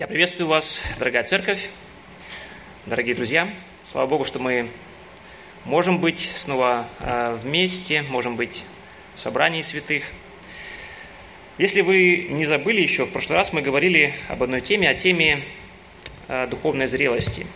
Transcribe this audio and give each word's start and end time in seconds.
Я 0.00 0.06
приветствую 0.06 0.48
вас, 0.48 0.82
дорогая 0.98 1.24
церковь, 1.24 1.68
дорогие 2.86 3.14
друзья. 3.14 3.50
Слава 3.82 4.06
Богу, 4.06 4.24
что 4.24 4.38
мы 4.38 4.70
можем 5.66 5.98
быть 5.98 6.32
снова 6.34 6.88
э, 7.00 7.38
вместе, 7.42 8.00
можем 8.08 8.36
быть 8.36 8.64
в 9.14 9.20
собрании 9.20 9.60
святых. 9.60 10.04
Если 11.58 11.82
вы 11.82 12.28
не 12.30 12.46
забыли 12.46 12.80
еще, 12.80 13.04
в 13.04 13.12
прошлый 13.12 13.36
раз 13.36 13.52
мы 13.52 13.60
говорили 13.60 14.14
об 14.28 14.42
одной 14.42 14.62
теме, 14.62 14.88
о 14.88 14.94
теме 14.94 15.42
э, 16.28 16.46
духовной 16.46 16.86
зрелости. 16.86 17.46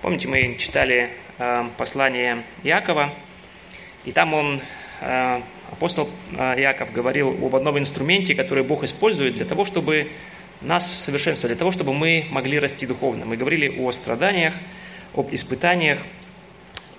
Помните, 0.00 0.28
мы 0.28 0.56
читали 0.58 1.10
э, 1.36 1.68
послание 1.76 2.42
Иакова, 2.62 3.12
и 4.06 4.12
там 4.12 4.32
он, 4.32 4.62
апостол 5.70 6.08
Иаков, 6.32 6.90
говорил 6.90 7.28
об 7.28 7.54
одном 7.54 7.78
инструменте, 7.78 8.34
который 8.34 8.64
Бог 8.64 8.82
использует 8.82 9.34
для 9.34 9.44
того, 9.44 9.66
чтобы 9.66 10.10
нас 10.60 11.04
совершенствовать, 11.04 11.54
для 11.54 11.58
того, 11.58 11.72
чтобы 11.72 11.94
мы 11.94 12.26
могли 12.30 12.58
расти 12.58 12.86
духовно. 12.86 13.24
Мы 13.24 13.36
говорили 13.36 13.68
о 13.78 13.92
страданиях, 13.92 14.54
об 15.14 15.32
испытаниях. 15.32 16.00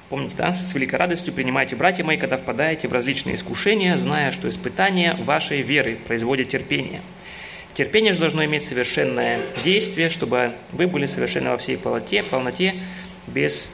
Помните, 0.09 0.35
да? 0.37 0.55
С 0.55 0.73
великой 0.73 0.95
радостью 0.95 1.33
принимайте, 1.33 1.75
братья 1.75 2.03
мои, 2.03 2.17
когда 2.17 2.37
впадаете 2.37 2.87
в 2.87 2.93
различные 2.93 3.35
искушения, 3.35 3.95
зная, 3.97 4.31
что 4.31 4.49
испытание 4.49 5.13
вашей 5.13 5.61
веры 5.61 5.97
производит 6.07 6.49
терпение. 6.49 7.01
Терпение 7.73 8.13
же 8.13 8.19
должно 8.19 8.43
иметь 8.45 8.65
совершенное 8.65 9.39
действие, 9.63 10.09
чтобы 10.09 10.53
вы 10.71 10.87
были 10.87 11.05
совершенны 11.05 11.51
во 11.51 11.57
всей 11.57 11.77
полноте, 11.77 12.23
полноте 12.23 12.75
без 13.27 13.71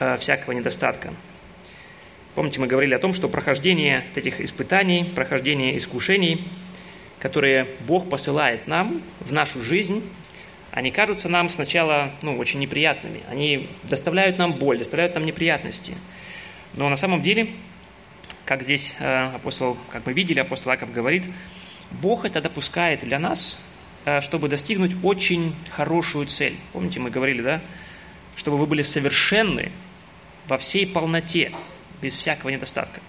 э, 0.00 0.16
всякого 0.18 0.52
недостатка. 0.52 1.14
Помните, 2.34 2.60
мы 2.60 2.66
говорили 2.66 2.94
о 2.94 2.98
том, 2.98 3.12
что 3.12 3.28
прохождение 3.28 4.04
этих 4.16 4.40
испытаний, 4.40 5.04
прохождение 5.04 5.76
искушений– 5.76 6.48
которые 7.22 7.68
Бог 7.86 8.10
посылает 8.10 8.66
нам 8.66 9.00
в 9.20 9.32
нашу 9.32 9.62
жизнь, 9.62 10.02
они 10.72 10.90
кажутся 10.90 11.28
нам 11.28 11.50
сначала 11.50 12.10
ну, 12.20 12.36
очень 12.36 12.58
неприятными. 12.58 13.20
Они 13.30 13.68
доставляют 13.84 14.38
нам 14.38 14.54
боль, 14.54 14.78
доставляют 14.78 15.14
нам 15.14 15.24
неприятности. 15.24 15.94
Но 16.74 16.88
на 16.88 16.96
самом 16.96 17.22
деле, 17.22 17.50
как 18.44 18.64
здесь 18.64 18.96
э, 18.98 19.26
апостол, 19.36 19.78
как 19.90 20.04
мы 20.04 20.14
видели, 20.14 20.40
апостол 20.40 20.72
Аков 20.72 20.92
говорит, 20.92 21.22
Бог 21.92 22.24
это 22.24 22.40
допускает 22.40 23.04
для 23.04 23.20
нас, 23.20 23.62
э, 24.04 24.20
чтобы 24.20 24.48
достигнуть 24.48 24.96
очень 25.04 25.54
хорошую 25.70 26.26
цель. 26.26 26.56
Помните, 26.72 26.98
мы 26.98 27.10
говорили, 27.10 27.40
да? 27.40 27.60
Чтобы 28.34 28.58
вы 28.58 28.66
были 28.66 28.82
совершенны 28.82 29.70
во 30.48 30.58
всей 30.58 30.88
полноте, 30.88 31.52
без 32.00 32.14
всякого 32.14 32.50
недостатка 32.50 33.00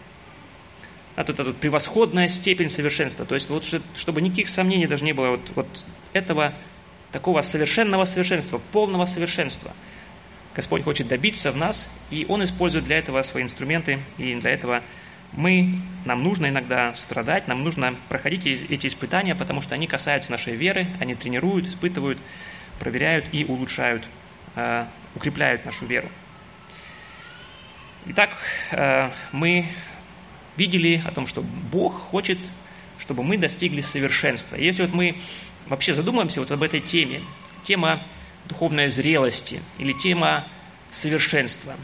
а 1.16 1.24
тут, 1.24 1.38
тут 1.38 1.58
превосходная 1.58 2.28
степень 2.28 2.70
совершенства. 2.70 3.26
То 3.26 3.36
есть, 3.36 3.50
вот, 3.50 3.66
чтобы 3.96 4.22
никаких 4.22 4.50
сомнений 4.50 4.88
даже 4.88 5.04
не 5.04 5.14
было 5.14 5.32
вот, 5.32 5.52
вот 5.56 5.86
этого 6.14 6.54
такого 7.12 7.42
совершенного 7.42 8.06
совершенства, 8.06 8.60
полного 8.72 9.06
совершенства. 9.06 9.72
Господь 10.56 10.84
хочет 10.84 11.08
добиться 11.08 11.52
в 11.52 11.58
нас, 11.58 11.90
и 12.10 12.26
Он 12.28 12.44
использует 12.44 12.86
для 12.86 12.98
этого 12.98 13.22
свои 13.24 13.44
инструменты, 13.44 14.00
и 14.18 14.36
для 14.36 14.52
этого 14.52 14.82
мы, 15.32 15.80
нам 16.06 16.24
нужно 16.24 16.48
иногда 16.48 16.94
страдать, 16.96 17.48
нам 17.48 17.64
нужно 17.64 17.96
проходить 18.10 18.46
эти 18.46 18.88
испытания, 18.88 19.36
потому 19.36 19.62
что 19.62 19.74
они 19.76 19.88
касаются 19.88 20.32
нашей 20.32 20.56
веры, 20.56 20.88
они 21.00 21.16
тренируют, 21.16 21.68
испытывают, 21.68 22.20
проверяют 22.80 23.26
и 23.32 23.46
улучшают, 23.46 24.04
э, 24.56 24.86
укрепляют 25.16 25.66
нашу 25.66 25.86
веру. 25.86 26.10
Итак, 28.06 28.38
э, 28.72 29.10
мы 29.32 29.70
видели 30.58 31.02
о 31.06 31.12
том, 31.12 31.28
что 31.28 31.42
Бог 31.42 31.94
хочет, 31.94 32.38
чтобы 33.00 33.24
мы 33.24 33.38
достигли 33.38 33.82
совершенства. 33.82 34.56
Если 34.56 34.84
вот 34.84 34.94
мы 34.94 35.18
вообще 35.68 35.94
задумаемся 35.94 36.40
вот 36.40 36.52
об 36.52 36.64
этой 36.64 36.80
теме, 36.80 37.22
тема 37.64 38.02
духовной 38.46 38.90
зрелости 38.90 39.62
или 39.78 39.94
тема 39.94 40.46
совершенства. 40.92 41.76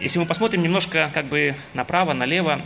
Если 0.00 0.18
мы 0.18 0.26
посмотрим 0.26 0.62
немножко 0.62 1.10
как 1.14 1.26
бы 1.26 1.56
направо, 1.72 2.12
налево, 2.12 2.60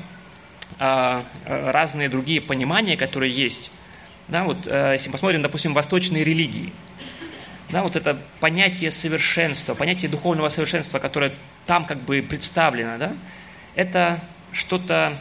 а, 0.79 1.25
разные 1.47 2.09
другие 2.09 2.41
понимания, 2.41 2.97
которые 2.97 3.33
есть, 3.33 3.71
да, 4.27 4.45
вот, 4.45 4.67
э, 4.67 4.93
если 4.95 5.09
мы 5.09 5.13
посмотрим, 5.13 5.43
допустим, 5.43 5.75
восточные 5.75 6.25
религии, 6.25 6.73
да, 7.71 7.83
вот 7.83 7.95
это 7.95 8.19
понятие 8.41 8.91
совершенства, 8.91 9.75
понятие 9.75 10.11
духовного 10.11 10.49
совершенства, 10.49 10.99
которое 10.99 11.35
там 11.67 11.85
как 11.85 12.01
бы 12.01 12.23
представлено, 12.23 12.99
да, 12.99 13.13
это 13.75 14.21
что-то, 14.55 15.19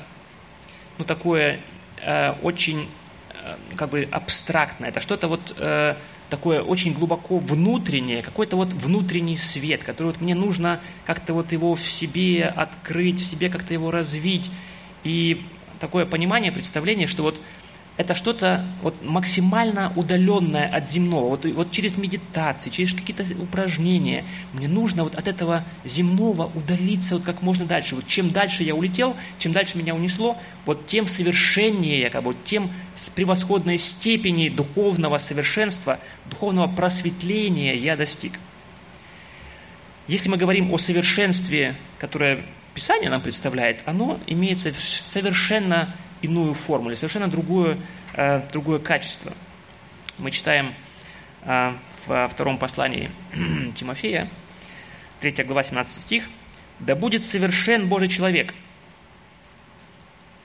ну, 0.98 1.06
такое 1.06 1.60
э, 2.02 2.34
очень, 2.42 2.88
э, 3.34 3.56
как 3.76 3.90
бы, 3.90 4.08
абстрактное, 4.10 4.90
это 4.90 5.00
что-то 5.00 5.28
вот 5.28 5.54
э, 5.58 5.96
такое 6.30 6.62
очень 6.62 6.94
глубоко 6.94 7.40
внутреннее, 7.40 8.22
какой-то 8.22 8.56
вот 8.56 8.72
внутренний 8.74 9.38
свет, 9.38 9.84
который 9.84 10.08
вот 10.08 10.22
мне 10.22 10.36
нужно 10.36 10.80
как-то 11.06 11.34
вот 11.34 11.52
его 11.52 11.76
в 11.76 11.82
себе 11.82 12.46
открыть, 12.46 13.20
в 13.22 13.26
себе 13.26 13.50
как-то 13.50 13.74
его 13.74 13.92
развить. 13.92 14.50
И 15.04 15.46
такое 15.80 16.06
понимание, 16.06 16.52
представление, 16.52 17.08
что 17.08 17.24
вот 17.24 17.40
это 17.96 18.16
что-то 18.16 18.66
вот 18.82 18.96
максимально 19.04 19.94
удаленное 19.96 20.68
от 20.68 20.88
земного. 20.88 21.30
Вот, 21.30 21.46
вот 21.46 21.72
через 21.72 21.96
медитации, 21.96 22.70
через 22.72 22.94
какие-то 22.94 23.24
упражнения 23.42 24.26
мне 24.54 24.68
нужно 24.68 25.04
вот 25.04 25.16
от 25.16 25.28
этого 25.28 25.64
земного 25.86 26.50
удалиться 26.56 27.16
вот 27.16 27.24
как 27.24 27.44
можно 27.44 27.66
дальше. 27.66 27.96
Вот 27.96 28.08
чем 28.08 28.32
дальше 28.32 28.64
я 28.64 28.74
улетел, 28.74 29.16
чем 29.38 29.54
дальше 29.54 29.78
меня 29.78 29.94
унесло, 29.94 30.38
вот 30.66 30.88
тем 30.88 31.08
совершеннее 31.08 32.02
я, 32.02 32.10
как 32.10 32.24
бы, 32.24 32.32
вот 32.34 32.44
тем 32.46 32.72
с 32.96 33.10
превосходной 33.10 33.78
степени 33.78 34.50
духовного 34.50 35.20
совершенства, 35.20 36.00
духовного 36.26 36.68
просветления 36.68 37.76
я 37.76 37.96
достиг. 37.96 38.40
Если 40.08 40.30
мы 40.30 40.38
говорим 40.38 40.72
о 40.72 40.78
совершенстве, 40.80 41.76
которое 42.00 42.44
Писание 42.74 43.12
нам 43.12 43.22
представляет, 43.22 43.82
оно 43.86 44.20
имеет 44.26 44.60
совершенно 44.60 45.96
иную 46.24 46.54
формулу, 46.54 46.96
совершенно 46.96 47.28
другое, 47.28 47.78
э, 48.14 48.42
другое 48.52 48.80
качество. 48.80 49.34
Мы 50.18 50.32
читаем 50.32 50.74
э, 51.44 51.74
во 52.08 52.28
втором 52.30 52.58
послании 52.58 53.12
Тимофея, 53.76 54.30
3 55.20 55.44
глава, 55.44 55.64
17 55.64 56.02
стих, 56.02 56.30
«Да 56.80 56.96
будет 56.96 57.24
совершен 57.24 57.88
Божий 57.88 58.08
человек, 58.08 58.54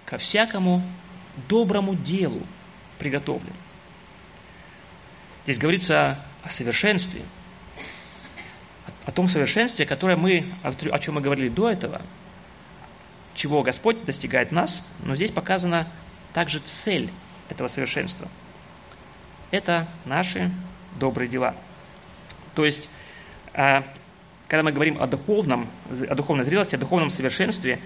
ко 0.05 0.19
всякому 0.19 0.83
доброму 1.49 1.95
делу 1.95 2.43
приготовлен». 2.99 3.55
Здесь 5.45 5.59
говорится 5.59 6.19
о 6.43 6.50
совершенстве, 6.50 7.22
о 9.06 9.12
том 9.12 9.28
совершенстве, 9.28 9.87
которое 9.87 10.16
мы, 10.16 10.53
о 10.62 10.99
чем 10.99 11.15
мы 11.15 11.21
говорили 11.21 11.49
до 11.49 11.71
этого– 11.71 12.03
чего 13.38 13.62
Господь 13.62 14.04
достигает 14.04 14.50
нас, 14.50 14.84
но 15.04 15.15
здесь 15.15 15.31
показана 15.31 15.87
также 16.34 16.59
цель 16.59 17.09
этого 17.49 17.69
совершенства. 17.69 18.26
Это 19.53 19.87
наши 20.04 20.50
добрые 20.99 21.28
дела. 21.28 21.54
То 22.56 22.65
есть, 22.65 22.88
а, 23.54 23.84
когда 24.48 24.65
мы 24.65 24.72
говорим 24.72 25.00
о 25.00 25.06
духовном, 25.06 25.69
о 25.88 26.15
духовной 26.16 26.44
зрелости, 26.44 26.75
о 26.75 26.78
духовном 26.78 27.10
совершенстве, 27.10 27.78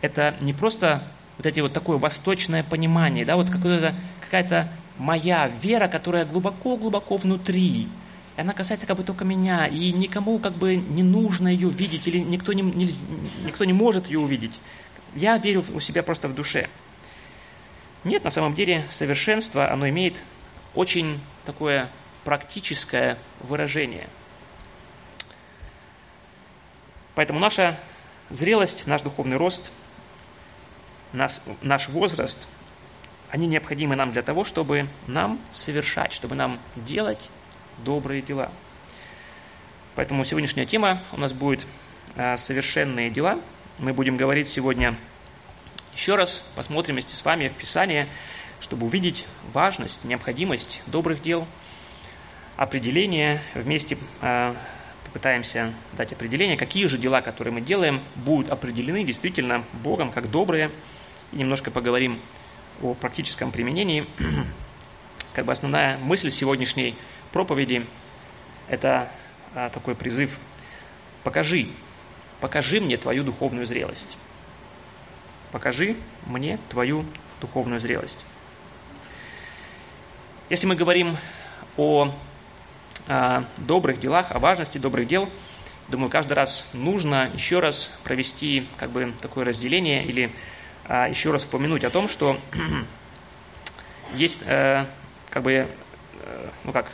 это 0.00 0.36
не 0.40 0.52
просто 0.52 1.02
вот 1.38 1.46
эти 1.46 1.58
вот 1.58 1.72
такое 1.72 1.98
восточное 1.98 2.62
понимание, 2.62 3.24
да, 3.24 3.34
вот 3.34 3.50
какая-то, 3.50 3.94
какая-то 4.20 4.68
моя 4.96 5.48
вера, 5.48 5.88
которая 5.88 6.24
глубоко-глубоко 6.24 7.16
внутри, 7.16 7.88
и 8.36 8.40
она 8.40 8.52
касается 8.52 8.86
как 8.86 8.96
бы 8.96 9.04
только 9.04 9.24
меня, 9.24 9.66
и 9.66 9.92
никому 9.92 10.38
как 10.38 10.54
бы 10.54 10.76
не 10.76 11.02
нужно 11.02 11.48
ее 11.48 11.70
видеть, 11.70 12.06
или 12.08 12.18
никто 12.18 12.52
не, 12.52 12.62
не, 12.62 12.92
никто 13.44 13.64
не 13.64 13.72
может 13.72 14.06
ее 14.06 14.18
увидеть. 14.18 14.58
Я 15.14 15.38
верю 15.38 15.64
у 15.72 15.80
себя 15.80 16.02
просто 16.02 16.26
в 16.26 16.34
душе. 16.34 16.68
Нет, 18.02 18.24
на 18.24 18.30
самом 18.30 18.54
деле 18.54 18.86
совершенство, 18.90 19.70
оно 19.70 19.88
имеет 19.88 20.16
очень 20.74 21.20
такое 21.44 21.88
практическое 22.24 23.18
выражение. 23.40 24.08
Поэтому 27.14 27.38
наша 27.38 27.78
зрелость, 28.30 28.86
наш 28.86 29.02
духовный 29.02 29.36
рост, 29.36 29.70
наш, 31.12 31.40
наш 31.62 31.88
возраст, 31.88 32.48
они 33.30 33.46
необходимы 33.46 33.94
нам 33.94 34.10
для 34.12 34.22
того, 34.22 34.44
чтобы 34.44 34.88
нам 35.06 35.38
совершать, 35.52 36.12
чтобы 36.12 36.34
нам 36.34 36.58
делать 36.74 37.30
добрые 37.78 38.22
дела. 38.22 38.50
Поэтому 39.94 40.24
сегодняшняя 40.24 40.66
тема 40.66 41.00
у 41.12 41.16
нас 41.18 41.32
будет 41.32 41.66
а, 42.16 42.36
совершенные 42.36 43.10
дела– 43.10 43.38
мы 43.78 43.92
будем 43.92 44.16
говорить 44.16 44.48
сегодня 44.48 44.94
еще 45.94 46.14
раз, 46.14 46.48
посмотрим 46.54 46.94
вместе 46.94 47.16
с 47.16 47.24
вами 47.24 47.48
в 47.48 47.54
Писание, 47.54 48.06
чтобы 48.60 48.86
увидеть 48.86 49.26
важность, 49.52 50.04
необходимость 50.04 50.80
добрых 50.86 51.20
дел, 51.22 51.46
определение, 52.56 53.42
вместе 53.54 53.98
э, 54.20 54.54
попытаемся 55.06 55.74
дать 55.96 56.12
определение, 56.12 56.56
какие 56.56 56.86
же 56.86 56.98
дела, 56.98 57.20
которые 57.20 57.52
мы 57.52 57.60
делаем, 57.60 58.00
будут 58.14 58.48
определены 58.48 59.02
действительно 59.02 59.64
Богом 59.82 60.12
как 60.12 60.30
добрые, 60.30 60.70
и 61.32 61.36
немножко 61.36 61.72
поговорим 61.72 62.20
о 62.80 62.94
практическом 62.94 63.50
применении. 63.50 64.06
Как 65.34 65.46
бы 65.46 65.52
основная 65.52 65.98
мысль 65.98 66.30
сегодняшней 66.30 66.96
проповеди– 67.34 67.84
это 68.68 69.10
а, 69.56 69.68
такой 69.68 69.96
призыв 69.96 70.38
«покажи, 71.24 71.66
покажи 72.40 72.80
мне 72.80 72.96
твою 72.96 73.24
духовную 73.24 73.66
зрелость». 73.66 74.16
Покажи 75.50 75.96
мне 76.26 76.58
твою 76.68 77.04
духовную 77.40 77.80
зрелость. 77.80 78.24
Если 80.48 80.66
мы 80.66 80.76
говорим 80.76 81.16
о, 81.76 82.12
о 83.08 83.44
добрых 83.58 83.98
делах, 83.98 84.30
о 84.30 84.38
важности 84.38 84.78
добрых 84.78 85.08
дел, 85.08 85.28
думаю, 85.88 86.10
каждый 86.10 86.34
раз 86.34 86.68
нужно 86.72 87.30
еще 87.34 87.58
раз 87.58 87.98
провести 88.04 88.68
как 88.76 88.90
бы 88.90 89.12
такое 89.20 89.44
разделение 89.44 90.04
или 90.04 90.32
а, 90.86 91.08
еще 91.08 91.32
раз 91.32 91.44
упомянуть 91.46 91.82
о 91.82 91.90
том, 91.90 92.08
что 92.08 92.38
есть 94.14 94.42
э, 94.46 94.86
как 95.30 95.42
бы, 95.42 95.52
э, 95.52 96.48
ну 96.64 96.72
как, 96.72 96.90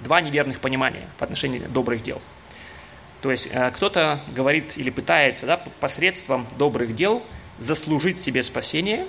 два 0.00 0.20
неверных 0.20 0.60
понимания 0.60 1.08
в 1.18 1.22
отношении 1.22 1.58
добрых 1.58 2.02
дел. 2.02 2.20
То 3.22 3.30
есть 3.30 3.48
э, 3.50 3.70
кто-то 3.70 4.20
говорит 4.34 4.76
или 4.76 4.90
пытается 4.90 5.46
да, 5.46 5.56
посредством 5.80 6.46
добрых 6.58 6.94
дел 6.94 7.22
заслужить 7.58 8.20
себе 8.20 8.42
спасение, 8.42 9.06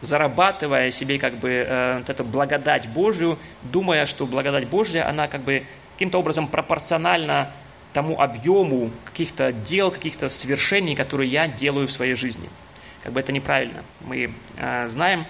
зарабатывая 0.00 0.90
себе 0.90 1.18
как 1.18 1.38
бы 1.38 1.50
э, 1.50 1.98
вот 1.98 2.10
эту 2.10 2.24
благодать 2.24 2.88
Божью, 2.88 3.38
думая, 3.62 4.06
что 4.06 4.26
благодать 4.26 4.66
Божья, 4.66 5.08
она 5.08 5.28
как 5.28 5.42
бы 5.42 5.64
каким-то 5.94 6.18
образом 6.18 6.48
пропорциональна 6.48 7.52
тому 7.92 8.20
объему 8.20 8.90
каких-то 9.04 9.52
дел, 9.52 9.90
каких-то 9.90 10.28
свершений, 10.28 10.96
которые 10.96 11.30
я 11.30 11.46
делаю 11.46 11.86
в 11.86 11.92
своей 11.92 12.14
жизни– 12.14 12.50
как 13.02 13.12
бы 13.12 13.20
это 13.20 13.32
неправильно. 13.32 13.84
Мы 14.00 14.30
э, 14.58 14.88
знаем, 14.88 15.24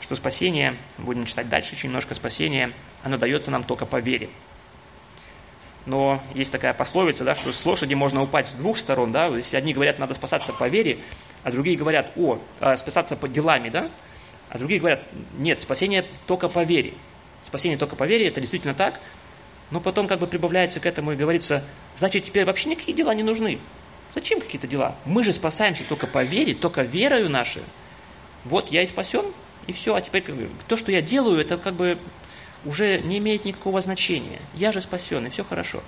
что 0.00 0.14
спасение, 0.14 0.76
будем 0.98 1.26
читать 1.26 1.48
дальше 1.48 1.74
еще 1.74 1.86
немножко, 1.86 2.14
спасение, 2.14 2.72
оно 3.02 3.18
дается 3.18 3.50
нам 3.50 3.64
только 3.64 3.86
по 3.86 4.00
вере. 4.00 4.28
Но 5.86 6.22
есть 6.34 6.52
такая 6.52 6.74
пословица, 6.74 7.24
да, 7.24 7.34
что 7.34 7.52
с 7.52 7.64
лошади 7.64 7.94
можно 7.94 8.22
упасть 8.22 8.50
с 8.50 8.54
двух 8.54 8.78
сторон, 8.78 9.12
да, 9.12 9.26
если 9.28 9.56
одни 9.56 9.72
говорят, 9.72 9.98
надо 9.98 10.14
спасаться 10.14 10.52
по 10.52 10.68
вере, 10.68 10.98
а 11.42 11.50
другие 11.50 11.76
говорят, 11.76 12.12
о, 12.16 12.38
э, 12.60 12.76
спасаться 12.76 13.16
по 13.16 13.28
делами, 13.28 13.70
да, 13.70 13.90
а 14.50 14.58
другие 14.58 14.78
говорят, 14.78 15.02
нет, 15.38 15.60
спасение 15.60 16.04
только 16.26 16.48
по 16.48 16.64
вере. 16.64 16.94
Спасение 17.42 17.78
только 17.78 17.96
по 17.96 18.04
вере, 18.04 18.28
это 18.28 18.40
действительно 18.40 18.74
так, 18.74 19.00
но 19.70 19.80
потом 19.80 20.06
как 20.06 20.18
бы 20.18 20.26
прибавляется 20.26 20.80
к 20.80 20.86
этому 20.86 21.12
и 21.12 21.16
говорится, 21.16 21.64
значит, 21.96 22.24
теперь 22.24 22.44
вообще 22.44 22.68
никакие 22.68 22.96
дела 22.96 23.14
не 23.14 23.22
нужны. 23.22 23.58
Зачем 24.14 24.40
какие-то 24.40 24.66
дела? 24.66 24.96
Мы 25.04 25.22
же 25.22 25.32
спасаемся 25.32 25.84
только 25.88 26.06
по 26.06 26.24
вере, 26.24 26.54
только 26.54 26.82
верою 26.82 27.30
нашей. 27.30 27.62
Вот 28.44 28.70
я 28.70 28.82
и 28.82 28.86
спасен, 28.86 29.24
и 29.66 29.72
все. 29.72 29.94
А 29.94 30.00
теперь 30.00 30.24
то, 30.66 30.76
что 30.76 30.90
я 30.90 31.00
делаю, 31.00 31.40
это 31.40 31.56
как 31.56 31.74
бы 31.74 31.96
уже 32.64 33.00
не 33.00 33.18
имеет 33.18 33.44
никакого 33.44 33.80
значения. 33.80 34.40
Я 34.54 34.72
же 34.72 34.80
спасен, 34.80 35.26
и 35.26 35.30
все 35.30 35.44
хорошо. 35.44 35.82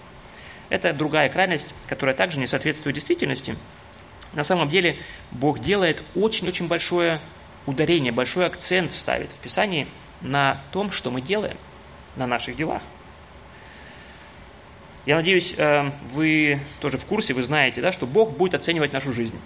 Это 0.68 0.92
другая 0.92 1.28
крайность, 1.28 1.74
которая 1.86 2.14
также 2.14 2.38
не 2.38 2.46
соответствует 2.46 2.94
действительности. 2.94 3.56
На 4.32 4.44
самом 4.44 4.70
деле 4.70 4.96
Бог 5.30 5.58
делает 5.58 6.02
очень-очень 6.14 6.68
большое 6.68 7.20
ударение, 7.66 8.12
большой 8.12 8.46
акцент 8.46 8.92
ставит 8.92 9.30
в 9.30 9.36
Писании 9.36 9.86
на 10.22 10.60
том, 10.72 10.90
что 10.90 11.10
мы 11.10 11.20
делаем, 11.20 11.56
на 12.16 12.26
наших 12.26 12.56
делах. 12.56 12.82
Я 15.04 15.16
надеюсь, 15.16 15.54
э, 15.56 15.90
вы 16.12 16.60
тоже 16.80 16.96
в 16.96 17.04
курсе, 17.04 17.34
вы 17.34 17.42
знаете, 17.42 17.80
да, 17.80 17.90
что 17.90 18.06
Бог 18.06 18.32
будет 18.36 18.54
оценивать 18.54 18.92
нашу 18.92 19.12
жизнь. 19.12 19.38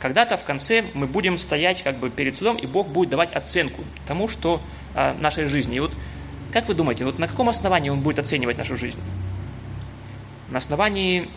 Когда-то 0.00 0.36
в 0.36 0.44
конце 0.44 0.84
мы 0.94 1.06
будем 1.06 1.38
стоять 1.38 1.82
как 1.82 1.98
бы 1.98 2.10
перед 2.10 2.36
судом, 2.36 2.56
и 2.56 2.66
Бог 2.66 2.88
будет 2.88 3.10
давать 3.10 3.32
оценку 3.32 3.84
тому, 4.06 4.28
что 4.28 4.60
нашей 4.96 5.46
жизни. 5.46 5.76
И 5.76 5.80
вот 5.80 5.92
как 6.52 6.68
вы 6.68 6.74
думаете, 6.74 7.04
вот 7.04 7.18
на 7.18 7.28
каком 7.28 7.48
основании 7.48 7.90
Он 7.90 8.00
будет 8.00 8.18
оценивать 8.18 8.56
нашу 8.56 8.76
жизнь? 8.76 8.98
На 10.48 10.58
основании 10.58 11.28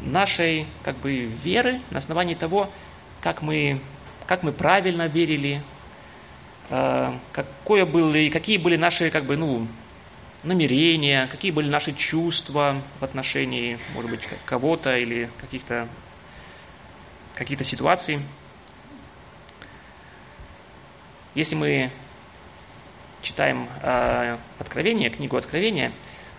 нашей 0.00 0.66
как 0.82 0.96
бы 0.98 1.24
веры, 1.24 1.80
на 1.90 1.98
основании 1.98 2.34
того, 2.34 2.70
как 3.20 3.42
мы, 3.42 3.80
как 4.26 4.42
мы 4.42 4.52
правильно 4.52 5.08
верили, 5.08 5.62
э, 6.70 7.12
какое 7.32 7.86
были, 7.86 8.28
какие 8.28 8.58
были 8.58 8.76
наши 8.76 9.10
как 9.10 9.24
бы, 9.24 9.36
ну, 9.36 9.66
намерения, 10.42 11.28
какие 11.28 11.50
были 11.50 11.68
наши 11.68 11.92
чувства 11.92 12.82
в 13.00 13.04
отношении, 13.04 13.78
может 13.94 14.10
быть, 14.10 14.20
кого-то 14.44 14.96
или 14.96 15.30
каких-то 15.40 15.88
каких-то 17.34 17.64
ситуаций. 17.64 18.20
Если 21.34 21.54
мы 21.54 21.90
читаем 23.22 23.68
э, 23.82 24.36
Откровение, 24.58 25.10
книгу 25.10 25.36
Откровения, 25.36 25.92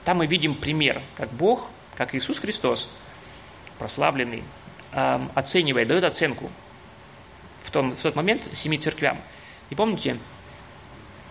там 0.05 0.17
мы 0.17 0.27
видим 0.27 0.55
пример, 0.55 1.01
как 1.15 1.31
Бог, 1.31 1.69
как 1.95 2.13
Иисус 2.13 2.39
Христос, 2.39 2.89
прославленный, 3.79 4.43
э, 4.91 5.19
оценивает, 5.33 5.87
дает 5.87 6.03
оценку 6.03 6.51
в, 7.63 7.71
том, 7.71 7.95
в 7.95 8.01
тот 8.01 8.15
момент 8.15 8.47
семи 8.53 8.77
церквям. 8.77 9.19
И 9.69 9.75
помните, 9.75 10.17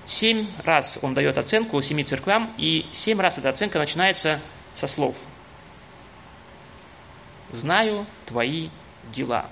Семь 0.06 0.48
раз 0.64 0.98
он 1.02 1.14
дает 1.14 1.38
оценку 1.38 1.80
семи 1.80 2.04
церквям, 2.04 2.52
и 2.58 2.86
семь 2.92 3.20
раз 3.20 3.38
эта 3.38 3.48
оценка 3.48 3.78
начинается 3.78 4.40
со 4.74 4.86
слов. 4.86 5.24
«Знаю 7.50 8.06
твои 8.26 8.68
дела». 9.14 9.46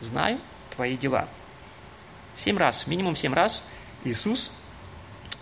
«Знаю 0.00 0.38
твои 0.70 0.96
дела». 0.96 1.28
Семь 2.36 2.58
раз, 2.58 2.86
минимум 2.86 3.16
семь 3.16 3.32
раз 3.32 3.64
Иисус, 4.04 4.52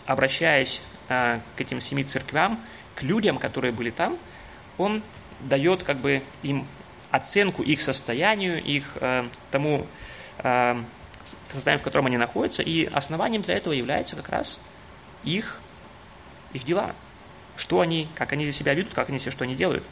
обращаясь 0.06 0.80
э, 1.08 1.40
к 1.56 1.60
этим 1.60 1.80
семи 1.80 2.04
церквям, 2.04 2.60
к 2.94 3.02
людям, 3.02 3.38
которые 3.38 3.72
были 3.72 3.90
там, 3.90 4.16
он 4.78 5.02
дает 5.40 5.82
как 5.82 5.98
бы 5.98 6.22
им 6.42 6.66
оценку 7.10 7.62
их 7.62 7.82
состоянию, 7.82 8.62
их 8.62 8.84
э, 9.00 9.24
тому 9.50 9.88
э, 10.38 10.82
состоянии, 11.52 11.80
в 11.80 11.84
котором 11.84 12.06
они 12.06 12.16
находятся, 12.16 12.62
и 12.62 12.84
основанием 12.86 13.42
для 13.42 13.56
этого 13.56 13.72
является 13.72 14.14
как 14.14 14.28
раз 14.28 14.60
их, 15.24 15.58
их 16.52 16.64
дела. 16.64 16.94
Что 17.56 17.80
они, 17.80 18.08
как 18.14 18.32
они 18.32 18.50
себя 18.52 18.74
ведут, 18.74 18.94
как 18.94 19.08
они 19.08 19.18
все, 19.18 19.32
что 19.32 19.44
они 19.44 19.56
делают. 19.56 19.84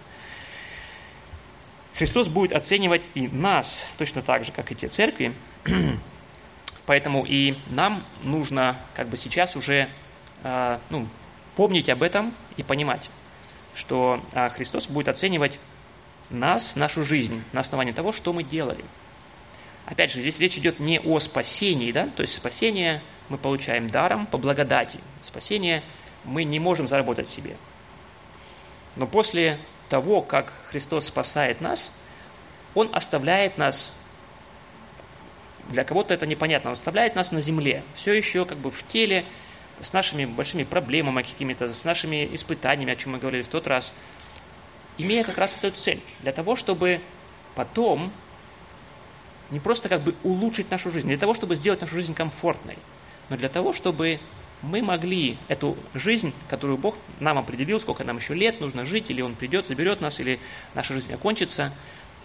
Христос 1.96 2.28
будет 2.28 2.52
оценивать 2.52 3.02
и 3.14 3.28
нас 3.28 3.86
точно 3.98 4.22
так 4.22 4.44
же, 4.44 4.52
как 4.52 4.70
и 4.70 4.76
те 4.76 4.88
церкви. 4.88 5.34
Поэтому 6.92 7.24
и 7.24 7.56
нам 7.70 8.04
нужно 8.22 8.76
как 8.94 9.08
бы 9.08 9.16
сейчас 9.16 9.56
уже 9.56 9.88
э, 10.44 10.78
ну, 10.90 11.08
помнить 11.56 11.88
об 11.88 12.02
этом 12.02 12.34
и 12.58 12.62
понимать, 12.62 13.08
что 13.74 14.22
э, 14.34 14.50
Христос 14.50 14.88
будет 14.88 15.08
оценивать 15.08 15.58
нас, 16.28 16.76
нашу 16.76 17.02
жизнь 17.02 17.42
на 17.52 17.60
основании 17.60 17.92
того, 17.92 18.12
что 18.12 18.32
мы 18.32 18.44
делали– 18.44 18.84
Опять 19.86 20.12
же, 20.12 20.20
здесь 20.20 20.38
речь 20.38 20.56
идет 20.56 20.78
не 20.78 21.00
о 21.00 21.18
спасении, 21.18 21.90
да, 21.90 22.08
то 22.16 22.22
есть 22.22 22.34
спасение 22.34 23.02
мы 23.28 23.36
получаем 23.36 23.90
даром 23.90 24.26
по 24.26 24.38
благодати. 24.38 25.00
Спасение 25.20 25.82
мы 26.24 26.44
не 26.44 26.60
можем 26.60 26.86
заработать 26.86 27.28
себе. 27.28 27.56
Но 28.94 29.06
после 29.06 29.58
того, 29.88 30.22
как 30.22 30.52
Христос 30.70 31.06
спасает 31.06 31.60
нас, 31.60 31.92
Он 32.74 32.88
оставляет 32.92 33.58
нас, 33.58 33.98
для 35.72 35.84
кого-то 35.84 36.14
это 36.14 36.26
непонятно, 36.26 36.70
Он 36.70 36.74
оставляет 36.74 37.14
нас 37.14 37.32
на 37.32 37.40
земле, 37.40 37.82
все 37.94 38.12
еще 38.12 38.44
как 38.44 38.58
бы 38.58 38.70
в 38.70 38.86
теле, 38.88 39.24
с 39.80 39.92
нашими 39.92 40.24
большими 40.24 40.62
проблемами 40.62 41.22
какими-то, 41.22 41.72
с 41.72 41.84
нашими 41.84 42.28
испытаниями, 42.32 42.92
о 42.92 42.96
чем 42.96 43.12
мы 43.12 43.18
говорили 43.18 43.42
в 43.42 43.48
тот 43.48 43.66
раз, 43.66 43.92
имея 44.98 45.24
как 45.24 45.38
раз 45.38 45.52
вот 45.54 45.72
эту 45.72 45.80
цель, 45.80 46.00
для 46.20 46.32
того, 46.32 46.54
чтобы 46.56 47.00
потом 47.54 48.12
не 49.50 49.60
просто 49.60 49.88
как 49.88 50.02
бы 50.02 50.14
улучшить 50.22 50.70
нашу 50.70 50.90
жизнь, 50.90 51.06
не 51.06 51.14
для 51.14 51.20
того, 51.20 51.34
чтобы 51.34 51.56
сделать 51.56 51.80
нашу 51.80 51.96
жизнь 51.96 52.14
комфортной, 52.14 52.78
но 53.28 53.36
для 53.36 53.48
того, 53.48 53.72
чтобы 53.72 54.20
мы 54.62 54.80
могли 54.80 55.36
эту 55.48 55.76
жизнь, 55.94 56.32
которую 56.48 56.78
Бог 56.78 56.96
нам 57.18 57.38
определил, 57.38 57.80
сколько 57.80 58.04
нам 58.04 58.18
еще 58.18 58.34
лет 58.34 58.60
нужно 58.60 58.84
жить, 58.84 59.10
или 59.10 59.20
Он 59.20 59.34
придет, 59.34 59.66
заберет 59.66 60.00
нас, 60.00 60.20
или 60.20 60.38
наша 60.74 60.94
жизнь 60.94 61.12
окончится, 61.12 61.72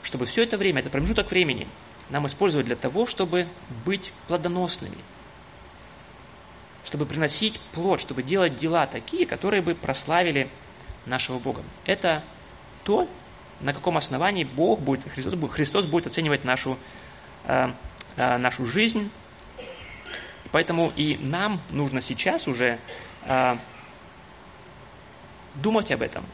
чтобы 0.04 0.25
все 0.25 0.44
это 0.44 0.58
время, 0.58 0.82
это 0.82 0.89
промежуток 0.89 1.32
времени, 1.32 1.68
нам 2.10 2.26
использовать 2.28 2.66
для 2.66 2.76
того, 2.76 3.06
чтобы 3.06 3.48
быть 3.86 4.12
плодоносными, 4.28 4.98
чтобы 6.86 7.06
приносить 7.06 7.60
плод, 7.74 8.00
чтобы 8.02 8.24
делать 8.24 8.58
дела 8.58 8.88
такие, 8.88 9.26
которые 9.26 9.62
бы 9.62 9.76
прославили 9.76 10.50
нашего 11.06 11.40
Бога. 11.40 11.62
Это 11.86 12.24
то, 12.84 13.08
на 13.60 13.74
каком 13.74 13.98
основании 13.98 14.44
Бог 14.44 14.80
будет, 14.80 15.10
Христос, 15.12 15.34
Христос 15.52 15.86
будет 15.86 16.08
оценивать 16.08 16.44
нашу 16.44 16.78
Э, 17.48 17.72
э, 18.18 18.38
нашу 18.38 18.66
жизнь. 18.66 19.10
Поэтому 20.52 20.92
и 20.98 21.18
нам 21.22 21.62
нужно 21.70 22.02
сейчас 22.02 22.48
уже 22.48 22.78
э, 23.24 23.58
думать 25.56 25.92
об 25.92 26.02
этом 26.02 26.26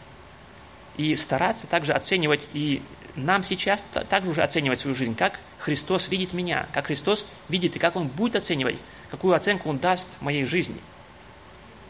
и 0.98 1.16
стараться 1.16 1.68
также 1.68 1.94
оценивать, 1.94 2.48
и 2.54 2.82
нам 3.16 3.44
сейчас 3.44 3.86
также 4.10 4.32
уже 4.32 4.42
оценивать 4.42 4.80
свою 4.80 4.96
жизнь, 4.96 5.14
как 5.14 5.40
Христос 5.64 6.10
видит 6.10 6.34
меня, 6.34 6.68
как 6.74 6.88
Христос 6.88 7.26
видит 7.48 7.78
и 7.78 7.80
как 7.80 7.96
Он 7.96 8.10
будет 8.10 8.36
оценивать, 8.36 8.76
какую 9.10 9.34
оценку 9.34 9.70
Он 9.70 9.78
даст 9.78 10.22
моей 10.22 10.44
жизни. 10.44 10.76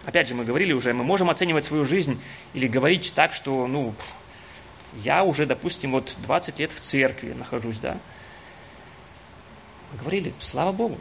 Опять 0.06 0.28
же, 0.28 0.36
мы 0.36 0.46
говорили 0.46 0.74
уже, 0.74 0.94
мы 0.94 1.04
можем 1.04 1.32
оценивать 1.32 1.66
свою 1.66 1.84
жизнь 1.84 2.22
или 2.54 2.68
говорить 2.68 3.14
так, 3.16 3.34
что, 3.34 3.66
ну, 3.66 3.96
я 4.98 5.24
уже, 5.24 5.48
допустим, 5.48 5.94
вот 5.94 6.14
20 6.20 6.60
лет 6.60 6.72
в 6.72 6.82
церкви 6.82 7.34
нахожусь, 7.34 7.78
да. 7.78 7.98
Мы 9.92 9.98
говорили, 9.98 10.34
слава 10.38 10.72
Богу, 10.72 11.00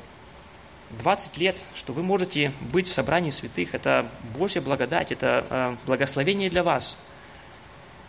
20 0.92 1.36
лет, 1.36 1.58
что 1.74 1.92
вы 1.92 2.02
можете 2.02 2.52
быть 2.72 2.88
в 2.88 2.92
собрании 2.94 3.32
святых, 3.32 3.74
это 3.74 4.08
Божья 4.34 4.62
благодать, 4.62 5.12
это 5.12 5.46
э, 5.50 5.76
благословение 5.84 6.48
для 6.48 6.62
вас. 6.62 6.96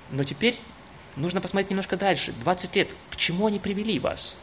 Но 0.10 0.24
теперь 0.24 0.58
нужно 1.18 1.42
посмотреть 1.42 1.70
немножко 1.70 1.98
дальше. 1.98 2.32
20 2.44 2.76
лет, 2.78 2.88
к 3.10 3.18
чему 3.18 3.48
они 3.48 3.60
привели 3.60 4.00
вас? 4.00 4.38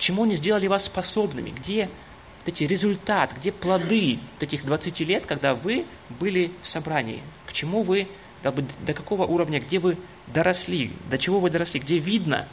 Чему 0.00 0.24
они 0.24 0.34
сделали 0.34 0.66
вас 0.66 0.86
способными? 0.86 1.50
Где 1.50 1.90
вот 2.38 2.48
эти 2.48 2.64
результат, 2.64 3.34
где 3.36 3.52
плоды 3.52 4.18
вот 4.32 4.42
этих 4.42 4.64
20 4.64 5.00
лет, 5.00 5.26
когда 5.26 5.54
вы 5.54 5.84
были 6.08 6.52
в 6.62 6.68
собрании? 6.68 7.20
К 7.46 7.52
чему 7.52 7.82
вы, 7.82 8.08
до 8.42 8.94
какого 8.94 9.26
уровня, 9.26 9.60
где 9.60 9.78
вы 9.78 9.98
доросли, 10.26 10.90
до 11.10 11.18
чего 11.18 11.38
вы 11.38 11.50
доросли, 11.50 11.80
где 11.80 11.98
видно 11.98 12.48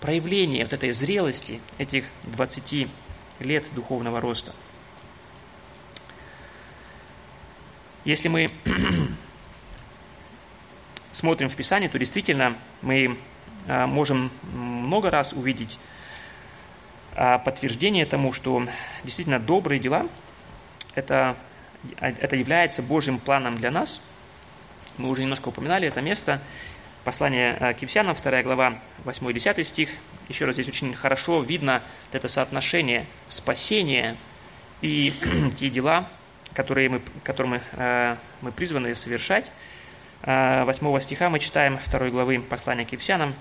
проявление 0.00 0.64
вот 0.64 0.72
этой 0.72 0.90
зрелости 0.90 1.60
этих 1.78 2.06
20 2.24 2.88
лет 3.38 3.66
духовного 3.72 4.20
роста. 4.20 4.52
Если 8.04 8.26
мы 8.26 8.50
смотрим 11.12 11.50
в 11.50 11.54
Писание, 11.54 11.88
то 11.88 12.00
действительно 12.00 12.58
мы 12.82 13.16
а, 13.68 13.86
можем 13.86 14.32
много 14.52 15.10
раз 15.10 15.34
увидеть 15.34 15.78
подтверждение 17.14 18.06
тому, 18.06 18.32
что 18.32 18.66
действительно 19.04 19.38
добрые 19.38 19.80
дела 19.80 20.06
это, 20.94 21.36
это 21.98 22.36
является 22.36 22.82
Божьим 22.82 23.18
планом 23.18 23.56
для 23.56 23.70
нас. 23.70 24.00
Мы 24.96 25.08
уже 25.08 25.22
немножко 25.22 25.48
упоминали 25.48 25.88
это 25.88 26.00
место. 26.00 26.40
Послание 27.04 27.56
а, 27.58 27.72
к 27.72 27.80
Ефесянам, 27.80 28.14
2 28.14 28.42
глава, 28.42 28.78
8-10 29.04 29.64
стих. 29.64 29.88
Еще 30.28 30.44
раз, 30.44 30.54
здесь 30.54 30.68
очень 30.68 30.94
хорошо 30.94 31.42
видно 31.42 31.82
это 32.12 32.28
соотношение 32.28 33.06
спасения 33.28 34.16
и 34.82 35.14
те 35.56 35.70
дела, 35.70 36.08
которые 36.52 36.88
мы, 36.90 37.02
которые 37.24 37.52
мы, 37.52 37.62
э, 37.72 38.16
мы 38.42 38.52
призваны 38.52 38.94
совершать. 38.94 39.50
8 40.22 40.66
э, 40.66 41.00
стиха 41.00 41.30
мы 41.30 41.38
читаем 41.38 41.78
2 41.90 42.10
главы 42.10 42.40
послания 42.40 42.84
к 42.84 42.92
Ефесянам. 42.92 43.34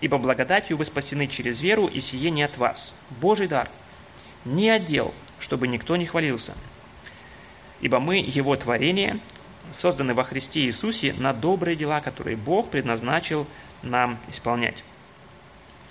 «Ибо 0.00 0.18
благодатью 0.18 0.76
вы 0.76 0.84
спасены 0.84 1.26
через 1.26 1.60
веру, 1.60 1.86
и 1.86 2.00
сие 2.00 2.30
не 2.30 2.42
от 2.42 2.56
вас, 2.56 2.98
Божий 3.20 3.48
дар, 3.48 3.68
не 4.44 4.70
отдел, 4.70 5.12
чтобы 5.40 5.66
никто 5.68 5.96
не 5.96 6.06
хвалился. 6.06 6.54
Ибо 7.80 7.98
мы 7.98 8.16
Его 8.18 8.56
творение, 8.56 9.18
созданы 9.72 10.14
во 10.14 10.24
Христе 10.24 10.60
Иисусе 10.60 11.14
на 11.18 11.32
добрые 11.32 11.76
дела, 11.76 12.00
которые 12.00 12.36
Бог 12.36 12.70
предназначил 12.70 13.46
нам 13.82 14.18
исполнять». 14.28 14.84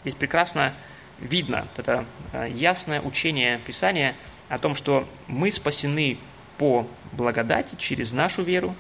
Здесь 0.08 0.16
прекрасно 0.16 0.74
видно 1.20 1.68
это 1.76 2.06
э, 2.32 2.48
ясное 2.54 3.02
учение 3.02 3.60
Писания 3.60 4.16
о 4.48 4.58
том, 4.60 4.76
что 4.76 5.08
мы 5.28 5.52
спасены 5.52 6.18
по 6.58 6.88
благодати 7.12 7.76
через 7.78 8.14
нашу 8.14 8.44
веру. 8.44 8.76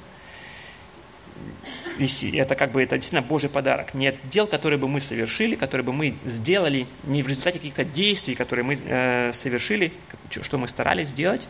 Это 1.99 2.55
как 2.55 2.71
бы 2.71 2.83
это 2.83 2.95
действительно 2.95 3.27
Божий 3.27 3.49
подарок. 3.49 3.93
Нет 3.93 4.17
дел, 4.29 4.45
которые 4.47 4.79
бы 4.79 4.87
мы 4.87 4.99
совершили, 4.99 5.55
которые 5.55 5.83
бы 5.83 5.93
мы 5.93 6.15
сделали 6.25 6.87
не 7.03 7.23
в 7.23 7.27
результате 7.27 7.57
каких-то 7.57 7.83
действий, 7.83 8.35
которые 8.35 8.65
мы 8.65 8.77
э, 8.79 9.31
совершили, 9.33 9.91
что 10.29 10.57
мы 10.57 10.67
старались 10.67 11.07
сделать, 11.07 11.47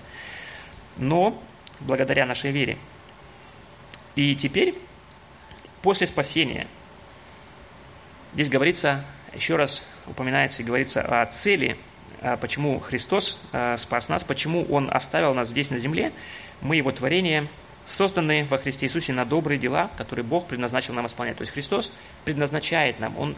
но 0.98 1.42
благодаря 1.82 2.26
нашей 2.26 2.52
вере. 2.52 2.78
И 4.16 4.36
теперь, 4.36 4.76
после 5.82 6.08
спасения, 6.08 6.68
здесь 8.34 8.50
говорится 8.50 9.04
еще 9.34 9.56
раз 9.56 9.84
упоминается 10.06 10.62
и 10.62 10.66
говорится 10.66 11.02
о 11.02 11.26
цели, 11.28 11.78
а 12.22 12.38
почему 12.38 12.80
Христос 12.80 13.40
а, 13.54 13.78
спас 13.78 14.10
нас, 14.10 14.24
почему 14.24 14.66
Он 14.66 14.90
оставил 14.92 15.34
нас 15.34 15.50
здесь 15.50 15.70
на 15.70 15.78
земле. 15.78 16.12
Мы 16.62 16.76
Его 16.76 16.92
творение, 16.92 17.48
созданы 17.88 18.46
во 18.50 18.58
Христе 18.58 18.86
Иисусе 18.86 19.14
на 19.14 19.24
добрые 19.26 19.58
дела, 19.58 19.90
которые 19.98 20.26
Бог 20.26 20.48
предназначил 20.48 20.94
нам 20.94 21.06
исполнять. 21.06 21.38
То 21.38 21.44
есть 21.44 21.54
Христос 21.54 21.92
предназначает 22.26 23.00
нам, 23.00 23.18
Он 23.18 23.36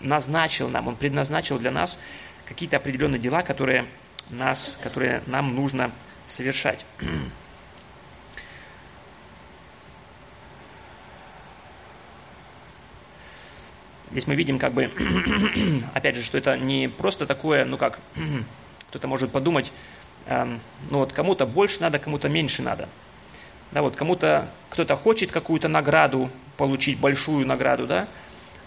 назначил 0.00 0.68
нам, 0.68 0.88
Он 0.88 0.96
предназначил 0.96 1.58
для 1.58 1.70
нас 1.70 1.98
какие-то 2.44 2.78
определенные 2.78 3.20
дела, 3.20 3.42
которые, 3.42 3.86
нас, 4.30 4.80
которые 4.82 5.22
нам 5.26 5.54
нужно 5.54 5.92
совершать. 6.26 6.84
Здесь 14.10 14.26
мы 14.26 14.34
видим, 14.34 14.58
как 14.58 14.74
бы, 14.74 14.90
опять 15.94 16.16
же, 16.16 16.24
что 16.24 16.36
это 16.38 16.58
не 16.58 16.88
просто 16.88 17.24
такое, 17.24 17.64
ну 17.64 17.78
как, 17.78 18.00
кто-то 18.88 19.06
может 19.06 19.30
подумать, 19.30 19.70
э, 20.26 20.58
ну 20.90 20.98
вот 20.98 21.12
кому-то 21.12 21.46
больше 21.46 21.80
надо, 21.80 22.00
кому-то 22.00 22.28
меньше 22.28 22.62
надо. 22.62 22.88
Да, 23.72 23.82
вот 23.82 23.96
кому-то, 23.96 24.48
кто-то 24.70 24.96
хочет 24.96 25.32
какую-то 25.32 25.68
награду 25.68 26.30
получить, 26.56 26.98
большую 26.98 27.46
награду, 27.46 27.86
да, 27.86 28.06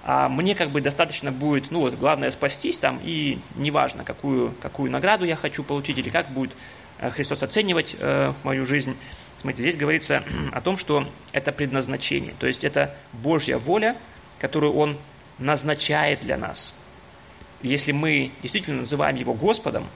а 0.03 0.29
мне 0.29 0.53
как 0.53 0.71
бы 0.71 0.81
достаточно 0.81 1.31
будет, 1.31 1.71
ну 1.71 1.79
вот, 1.79 1.95
главное 1.95 2.29
спастись 2.31 2.77
там, 2.77 2.99
и 3.03 3.39
неважно, 3.55 4.03
какую, 4.03 4.53
какую 4.61 4.91
награду 4.91 5.25
я 5.25 5.35
хочу 5.35 5.63
получить, 5.63 5.97
или 5.97 6.09
как 6.09 6.29
будет 6.29 6.51
э, 6.99 7.09
Христос 7.09 7.41
оценивать 7.43 7.95
э, 7.99 8.33
мою 8.43 8.65
жизнь. 8.65 8.95
Смотрите, 9.39 9.61
здесь 9.63 9.77
говорится 9.77 10.23
о 10.51 10.61
том, 10.61 10.77
что 10.77 11.07
это 11.31 11.51
предназначение, 11.51 12.33
то 12.39 12.47
есть 12.47 12.63
это 12.63 12.95
Божья 13.13 13.57
воля, 13.57 13.95
которую 14.39 14.73
Он 14.73 14.97
назначает 15.37 16.21
для 16.21 16.37
нас. 16.37 16.75
Если 17.61 17.91
мы 17.91 18.31
действительно 18.41 18.79
называем 18.79 19.15
Его 19.15 19.33
Господом, 19.33 19.87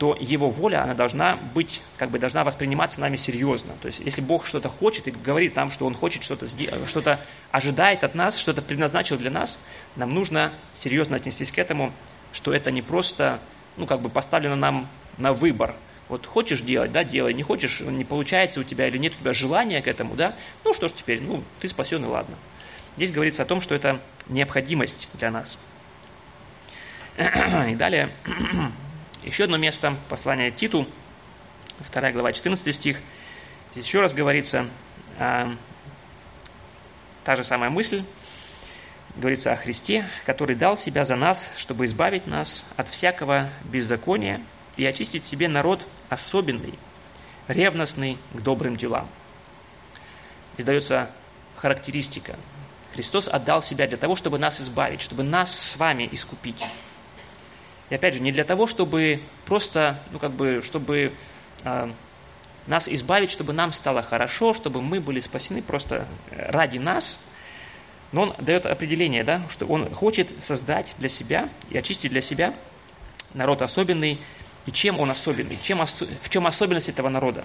то 0.00 0.16
Его 0.18 0.48
воля, 0.48 0.82
она 0.82 0.94
должна 0.94 1.36
быть, 1.52 1.82
как 1.98 2.08
бы 2.08 2.18
должна 2.18 2.42
восприниматься 2.42 3.02
нами 3.02 3.16
серьезно. 3.16 3.74
То 3.82 3.88
есть, 3.88 4.00
если 4.00 4.22
Бог 4.22 4.46
что-то 4.46 4.70
хочет 4.70 5.06
и 5.08 5.10
говорит 5.10 5.56
нам, 5.56 5.70
что 5.70 5.84
Он 5.84 5.94
хочет 5.94 6.22
что-то 6.22 6.46
что 6.86 7.18
ожидает 7.50 8.02
от 8.02 8.14
нас, 8.14 8.38
что-то 8.38 8.62
предназначил 8.62 9.18
для 9.18 9.30
нас, 9.30 9.62
нам 9.96 10.14
нужно 10.14 10.52
серьезно 10.72 11.16
отнестись 11.16 11.52
к 11.52 11.58
этому, 11.58 11.92
что 12.32 12.54
это 12.54 12.70
не 12.70 12.80
просто, 12.80 13.40
ну, 13.76 13.84
как 13.86 14.00
бы 14.00 14.08
поставлено 14.08 14.56
нам 14.56 14.88
на 15.18 15.34
выбор. 15.34 15.74
Вот 16.08 16.24
хочешь 16.24 16.62
делать, 16.62 16.92
да, 16.92 17.04
делай, 17.04 17.34
не 17.34 17.42
хочешь, 17.42 17.80
не 17.80 18.06
получается 18.06 18.60
у 18.60 18.62
тебя 18.62 18.88
или 18.88 18.96
нет 18.96 19.12
у 19.18 19.20
тебя 19.20 19.34
желания 19.34 19.82
к 19.82 19.86
этому, 19.86 20.14
да, 20.14 20.34
ну 20.64 20.72
что 20.72 20.88
ж 20.88 20.92
теперь, 20.92 21.20
ну, 21.20 21.44
ты 21.60 21.68
спасен 21.68 22.02
и 22.02 22.08
ладно. 22.08 22.36
Здесь 22.96 23.12
говорится 23.12 23.42
о 23.42 23.44
том, 23.46 23.60
что 23.60 23.74
это 23.74 24.00
необходимость 24.28 25.08
для 25.12 25.30
нас. 25.30 25.58
И 27.18 27.74
далее, 27.74 28.08
еще 29.24 29.44
одно 29.44 29.56
место, 29.56 29.96
послание 30.08 30.50
Титу, 30.50 30.86
2 31.92 32.12
глава, 32.12 32.32
14 32.32 32.74
стих. 32.74 32.98
Здесь 33.72 33.86
еще 33.86 34.00
раз 34.00 34.14
говорится 34.14 34.66
а, 35.18 35.54
та 37.24 37.36
же 37.36 37.44
самая 37.44 37.70
мысль, 37.70 38.02
говорится 39.16 39.52
о 39.52 39.56
Христе, 39.56 40.06
который 40.24 40.56
дал 40.56 40.76
себя 40.76 41.04
за 41.04 41.16
нас, 41.16 41.54
чтобы 41.56 41.84
избавить 41.84 42.26
нас 42.26 42.66
от 42.76 42.88
всякого 42.88 43.50
беззакония 43.64 44.40
и 44.76 44.84
очистить 44.84 45.24
себе 45.24 45.48
народ 45.48 45.86
особенный, 46.08 46.74
ревностный 47.48 48.18
к 48.32 48.40
добрым 48.40 48.76
делам. 48.76 49.08
Здесь 50.54 50.66
дается 50.66 51.10
характеристика 51.56 52.36
Христос 52.94 53.28
отдал 53.28 53.62
себя 53.62 53.86
для 53.86 53.96
того, 53.96 54.16
чтобы 54.16 54.38
нас 54.38 54.60
избавить, 54.60 55.00
чтобы 55.00 55.22
нас 55.22 55.56
с 55.56 55.76
вами 55.76 56.08
искупить. 56.10 56.64
И 57.90 57.94
опять 57.94 58.14
же, 58.14 58.20
не 58.20 58.32
для 58.32 58.44
того, 58.44 58.66
чтобы 58.66 59.20
просто, 59.46 59.98
ну 60.12 60.18
как 60.18 60.30
бы, 60.30 60.62
чтобы 60.64 61.12
э, 61.64 61.90
нас 62.66 62.88
избавить, 62.88 63.30
чтобы 63.32 63.52
нам 63.52 63.72
стало 63.72 64.02
хорошо, 64.02 64.54
чтобы 64.54 64.80
мы 64.80 65.00
были 65.00 65.20
спасены 65.20 65.60
просто 65.60 66.06
ради 66.30 66.78
нас. 66.78 67.22
Но 68.12 68.22
он 68.22 68.34
дает 68.38 68.66
определение, 68.66 69.24
да, 69.24 69.42
что 69.50 69.66
он 69.66 69.92
хочет 69.92 70.28
создать 70.42 70.94
для 70.98 71.08
себя 71.08 71.48
и 71.68 71.78
очистить 71.78 72.10
для 72.10 72.20
себя 72.20 72.54
народ 73.34 73.62
особенный. 73.62 74.20
И 74.66 74.72
чем 74.72 75.00
он 75.00 75.10
особенный? 75.10 75.58
Чем, 75.62 75.84
в 75.84 76.28
чем 76.28 76.46
особенность 76.46 76.88
этого 76.88 77.08
народа? 77.08 77.44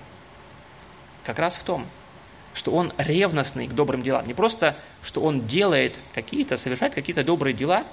Как 1.23 1.39
раз 1.39 1.55
в 1.55 1.63
том, 1.63 1.85
что 2.53 2.71
он 2.71 2.93
ревностный 2.97 3.67
к 3.67 3.73
добрым 3.73 4.03
делам. 4.03 4.27
Не 4.27 4.33
просто, 4.33 4.75
что 5.03 5.21
он 5.21 5.47
делает 5.47 5.97
какие-то, 6.13 6.57
совершает 6.57 6.93
какие-то 6.93 7.23
добрые 7.23 7.53
дела, 7.53 7.83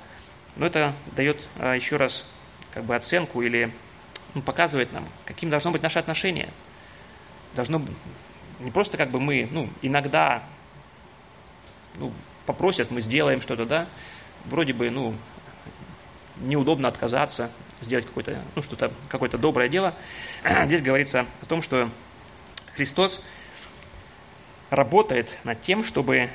но 0.56 0.66
это 0.66 0.92
дает 1.16 1.46
а, 1.58 1.74
еще 1.74 1.96
раз 1.96 2.24
как 2.72 2.84
бы 2.84 2.96
оценку 2.96 3.42
или 3.42 3.72
ну, 4.34 4.42
показывает 4.42 4.92
нам, 4.92 5.06
каким 5.24 5.50
должно 5.50 5.70
быть 5.70 5.82
наше 5.82 5.98
отношение. 5.98 6.48
Должно 7.54 7.82
не 8.60 8.70
просто 8.70 8.96
как 8.96 9.10
бы 9.10 9.20
мы, 9.20 9.48
ну, 9.50 9.68
иногда 9.82 10.42
ну, 11.96 12.12
попросят, 12.46 12.90
мы 12.90 13.00
сделаем 13.00 13.40
что-то, 13.40 13.66
да, 13.66 13.86
вроде 14.46 14.72
бы, 14.72 14.90
ну, 14.90 15.14
неудобно 16.38 16.88
отказаться, 16.88 17.50
сделать 17.80 18.06
какое-то, 18.06 18.40
ну, 18.54 18.62
что-то, 18.62 18.92
какое-то 19.08 19.38
доброе 19.38 19.68
дело. 19.68 19.94
Здесь 20.66 20.82
говорится 20.82 21.26
о 21.42 21.46
том, 21.46 21.62
что 21.62 21.90
Христос 22.74 23.22
работает 24.70 25.38
над 25.44 25.60
тем, 25.60 25.84
чтобы 25.84 26.30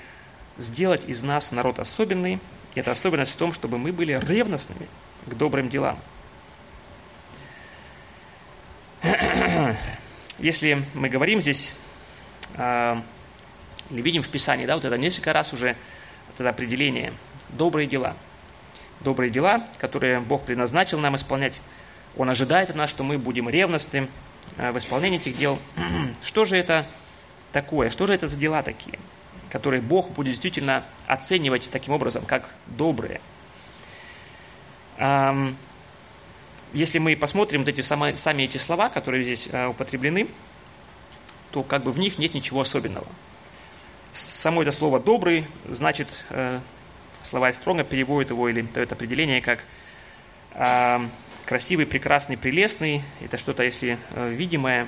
сделать 0.57 1.05
из 1.05 1.23
нас 1.23 1.51
народ 1.51 1.79
особенный. 1.79 2.39
И 2.75 2.79
эта 2.79 2.91
особенность 2.91 3.31
в 3.31 3.37
том, 3.37 3.53
чтобы 3.53 3.77
мы 3.77 3.91
были 3.91 4.19
ревностными 4.27 4.87
к 5.25 5.33
добрым 5.33 5.69
делам. 5.69 5.99
Если 10.39 10.83
мы 10.93 11.09
говорим 11.09 11.41
здесь, 11.41 11.73
э, 12.55 12.95
или 13.91 14.01
видим 14.01 14.23
в 14.23 14.29
Писании, 14.29 14.65
да, 14.65 14.75
вот 14.75 14.85
это 14.85 14.97
несколько 14.97 15.33
раз 15.33 15.53
уже 15.53 15.75
вот 16.27 16.39
это 16.39 16.49
определение, 16.49 17.13
добрые 17.49 17.87
дела. 17.87 18.15
Добрые 19.01 19.29
дела, 19.29 19.67
которые 19.77 20.19
Бог 20.19 20.45
предназначил 20.45 20.99
нам 20.99 21.15
исполнять, 21.15 21.61
Он 22.17 22.29
ожидает 22.29 22.71
от 22.71 22.75
нас, 22.75 22.89
что 22.89 23.03
мы 23.03 23.17
будем 23.17 23.47
ревностны 23.49 24.07
э, 24.57 24.71
в 24.71 24.77
исполнении 24.77 25.19
этих 25.19 25.37
дел. 25.37 25.59
Что 26.23 26.45
же 26.45 26.57
это 26.57 26.87
такое? 27.51 27.89
Что 27.89 28.07
же 28.07 28.15
это 28.15 28.27
за 28.27 28.37
дела 28.37 28.63
такие, 28.63 28.97
которые 29.49 29.81
Бог 29.81 30.09
будет 30.11 30.31
действительно 30.31 30.83
оценивать 31.05 31.69
таким 31.71 31.93
образом, 31.93 32.25
как 32.25 32.49
добрые? 32.65 33.21
Если 36.77 36.99
мы 36.99 37.15
посмотрим 37.15 37.61
вот 37.61 37.69
эти 37.69 37.81
сами 37.81 38.43
эти 38.43 38.59
слова, 38.59 38.89
которые 38.89 39.23
здесь 39.23 39.49
э, 39.51 39.65
употреблены, 39.65 40.27
то 41.49 41.63
как 41.63 41.81
бы 41.81 41.91
в 41.91 41.97
них 41.97 42.19
нет 42.19 42.35
ничего 42.35 42.61
особенного. 42.61 43.07
Само 44.13 44.61
это 44.61 44.71
слово 44.71 44.99
«добрый» 44.99 45.47
значит, 45.67 46.07
э, 46.29 46.59
словарь 47.23 47.55
Стронга 47.55 47.83
переводит 47.83 48.29
его 48.29 48.47
или 48.47 48.61
дает 48.61 48.91
определение 48.91 49.41
как 49.41 49.63
красивый, 51.45 51.87
прекрасный, 51.87 52.37
прелестный. 52.37 53.01
Это 53.21 53.39
что-то, 53.39 53.63
если 53.63 53.97
э, 54.11 54.29
видимое, 54.29 54.87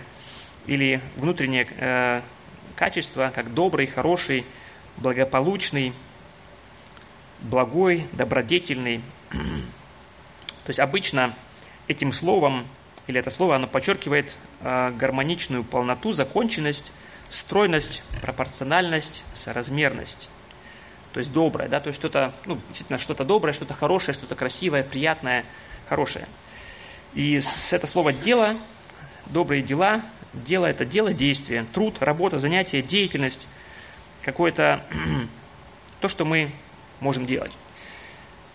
или 0.68 1.02
внутреннее 1.16 2.22
качество, 2.76 3.32
как 3.34 3.56
добрый, 3.56 3.88
хороший, 3.88 4.46
благополучный, 4.98 5.94
благой, 7.40 8.06
добродетельный. 8.12 9.02
То 9.32 10.68
есть 10.68 10.80
обычно 10.80 11.34
этим 11.90 12.14
словом, 12.14 12.66
или 13.08 13.20
это 13.20 13.32
слово, 13.32 13.56
оно 13.58 13.68
подчеркивает 13.68 14.38
э, 14.62 14.92
гармоничную 14.92 15.64
полноту, 15.66 16.14
законченность, 16.14 16.94
стройность, 17.28 18.04
пропорциональность, 18.22 19.26
соразмерность. 19.34 20.30
То 21.12 21.20
есть 21.20 21.34
доброе, 21.34 21.68
да, 21.68 21.80
то 21.80 21.88
есть 21.88 22.00
что-то, 22.00 22.32
ну, 22.46 22.60
действительно, 22.68 23.00
что-то 23.00 23.26
доброе, 23.26 23.54
что-то 23.54 23.74
хорошее, 23.74 24.14
что-то 24.14 24.36
красивое, 24.36 24.84
приятное, 24.84 25.44
хорошее. 25.90 26.28
И 27.16 27.40
с 27.40 27.74
это 27.74 27.88
слово 27.88 28.14
«дело», 28.14 28.56
добрые 29.26 29.64
дела, 29.64 30.04
дело– 30.34 30.66
это 30.68 30.86
дело, 30.86 31.12
действие, 31.12 31.66
труд, 31.74 31.98
работа, 32.02 32.38
занятие, 32.38 32.84
деятельность, 32.84 33.48
какое-то 34.22 34.86
то, 36.02 36.08
что 36.08 36.26
мы 36.26 36.52
можем 37.00 37.26
делать. 37.26 37.52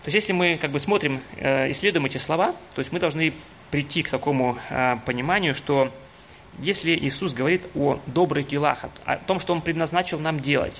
То 0.05 0.09
есть 0.09 0.27
если 0.27 0.33
мы 0.33 0.59
как 0.61 0.69
бы 0.69 0.79
смотрим, 0.79 1.19
э, 1.37 1.71
исследуем 1.71 2.05
эти 2.05 2.19
слова, 2.19 2.55
то 2.75 2.79
есть 2.79 2.91
мы 2.91 2.99
должны 2.99 3.33
прийти 3.71 4.03
к 4.03 4.09
такому 4.11 4.55
э, 4.69 4.97
пониманию, 5.03 5.55
что 5.55 5.91
если 6.59 6.95
Иисус 6.95 7.33
говорит 7.33 7.63
о 7.73 7.99
добрых 8.05 8.47
делах, 8.47 8.85
о 9.03 9.15
том, 9.17 9.39
что 9.39 9.53
Он 9.53 9.61
предназначил 9.63 10.19
нам 10.19 10.39
делать, 10.39 10.79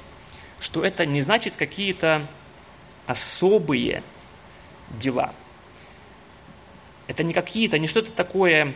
что 0.59 0.85
это 0.85 1.07
не 1.07 1.21
значит 1.21 1.55
какие-то 1.57 2.27
особые 3.07 4.03
дела. 4.91 5.33
Это 7.07 7.23
не 7.23 7.33
какие-то, 7.33 7.79
не 7.79 7.87
что-то 7.87 8.11
такое, 8.11 8.75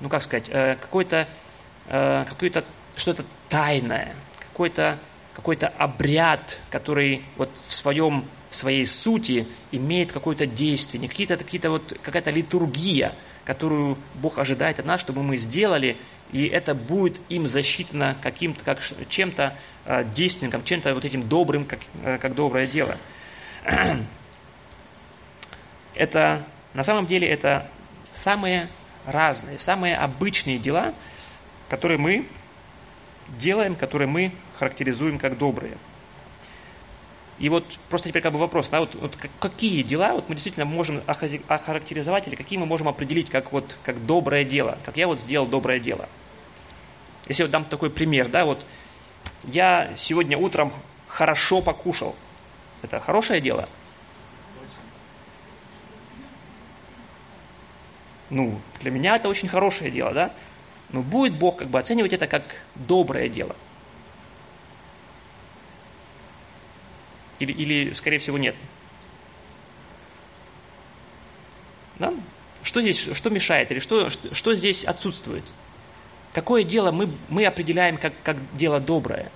ну 0.00 0.10
как 0.10 0.20
сказать, 0.20 0.50
э, 0.50 0.76
какое-то, 0.78 1.26
какое-то 1.86 2.62
что-то 2.94 3.24
тайное, 3.48 4.14
какой-то 4.38 4.98
какой-то 5.32 5.68
обряд, 5.78 6.58
который 6.68 7.22
вот 7.38 7.48
в 7.68 7.72
своем 7.72 8.26
в 8.50 8.56
своей 8.56 8.86
сути 8.86 9.46
имеет 9.72 10.12
какое-то 10.12 10.46
действие, 10.46 11.00
не 11.00 11.08
какие-то 11.08 11.36
какие-то 11.36 11.70
вот 11.70 11.98
какая-то 12.02 12.30
литургия, 12.30 13.14
которую 13.44 13.98
Бог 14.14 14.38
ожидает 14.38 14.78
от 14.78 14.86
нас, 14.86 15.00
чтобы 15.00 15.22
мы 15.22 15.36
сделали, 15.36 15.96
и 16.32 16.46
это 16.46 16.74
будет 16.74 17.20
им 17.28 17.48
засчитано 17.48 18.16
каким-то, 18.20 18.64
как 18.64 18.80
чем-то 19.08 19.54
э, 19.86 20.04
действенным, 20.14 20.62
чем-то 20.64 20.94
вот 20.94 21.04
этим 21.04 21.28
добрым, 21.28 21.64
как, 21.64 21.80
э, 22.04 22.18
как 22.18 22.34
доброе 22.34 22.66
дело. 22.66 22.96
Это 25.94 26.44
на 26.74 26.84
самом 26.84 27.06
деле 27.06 27.26
это 27.26 27.66
самые 28.12 28.68
разные, 29.04 29.58
самые 29.58 29.96
обычные 29.96 30.58
дела, 30.58 30.94
которые 31.68 31.98
мы 31.98 32.24
делаем, 33.40 33.74
которые 33.74 34.06
мы 34.06 34.30
характеризуем 34.58 35.18
как 35.18 35.38
добрые– 35.38 35.76
и 37.38 37.48
вот 37.48 37.64
просто 37.88 38.08
теперь 38.08 38.22
как 38.22 38.32
бы 38.32 38.38
вопрос, 38.38 38.68
да, 38.68 38.80
вот, 38.80 38.94
вот 38.94 39.16
какие 39.38 39.82
дела 39.82 40.12
вот 40.12 40.28
мы 40.28 40.34
действительно 40.34 40.66
можем 40.66 41.02
охарактеризовать 41.06 42.26
или 42.26 42.34
какие 42.34 42.58
мы 42.58 42.66
можем 42.66 42.88
определить 42.88 43.30
как, 43.30 43.52
вот, 43.52 43.76
как 43.84 44.04
доброе 44.06 44.44
дело, 44.44 44.76
как 44.84 44.96
я 44.96 45.06
вот 45.06 45.20
сделал 45.20 45.46
доброе 45.46 45.78
дело. 45.78 46.08
Если 47.28 47.42
вот 47.42 47.52
дам 47.52 47.64
такой 47.64 47.90
пример, 47.90 48.28
да, 48.28 48.44
вот 48.44 48.64
я 49.44 49.92
сегодня 49.96 50.36
утром 50.36 50.72
хорошо 51.06 51.62
покушал, 51.62 52.16
это 52.82 52.98
хорошее 52.98 53.40
дело? 53.40 53.68
Ну, 58.30 58.60
для 58.80 58.90
меня 58.90 59.16
это 59.16 59.28
очень 59.28 59.48
хорошее 59.48 59.90
дело, 59.90 60.12
да? 60.12 60.32
Но 60.90 61.02
будет 61.02 61.34
Бог 61.34 61.58
как 61.58 61.68
бы 61.68 61.78
оценивать 61.78 62.12
это 62.12 62.26
как 62.26 62.42
доброе 62.74 63.28
дело– 63.28 63.54
Или, 67.38 67.52
или 67.52 67.92
скорее 67.92 68.18
всего, 68.18 68.38
нет? 68.38 68.54
Да? 71.98 72.12
Что 72.62 72.82
здесь, 72.82 73.08
что 73.12 73.30
мешает, 73.30 73.70
или 73.70 73.78
что, 73.78 74.10
что, 74.10 74.34
что 74.34 74.54
здесь 74.54 74.84
отсутствует? 74.84 75.44
Какое 76.32 76.62
дело 76.62 76.90
мы, 76.90 77.08
мы 77.28 77.46
определяем 77.46 77.96
как, 77.96 78.12
как 78.22 78.36
дело 78.54 78.80
доброе? 78.80 79.30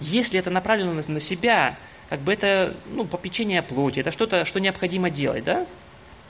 Если 0.00 0.38
это 0.38 0.50
направлено 0.50 1.02
на, 1.06 1.20
себя, 1.20 1.78
как 2.10 2.20
бы 2.20 2.32
это 2.32 2.76
ну, 2.90 3.04
попечение 3.04 3.62
плоти, 3.62 4.00
это 4.00 4.10
что-то, 4.10 4.44
что 4.44 4.60
необходимо 4.60 5.08
делать, 5.08 5.44
да? 5.44 5.66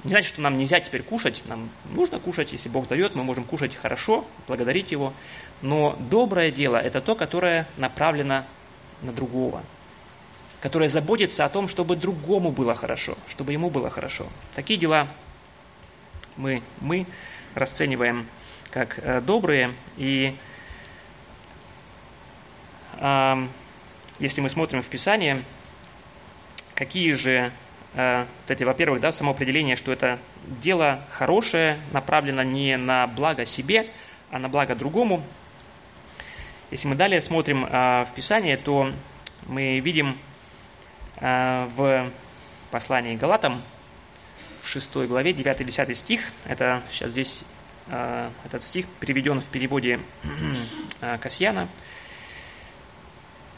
Не 0.04 0.10
значит, 0.10 0.28
что 0.28 0.42
нам 0.42 0.58
нельзя 0.58 0.80
теперь 0.80 1.02
кушать, 1.02 1.42
нам 1.46 1.70
нужно 1.90 2.20
кушать, 2.20 2.52
если 2.52 2.68
Бог 2.68 2.88
дает, 2.88 3.14
мы 3.14 3.24
можем 3.24 3.44
кушать 3.44 3.74
хорошо, 3.74 4.26
благодарить 4.46 4.92
Его. 4.92 5.14
Но 5.62 5.96
доброе 6.10 6.50
дело– 6.50 6.76
это 6.82 7.00
то, 7.00 7.14
которое 7.14 7.66
направлено 7.78 8.44
на 9.00 9.12
другого, 9.12 9.62
которое 10.60 10.90
заботится 10.90 11.46
о 11.46 11.48
том, 11.48 11.68
чтобы 11.68 11.96
другому 11.96 12.52
было 12.52 12.74
хорошо, 12.74 13.16
чтобы 13.28 13.52
ему 13.52 13.70
было 13.70 13.88
хорошо. 13.88 14.26
Такие 14.54 14.78
дела 14.78 15.08
мы, 16.36 16.62
мы 16.80 17.06
расцениваем 17.54 18.26
как 18.70 18.98
э, 18.98 19.20
добрые. 19.20 19.72
И 19.96 20.36
э, 22.98 23.46
если 24.18 24.40
мы 24.42 24.50
смотрим 24.50 24.82
в 24.82 24.88
Писание, 24.88 25.42
какие 26.74 27.12
же 27.12 27.52
э, 27.94 28.26
эти, 28.48 28.64
во-первых, 28.64 29.00
да, 29.00 29.12
само 29.12 29.32
определение, 29.32 29.76
что 29.76 29.92
это 29.92 30.18
дело 30.62 31.00
хорошее, 31.10 31.78
направлено 31.92 32.42
не 32.42 32.76
на 32.76 33.06
благо 33.06 33.44
себе, 33.44 33.86
а 34.30 34.38
на 34.38 34.48
благо 34.48 34.74
другому, 34.74 35.22
если 36.70 36.88
мы 36.88 36.96
далее 36.96 37.20
смотрим 37.20 37.64
а, 37.70 38.04
в 38.04 38.14
Писание, 38.14 38.56
то 38.56 38.90
мы 39.46 39.78
видим 39.78 40.18
а, 41.18 41.70
в 41.76 42.10
послании 42.72 43.14
Галатам, 43.14 43.62
в 44.60 44.68
6 44.68 44.96
главе, 45.06 45.30
9-10 45.30 45.94
стих, 45.94 46.22
это 46.46 46.82
сейчас 46.90 47.12
здесь 47.12 47.44
а, 47.88 48.28
этот 48.44 48.64
стих 48.64 48.86
приведен 48.98 49.40
в 49.40 49.46
переводе 49.46 50.00
Касьяна. 51.20 51.68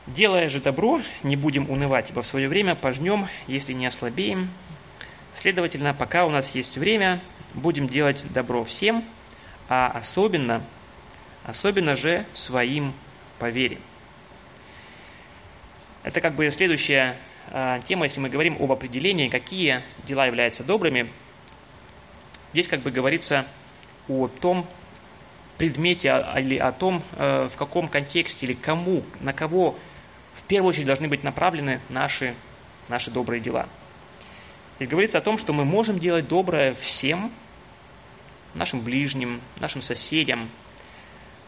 «Делая 0.07 0.49
же 0.49 0.61
добро, 0.61 1.03
не 1.25 1.37
будем 1.37 1.69
унывать, 1.69 2.11
ибо 2.11 2.23
в 2.23 2.27
свое 2.27 2.49
время 2.49 2.77
пожнем, 2.77 3.27
если 3.49 3.73
не 3.73 3.87
ослабеем. 3.87 4.49
Следовательно, 5.35 5.95
пока 5.95 6.25
у 6.25 6.31
нас 6.31 6.55
есть 6.55 6.79
время, 6.79 7.21
будем 7.55 7.88
делать 7.88 8.23
добро 8.33 8.64
всем, 8.64 9.05
а 9.69 9.88
особенно, 9.88 10.62
особенно 11.45 11.97
же 11.97 12.25
своим 12.35 12.95
по 13.38 13.51
вере. 13.51 13.79
Это 16.05 16.21
как 16.21 16.37
бы 16.37 16.49
следующая 16.53 17.16
э, 17.51 17.81
тема, 17.85 18.05
если 18.05 18.21
мы 18.21 18.29
говорим 18.29 18.57
об 18.61 18.71
определении, 18.71 19.29
какие 19.29 19.83
дела 20.07 20.27
являются 20.27 20.62
добрыми. 20.62 21.11
Здесь 22.53 22.69
как 22.69 22.81
бы 22.81 22.92
говорится 22.92 23.45
о 24.09 24.29
том 24.29 24.66
предмете 25.59 26.12
а, 26.12 26.38
или 26.38 26.57
о 26.57 26.71
том, 26.71 27.03
э, 27.16 27.49
в 27.53 27.57
каком 27.57 27.88
контексте 27.88 28.47
или 28.47 28.55
кому, 28.55 29.03
на 29.21 29.33
кого 29.33 29.77
в 30.37 30.42
первую 30.44 30.70
очередь 30.70 30.87
должны 30.87 31.09
быть 31.09 31.25
направлены 31.25 31.81
наши 31.88 32.35
наши 32.88 33.11
добрые 33.11 33.40
дела. 33.40 33.68
Здесь 34.77 34.88
говорится 34.88 35.18
о 35.18 35.22
том, 35.22 35.38
что 35.38 35.53
мы 35.53 35.64
можем 35.64 35.99
делать 35.99 36.29
доброе 36.29 36.75
всем, 36.75 37.33
нашим 38.55 38.81
ближним, 38.81 39.40
нашим 39.59 39.83
соседям, 39.83 40.51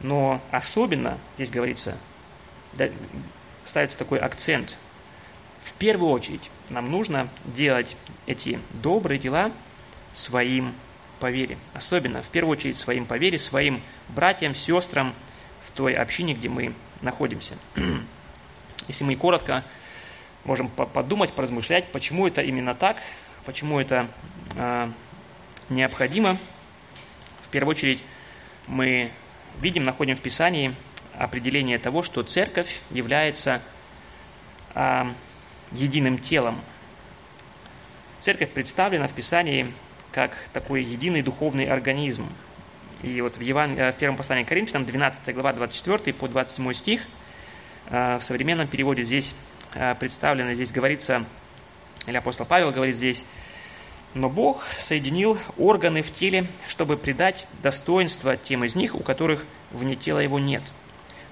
но 0.00 0.40
особенно, 0.50 1.18
здесь 1.36 1.50
говорится, 1.50 1.96
ставится 3.64 3.98
такой 3.98 4.18
акцент, 4.18 4.76
в 5.62 5.72
первую 5.74 6.10
очередь 6.10 6.50
нам 6.70 6.90
нужно 6.90 7.28
делать 7.44 7.96
эти 8.26 8.58
добрые 8.82 9.18
дела 9.18 9.52
своим 10.14 10.72
по 11.20 11.30
вере. 11.30 11.58
Особенно, 11.74 12.22
в 12.22 12.28
первую 12.28 12.56
очередь, 12.56 12.78
своим 12.78 13.04
по 13.04 13.18
вере, 13.18 13.38
своим 13.38 13.82
братьям, 14.08 14.54
сестрам 14.54 15.14
в 15.64 15.70
той 15.72 15.94
общине, 15.94 16.34
где 16.34 16.48
мы 16.48 16.74
находимся. 17.02 17.54
Если 18.88 19.04
мы 19.04 19.14
коротко 19.16 19.64
можем 20.44 20.68
подумать, 20.68 21.32
поразмышлять, 21.32 21.92
почему 21.92 22.26
это 22.26 22.40
именно 22.40 22.74
так, 22.74 22.96
почему 23.44 23.78
это 23.78 24.08
э, 24.56 24.90
необходимо. 25.68 26.38
В 27.42 27.48
первую 27.48 27.76
очередь 27.76 28.02
мы 28.66 29.10
видим, 29.60 29.84
находим 29.84 30.16
в 30.16 30.20
Писании 30.20 30.74
определение 31.18 31.78
того, 31.78 32.02
что 32.02 32.22
церковь 32.22 32.80
является 32.90 33.60
э, 34.74 35.04
единым 35.72 36.18
телом. 36.18 36.58
Церковь 38.20 38.50
представлена 38.50 39.06
в 39.06 39.12
Писании 39.12 39.72
как 40.12 40.36
такой 40.52 40.82
единый 40.82 41.22
духовный 41.22 41.66
организм. 41.66 42.26
И 43.02 43.20
вот 43.20 43.36
в, 43.36 43.40
Еван... 43.40 43.78
Э, 43.78 43.92
в 43.92 43.96
первом 43.96 44.16
послании 44.16 44.44
к 44.44 44.48
Коринфянам, 44.48 44.86
12 44.86 45.34
глава, 45.34 45.52
24 45.52 46.14
по 46.14 46.26
27 46.26 46.72
стих, 46.72 47.02
в 47.90 48.20
современном 48.22 48.68
переводе 48.68 49.02
здесь 49.02 49.34
э, 49.74 49.94
представлено, 49.94 50.54
здесь 50.54 50.72
говорится, 50.72 51.24
или 52.06 52.16
апостол 52.16 52.46
Павел 52.46 52.70
говорит 52.70 52.96
здесь, 52.96 53.24
«Но 54.14 54.28
Бог 54.30 54.64
соединил 54.78 55.38
органы 55.56 56.02
в 56.02 56.12
теле, 56.12 56.46
чтобы 56.66 56.96
придать 56.96 57.46
достоинство 57.62 58.36
тем 58.36 58.64
из 58.64 58.74
них, 58.74 58.94
у 58.94 59.00
которых 59.00 59.44
вне 59.70 59.96
тела 59.96 60.20
его 60.20 60.38
нет, 60.38 60.62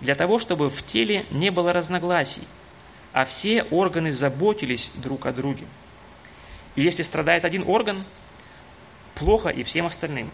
для 0.00 0.14
того, 0.14 0.38
чтобы 0.38 0.68
в 0.68 0.82
теле 0.82 1.24
не 1.30 1.50
было 1.50 1.72
разногласий, 1.72 2.42
а 3.12 3.24
все 3.24 3.62
органы 3.64 4.12
заботились 4.12 4.90
друг 4.96 5.26
о 5.26 5.32
друге. 5.32 5.64
И 6.74 6.82
если 6.82 7.02
страдает 7.02 7.44
один 7.44 7.64
орган, 7.66 8.04
плохо 9.14 9.48
и 9.48 9.62
всем 9.62 9.86
остальным. 9.86 10.30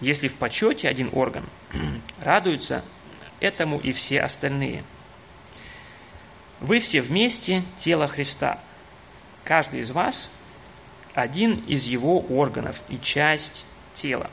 Если 0.00 0.28
в 0.28 0.34
почете 0.34 0.88
один 0.88 1.08
орган, 1.12 1.44
радуются 2.22 2.84
этому 3.40 3.78
и 3.78 3.92
все 3.92 4.20
остальные. 4.20 4.84
Вы 6.60 6.80
все 6.80 7.00
вместе 7.00 7.62
тело 7.78 8.06
Христа. 8.06 8.58
Каждый 9.44 9.80
из 9.80 9.90
вас 9.90 10.30
один 11.14 11.54
из 11.66 11.86
его 11.86 12.20
органов 12.20 12.82
и 12.90 12.98
часть 12.98 13.64
тела. 13.94 14.28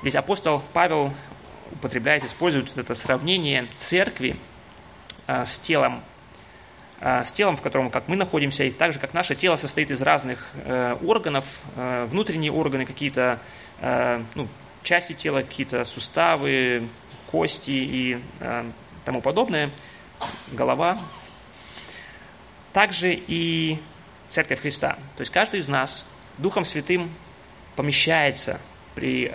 Здесь 0.00 0.16
апостол 0.16 0.62
Павел 0.72 1.12
употребляет, 1.70 2.24
использует 2.24 2.76
это 2.76 2.94
сравнение 2.96 3.68
церкви 3.76 4.36
а, 5.28 5.46
с 5.46 5.58
телом 5.58 6.02
а, 7.00 7.24
с 7.24 7.30
телом, 7.30 7.56
в 7.56 7.62
котором, 7.62 7.90
как 7.90 8.08
мы 8.08 8.16
находимся, 8.16 8.64
и 8.64 8.70
так 8.70 8.92
же, 8.92 8.98
как 8.98 9.14
наше 9.14 9.36
тело 9.36 9.56
состоит 9.56 9.90
из 9.90 10.00
разных 10.00 10.46
э, 10.54 10.96
органов, 11.04 11.44
э, 11.76 12.06
внутренние 12.10 12.50
органы, 12.50 12.86
какие-то 12.86 13.38
э, 13.80 14.22
ну, 14.34 14.48
части 14.82 15.12
тела, 15.12 15.42
какие-то 15.42 15.84
суставы, 15.84 16.88
кости 17.30 17.70
и 17.70 18.18
тому 19.06 19.22
подобное, 19.22 19.70
голова. 20.52 21.00
Также 22.72 23.14
и 23.14 23.78
Церковь 24.28 24.60
Христа. 24.60 24.98
То 25.16 25.20
есть 25.20 25.32
каждый 25.32 25.60
из 25.60 25.68
нас 25.68 26.04
Духом 26.36 26.66
Святым 26.66 27.10
помещается 27.76 28.60
при 28.94 29.32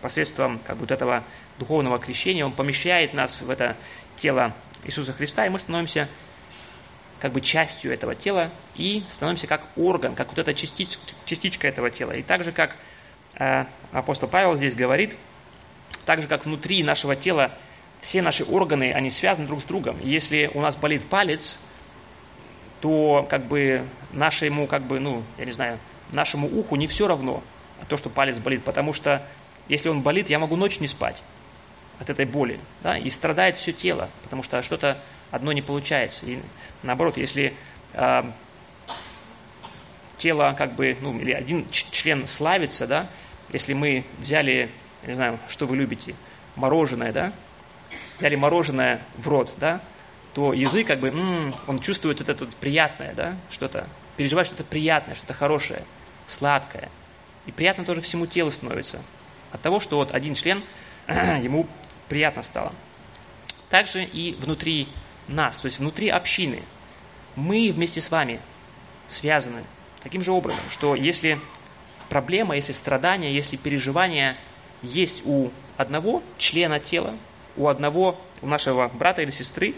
посредством 0.00 0.58
как 0.64 0.76
бы, 0.76 0.80
вот 0.80 0.90
этого 0.90 1.22
духовного 1.58 1.98
крещения, 1.98 2.44
он 2.44 2.52
помещает 2.52 3.14
нас 3.14 3.42
в 3.42 3.50
это 3.50 3.76
тело 4.16 4.54
Иисуса 4.84 5.12
Христа, 5.12 5.44
и 5.44 5.48
мы 5.48 5.58
становимся 5.58 6.08
как 7.20 7.32
бы 7.32 7.40
частью 7.40 7.92
этого 7.92 8.14
тела 8.14 8.50
и 8.76 9.02
становимся 9.10 9.48
как 9.48 9.64
орган, 9.76 10.14
как 10.14 10.28
вот 10.28 10.38
эта 10.38 10.54
частичка, 10.54 11.02
частичка 11.24 11.66
этого 11.68 11.90
тела. 11.90 12.12
И 12.12 12.22
так 12.22 12.44
же, 12.44 12.52
как 12.52 12.76
э, 13.34 13.64
апостол 13.92 14.28
Павел 14.28 14.56
здесь 14.56 14.76
говорит, 14.76 15.16
так 16.06 16.22
же, 16.22 16.28
как 16.28 16.46
внутри 16.46 16.82
нашего 16.84 17.16
тела 17.16 17.52
все 18.00 18.22
наши 18.22 18.44
органы, 18.44 18.92
они 18.92 19.10
связаны 19.10 19.46
друг 19.46 19.60
с 19.60 19.64
другом. 19.64 19.98
Если 20.02 20.50
у 20.54 20.60
нас 20.60 20.76
болит 20.76 21.04
палец, 21.08 21.58
то 22.80 23.26
как 23.28 23.46
бы 23.46 23.84
нашему, 24.12 24.66
как 24.66 24.82
бы, 24.82 25.00
ну, 25.00 25.22
я 25.36 25.44
не 25.44 25.52
знаю, 25.52 25.78
нашему 26.12 26.48
уху 26.48 26.76
не 26.76 26.86
все 26.86 27.08
равно 27.08 27.42
то, 27.88 27.96
что 27.96 28.08
палец 28.10 28.38
болит, 28.38 28.64
потому 28.64 28.92
что 28.92 29.22
если 29.68 29.88
он 29.88 30.02
болит, 30.02 30.30
я 30.30 30.38
могу 30.38 30.56
ночь 30.56 30.80
не 30.80 30.86
спать 30.86 31.22
от 31.98 32.10
этой 32.10 32.24
боли, 32.24 32.60
да, 32.82 32.96
и 32.96 33.10
страдает 33.10 33.56
все 33.56 33.72
тело, 33.72 34.08
потому 34.22 34.42
что 34.42 34.62
что-то 34.62 34.98
одно 35.30 35.52
не 35.52 35.62
получается. 35.62 36.26
И 36.26 36.38
наоборот, 36.82 37.16
если 37.16 37.54
э, 37.92 38.22
тело 40.16 40.54
как 40.56 40.74
бы, 40.74 40.96
ну, 41.00 41.18
или 41.18 41.32
один 41.32 41.68
член 41.70 42.26
славится, 42.26 42.86
да, 42.86 43.08
если 43.52 43.72
мы 43.72 44.04
взяли, 44.20 44.70
не 45.06 45.14
знаю, 45.14 45.38
что 45.48 45.66
вы 45.66 45.76
любите, 45.76 46.14
мороженое, 46.56 47.12
да, 47.12 47.32
взяли 48.18 48.36
мороженое 48.36 49.00
в 49.16 49.28
рот, 49.28 49.52
да, 49.58 49.80
то 50.34 50.52
язык 50.52 50.86
как 50.86 51.00
бы, 51.00 51.08
м-м, 51.08 51.54
он 51.66 51.80
чувствует 51.80 52.20
вот 52.20 52.28
это 52.28 52.44
вот 52.44 52.54
приятное, 52.56 53.14
да, 53.14 53.36
что-то, 53.50 53.86
переживает 54.16 54.46
что-то 54.46 54.64
приятное, 54.64 55.14
что-то 55.14 55.34
хорошее, 55.34 55.82
сладкое. 56.26 56.88
И 57.46 57.52
приятно 57.52 57.84
тоже 57.84 58.00
всему 58.02 58.26
телу 58.26 58.50
становится. 58.50 59.02
От 59.52 59.62
того, 59.62 59.80
что 59.80 59.96
вот 59.96 60.14
один 60.14 60.34
член, 60.34 60.62
ему 61.08 61.66
приятно 62.08 62.42
стало. 62.42 62.72
Также 63.70 64.04
и 64.04 64.34
внутри 64.34 64.88
нас, 65.28 65.58
то 65.58 65.66
есть 65.66 65.78
внутри 65.78 66.08
общины, 66.08 66.62
мы 67.36 67.70
вместе 67.74 68.00
с 68.00 68.10
вами 68.10 68.40
связаны 69.06 69.62
таким 70.02 70.22
же 70.22 70.32
образом, 70.32 70.62
что 70.70 70.94
если 70.94 71.38
проблема, 72.08 72.56
если 72.56 72.72
страдания, 72.72 73.32
если 73.32 73.56
переживания 73.56 74.36
есть 74.82 75.22
у 75.24 75.50
одного 75.76 76.22
члена 76.38 76.80
тела, 76.80 77.14
у 77.58 77.68
одного, 77.68 78.18
у 78.40 78.46
нашего 78.46 78.88
брата 78.88 79.20
или 79.22 79.30
сестры, 79.30 79.74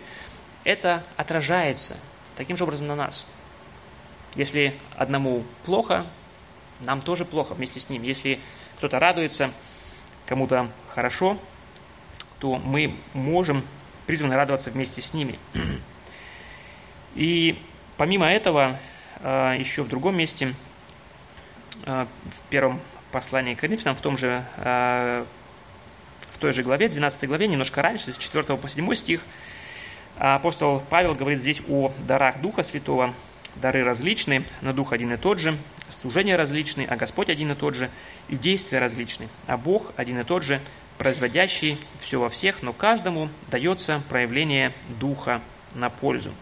это 0.62 1.02
отражается 1.16 1.96
таким 2.36 2.56
же 2.56 2.64
образом 2.64 2.86
на 2.86 2.94
нас. 2.94 3.26
Если 4.34 4.74
одному 4.96 5.42
плохо, 5.64 6.06
нам 6.80 7.00
тоже 7.00 7.24
плохо 7.24 7.54
вместе 7.54 7.80
с 7.80 7.88
ним. 7.88 8.02
Если 8.02 8.38
кто-то 8.76 9.00
радуется, 9.00 9.50
кому-то 10.26 10.70
хорошо, 10.88 11.38
то 12.38 12.56
мы 12.56 12.94
можем 13.14 13.64
призваны 14.06 14.36
радоваться 14.36 14.70
вместе 14.70 15.00
с 15.00 15.12
ними. 15.12 15.38
И 17.14 17.60
помимо 17.96 18.26
этого, 18.26 18.78
э, 19.20 19.56
еще 19.58 19.82
в 19.82 19.88
другом 19.88 20.16
месте, 20.16 20.54
э, 21.84 22.06
в 22.06 22.48
первом 22.48 22.80
послании 23.10 23.54
к 23.54 23.60
Коринфянам, 23.60 23.96
в 23.96 24.00
том 24.00 24.16
же, 24.16 24.44
э, 24.58 25.24
той 26.40 26.52
же 26.52 26.62
главе, 26.62 26.88
12 26.88 27.28
главе, 27.28 27.46
немножко 27.46 27.82
раньше, 27.82 28.12
с 28.12 28.18
4 28.18 28.56
по 28.56 28.68
7 28.68 28.94
стих, 28.94 29.20
апостол 30.16 30.82
Павел 30.90 31.14
говорит 31.14 31.38
здесь 31.38 31.62
о 31.68 31.92
дарах 32.06 32.40
Духа 32.40 32.62
Святого. 32.62 33.14
Дары 33.56 33.82
различны, 33.82 34.44
но 34.60 34.72
Дух 34.72 34.92
один 34.92 35.12
и 35.12 35.16
тот 35.16 35.40
же, 35.40 35.58
служения 35.88 36.36
различны, 36.36 36.86
а 36.88 36.96
Господь 36.96 37.30
один 37.30 37.50
и 37.50 37.54
тот 37.54 37.74
же, 37.74 37.90
и 38.28 38.36
действия 38.36 38.78
различны, 38.78 39.28
а 39.46 39.56
Бог 39.56 39.92
один 39.96 40.20
и 40.20 40.24
тот 40.24 40.44
же, 40.44 40.60
производящий 40.98 41.78
все 41.98 42.20
во 42.20 42.28
всех, 42.28 42.62
но 42.62 42.72
каждому 42.72 43.28
дается 43.50 44.02
проявление 44.08 44.72
Духа 45.00 45.40
на 45.74 45.90
пользу. 45.90 46.32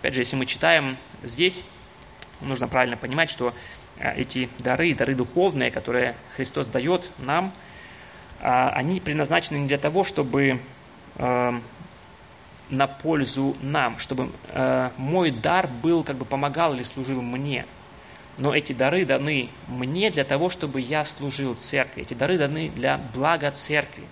Опять 0.00 0.14
же, 0.14 0.20
если 0.22 0.36
мы 0.36 0.46
читаем 0.46 0.96
здесь, 1.22 1.62
нужно 2.40 2.68
правильно 2.68 2.96
понимать, 2.96 3.30
что 3.30 3.54
а, 3.98 4.12
эти 4.12 4.48
дары, 4.58 4.94
дары 4.94 5.14
духовные, 5.14 5.70
которые 5.70 6.16
Христос 6.36 6.68
дает 6.68 7.10
нам, 7.18 7.52
они 8.40 9.00
предназначены 9.00 9.58
не 9.58 9.68
для 9.68 9.78
того, 9.78 10.04
чтобы 10.04 10.60
а, 11.16 11.60
на 12.68 12.86
пользу 12.86 13.56
нам, 13.62 13.98
чтобы 13.98 14.30
мой 14.96 15.30
дар 15.30 15.68
был, 15.68 16.02
как 16.02 16.16
бы 16.16 16.24
помогал 16.24 16.74
или 16.74 16.82
служил 16.82 17.22
мне– 17.22 17.64
но 18.38 18.54
эти 18.54 18.72
дары 18.72 19.04
даны 19.04 19.48
мне 19.66 20.10
для 20.10 20.24
того, 20.24 20.50
чтобы 20.50 20.80
я 20.80 21.04
служил 21.04 21.54
церкви. 21.54 22.02
Эти 22.02 22.14
дары 22.14 22.36
даны 22.36 22.68
для 22.68 23.00
блага 23.14 23.50
церкви. 23.50 24.04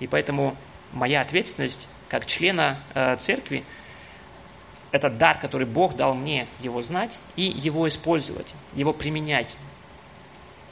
И 0.00 0.06
поэтому 0.06 0.56
моя 0.92 1.20
ответственность 1.20 1.88
как 2.08 2.26
члена 2.26 2.78
э, 2.94 3.16
церкви– 3.18 3.64
это 4.90 5.10
дар, 5.10 5.38
который 5.38 5.66
Бог 5.66 5.96
дал 5.96 6.14
мне, 6.14 6.46
его 6.60 6.80
знать 6.82 7.18
и 7.36 7.42
его 7.42 7.86
использовать, 7.86 8.46
его 8.74 8.92
применять. 8.92 9.56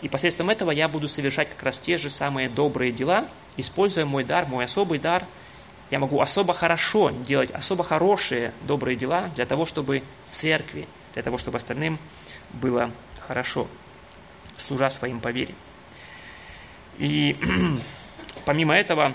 И 0.03 0.09
посредством 0.09 0.51
этого 0.51 0.71
я 0.71 0.89
буду 0.89 1.09
совершать 1.09 1.51
как 1.51 1.63
раз 1.63 1.79
те 1.79 1.97
же 1.97 2.11
самые 2.11 2.49
добрые 2.49 2.93
дела, 2.93 3.29
используя 3.57 4.05
мой 4.05 4.25
дар, 4.25 4.47
мой 4.47 4.65
особый 4.65 4.99
дар, 4.99 5.25
я 5.91 5.99
могу 5.99 6.21
особо 6.21 6.53
хорошо 6.53 7.11
делать 7.11 7.51
особо 7.53 7.85
хорошие 7.85 8.53
добрые 8.63 8.97
дела 8.97 9.31
для 9.35 9.47
того, 9.47 9.67
чтобы 9.67 10.03
церкви, 10.25 10.89
для 11.15 11.23
того, 11.23 11.39
чтобы 11.39 11.59
остальным 11.59 11.99
было 12.51 12.91
хорошо, 13.27 13.69
служа 14.57 14.91
своим 14.91 15.21
по 15.21 15.29
вере. 15.29 15.55
И 16.99 17.37
помимо 18.45 18.75
этого, 18.75 19.15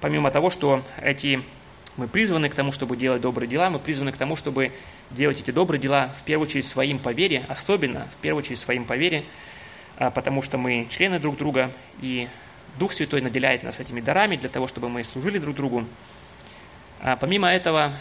помимо 0.00 0.30
того, 0.30 0.50
что 0.50 0.82
эти 1.00 1.42
мы 1.96 2.08
призваны 2.08 2.48
к 2.48 2.54
тому, 2.54 2.72
чтобы 2.72 2.96
делать 2.96 3.20
добрые 3.20 3.48
дела, 3.48 3.68
мы 3.68 3.78
призваны 3.78 4.12
к 4.12 4.16
тому, 4.16 4.36
чтобы 4.36 4.72
делать 5.10 5.40
эти 5.40 5.50
добрые 5.50 5.80
дела 5.80 6.14
в 6.18 6.24
первую 6.24 6.48
очередь 6.48 6.64
своим 6.64 6.98
по 6.98 7.12
вере, 7.12 7.44
особенно 7.48 8.08
в 8.16 8.22
первую 8.22 8.42
очередь 8.42 8.58
своим 8.58 8.84
по 8.84 8.96
вере, 8.96 9.24
а, 9.98 10.10
потому 10.10 10.42
что 10.42 10.56
мы 10.56 10.86
члены 10.88 11.18
друг 11.18 11.36
друга, 11.36 11.70
и 12.00 12.28
Дух 12.78 12.92
Святой 12.92 13.20
наделяет 13.20 13.62
нас 13.62 13.78
этими 13.78 14.00
дарами 14.00 14.36
для 14.36 14.48
того, 14.48 14.66
чтобы 14.66 14.88
мы 14.88 15.04
служили 15.04 15.38
друг 15.38 15.54
другу. 15.54 15.84
А 17.00 17.16
помимо 17.16 17.48
этого, 17.48 17.92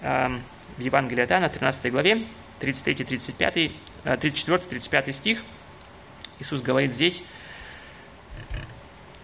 а, 0.00 0.38
в 0.76 0.80
Евангелии 0.80 1.22
от 1.22 1.30
Иоанна, 1.32 1.48
13 1.48 1.90
главе, 1.90 2.22
33-35, 2.60 3.72
34-35 4.04 5.12
стих, 5.12 5.42
Иисус 6.38 6.62
говорит 6.62 6.94
здесь, 6.94 7.24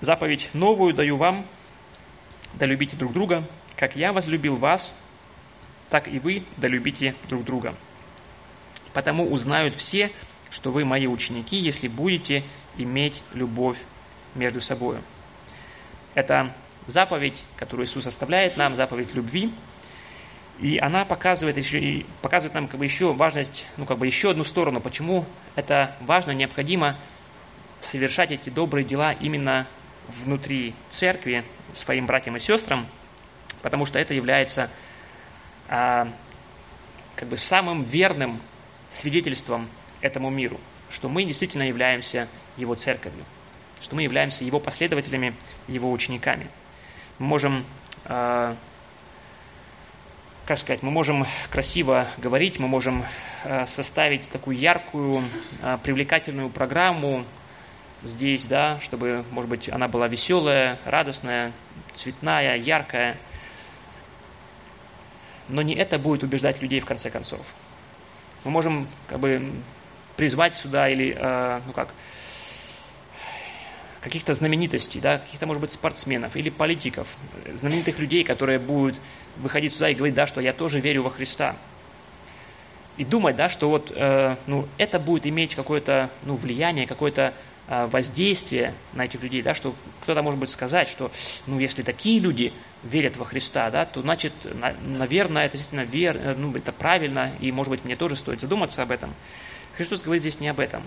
«Заповедь 0.00 0.50
новую 0.52 0.94
даю 0.94 1.16
вам, 1.16 1.46
да 2.54 2.66
любите 2.66 2.96
друг 2.96 3.12
друга, 3.12 3.44
как 3.80 3.96
я 3.96 4.12
возлюбил 4.12 4.56
вас, 4.56 4.94
так 5.88 6.06
и 6.06 6.18
вы 6.18 6.44
долюбите 6.58 7.14
друг 7.30 7.46
друга. 7.46 7.74
Потому 8.92 9.26
узнают 9.32 9.74
все, 9.74 10.12
что 10.50 10.70
вы 10.70 10.84
мои 10.84 11.06
ученики, 11.06 11.56
если 11.56 11.88
будете 11.88 12.44
иметь 12.76 13.22
любовь 13.32 13.78
между 14.34 14.60
собой. 14.60 14.98
Это 16.12 16.52
заповедь, 16.86 17.42
которую 17.56 17.86
Иисус 17.86 18.06
оставляет 18.06 18.58
нам, 18.58 18.76
заповедь 18.76 19.14
любви, 19.14 19.50
и 20.58 20.76
она 20.76 21.06
показывает, 21.06 21.56
еще, 21.56 21.78
и 21.78 22.06
показывает 22.20 22.52
нам 22.52 22.68
как 22.68 22.78
бы 22.78 22.84
еще 22.84 23.14
важность, 23.14 23.64
ну 23.78 23.86
как 23.86 23.96
бы 23.96 24.06
еще 24.06 24.32
одну 24.32 24.44
сторону, 24.44 24.82
почему 24.82 25.24
это 25.56 25.96
важно, 26.02 26.32
необходимо 26.32 26.98
совершать 27.80 28.30
эти 28.30 28.50
добрые 28.50 28.84
дела 28.84 29.12
именно 29.12 29.66
внутри 30.22 30.74
церкви 30.90 31.44
своим 31.72 32.04
братьям 32.04 32.36
и 32.36 32.40
сестрам– 32.40 32.86
потому 33.62 33.86
что 33.86 33.98
это 33.98 34.14
является 34.14 34.70
а, 35.68 36.08
как 37.16 37.28
бы 37.28 37.36
самым 37.36 37.82
верным 37.82 38.40
свидетельством 38.88 39.68
этому 40.00 40.30
миру, 40.30 40.58
что 40.90 41.08
мы 41.08 41.24
действительно 41.24 41.64
являемся 41.64 42.28
его 42.56 42.74
церковью, 42.74 43.24
что 43.80 43.94
мы 43.94 44.02
являемся 44.02 44.44
его 44.44 44.58
последователями, 44.58 45.34
его 45.68 45.90
учениками. 45.92 46.48
Мы 47.18 47.26
можем, 47.26 47.64
а, 48.06 48.56
как 50.46 50.58
сказать, 50.58 50.82
мы 50.82 50.90
можем 50.90 51.26
красиво 51.50 52.08
говорить, 52.18 52.58
мы 52.58 52.68
можем 52.68 53.04
а, 53.44 53.66
составить 53.66 54.28
такую 54.30 54.56
яркую, 54.56 55.22
а, 55.62 55.78
привлекательную 55.78 56.48
программу 56.48 57.24
здесь, 58.02 58.46
да, 58.46 58.80
чтобы, 58.80 59.24
может 59.30 59.50
быть, 59.50 59.68
она 59.68 59.86
была 59.88 60.08
веселая, 60.08 60.78
радостная, 60.84 61.52
цветная, 61.92 62.56
яркая– 62.56 63.16
но 65.50 65.62
не 65.62 65.74
это 65.74 65.98
будет 65.98 66.22
убеждать 66.22 66.62
людей 66.62 66.80
в 66.80 66.86
конце 66.86 67.10
концов. 67.10 67.40
Мы 68.44 68.50
можем 68.50 68.86
как 69.06 69.20
бы 69.20 69.52
призвать 70.16 70.54
сюда 70.54 70.88
или, 70.88 71.16
э, 71.18 71.60
ну 71.66 71.72
как, 71.72 71.88
каких-то 74.00 74.34
знаменитостей, 74.34 75.00
да, 75.00 75.18
каких-то, 75.18 75.46
может 75.46 75.60
быть, 75.60 75.72
спортсменов 75.72 76.36
или 76.36 76.50
политиков, 76.50 77.08
знаменитых 77.54 77.98
людей, 77.98 78.24
которые 78.24 78.58
будут 78.58 78.96
выходить 79.36 79.74
сюда 79.74 79.90
и 79.90 79.94
говорить, 79.94 80.14
да, 80.14 80.26
что 80.26 80.40
я 80.40 80.52
тоже 80.52 80.80
верю 80.80 81.02
во 81.02 81.10
Христа. 81.10 81.56
И 82.96 83.04
думать, 83.04 83.36
да, 83.36 83.48
что 83.48 83.68
вот, 83.68 83.92
э, 83.94 84.36
ну, 84.46 84.68
это 84.78 84.98
будет 84.98 85.26
иметь 85.26 85.54
какое-то, 85.54 86.10
ну, 86.24 86.36
влияние, 86.36 86.86
какое-то 86.86 87.32
э, 87.68 87.86
воздействие 87.86 88.74
на 88.92 89.04
этих 89.04 89.22
людей, 89.22 89.42
да, 89.42 89.54
что 89.54 89.74
кто-то 90.02 90.22
может 90.22 90.40
быть 90.40 90.50
сказать, 90.50 90.88
что, 90.88 91.10
ну, 91.46 91.58
если 91.58 91.82
такие 91.82 92.20
люди 92.20 92.52
верят 92.82 93.16
во 93.16 93.24
Христа, 93.24 93.70
да, 93.70 93.84
то 93.84 94.00
значит, 94.02 94.32
наверное, 94.82 95.46
это 95.46 95.56
действительно 95.56 95.86
вер, 95.86 96.16
э, 96.16 96.34
ну, 96.36 96.54
это 96.54 96.72
правильно, 96.72 97.32
и, 97.40 97.52
может 97.52 97.70
быть, 97.70 97.84
мне 97.84 97.96
тоже 97.96 98.16
стоит 98.16 98.40
задуматься 98.40 98.82
об 98.82 98.90
этом. 98.90 99.14
Христос 99.76 100.02
говорит 100.02 100.22
здесь 100.22 100.40
не 100.40 100.48
об 100.48 100.60
этом. 100.60 100.82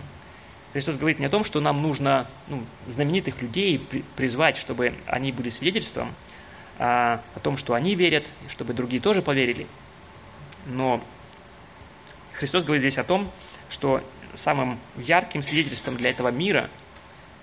Христос 0.73 0.95
говорит 0.95 1.19
не 1.19 1.27
о 1.27 1.29
том, 1.29 1.43
что 1.43 1.59
нам 1.59 1.81
нужно 1.81 2.27
ну, 2.47 2.65
знаменитых 2.87 3.41
людей 3.41 3.79
призвать, 4.15 4.57
чтобы 4.57 4.95
они 5.05 5.31
были 5.31 5.49
свидетельством 5.49 6.13
а, 6.79 7.21
о 7.35 7.39
том, 7.39 7.57
что 7.57 7.75
они 7.75 7.93
верят, 7.93 8.27
чтобы 8.49 8.73
другие 8.73 9.01
тоже 9.01 9.21
поверили. 9.21 9.67
Но 10.65 11.03
Христос 12.33 12.63
говорит 12.63 12.81
здесь 12.81 12.97
о 12.97 13.03
том, 13.03 13.29
что 13.69 14.03
самым 14.33 14.79
ярким 14.97 15.43
свидетельством 15.43 15.95
для 15.95 16.09
этого 16.09 16.29
мира, 16.29 16.71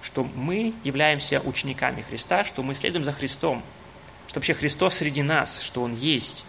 что 0.03 0.25
мы 0.25 0.75
являемся 0.83 1.41
учениками 1.41 2.03
Христа, 2.03 2.45
что 2.45 2.65
мы 2.65 2.75
следуем 2.75 3.05
за 3.05 3.13
Христом– 3.13 3.63
что 4.31 4.39
вообще 4.39 4.55
Христос 4.55 4.95
среди 4.95 5.25
нас, 5.25 5.61
что 5.61 5.83
Он 5.83 5.93
есть, 5.93 6.45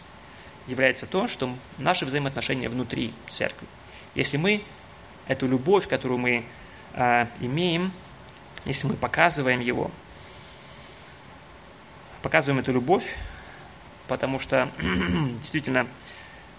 является 0.67 1.08
то, 1.08 1.28
что 1.28 1.52
наши 1.80 2.06
взаимоотношения 2.06 2.70
внутри 2.70 3.12
церкви. 3.28 3.67
Если 4.13 4.38
мы 4.38 4.62
эту 5.28 5.48
любовь, 5.48 5.88
которую 5.88 6.20
мы 6.20 6.44
э, 6.94 7.26
имеем, 7.39 7.91
если 8.65 8.86
мы 8.86 8.94
показываем 8.94 9.62
его, 9.62 9.89
показываем 12.22 12.60
эту 12.62 12.72
любовь, 12.72 13.15
потому 14.08 14.38
что 14.38 14.70
действительно, 15.39 15.88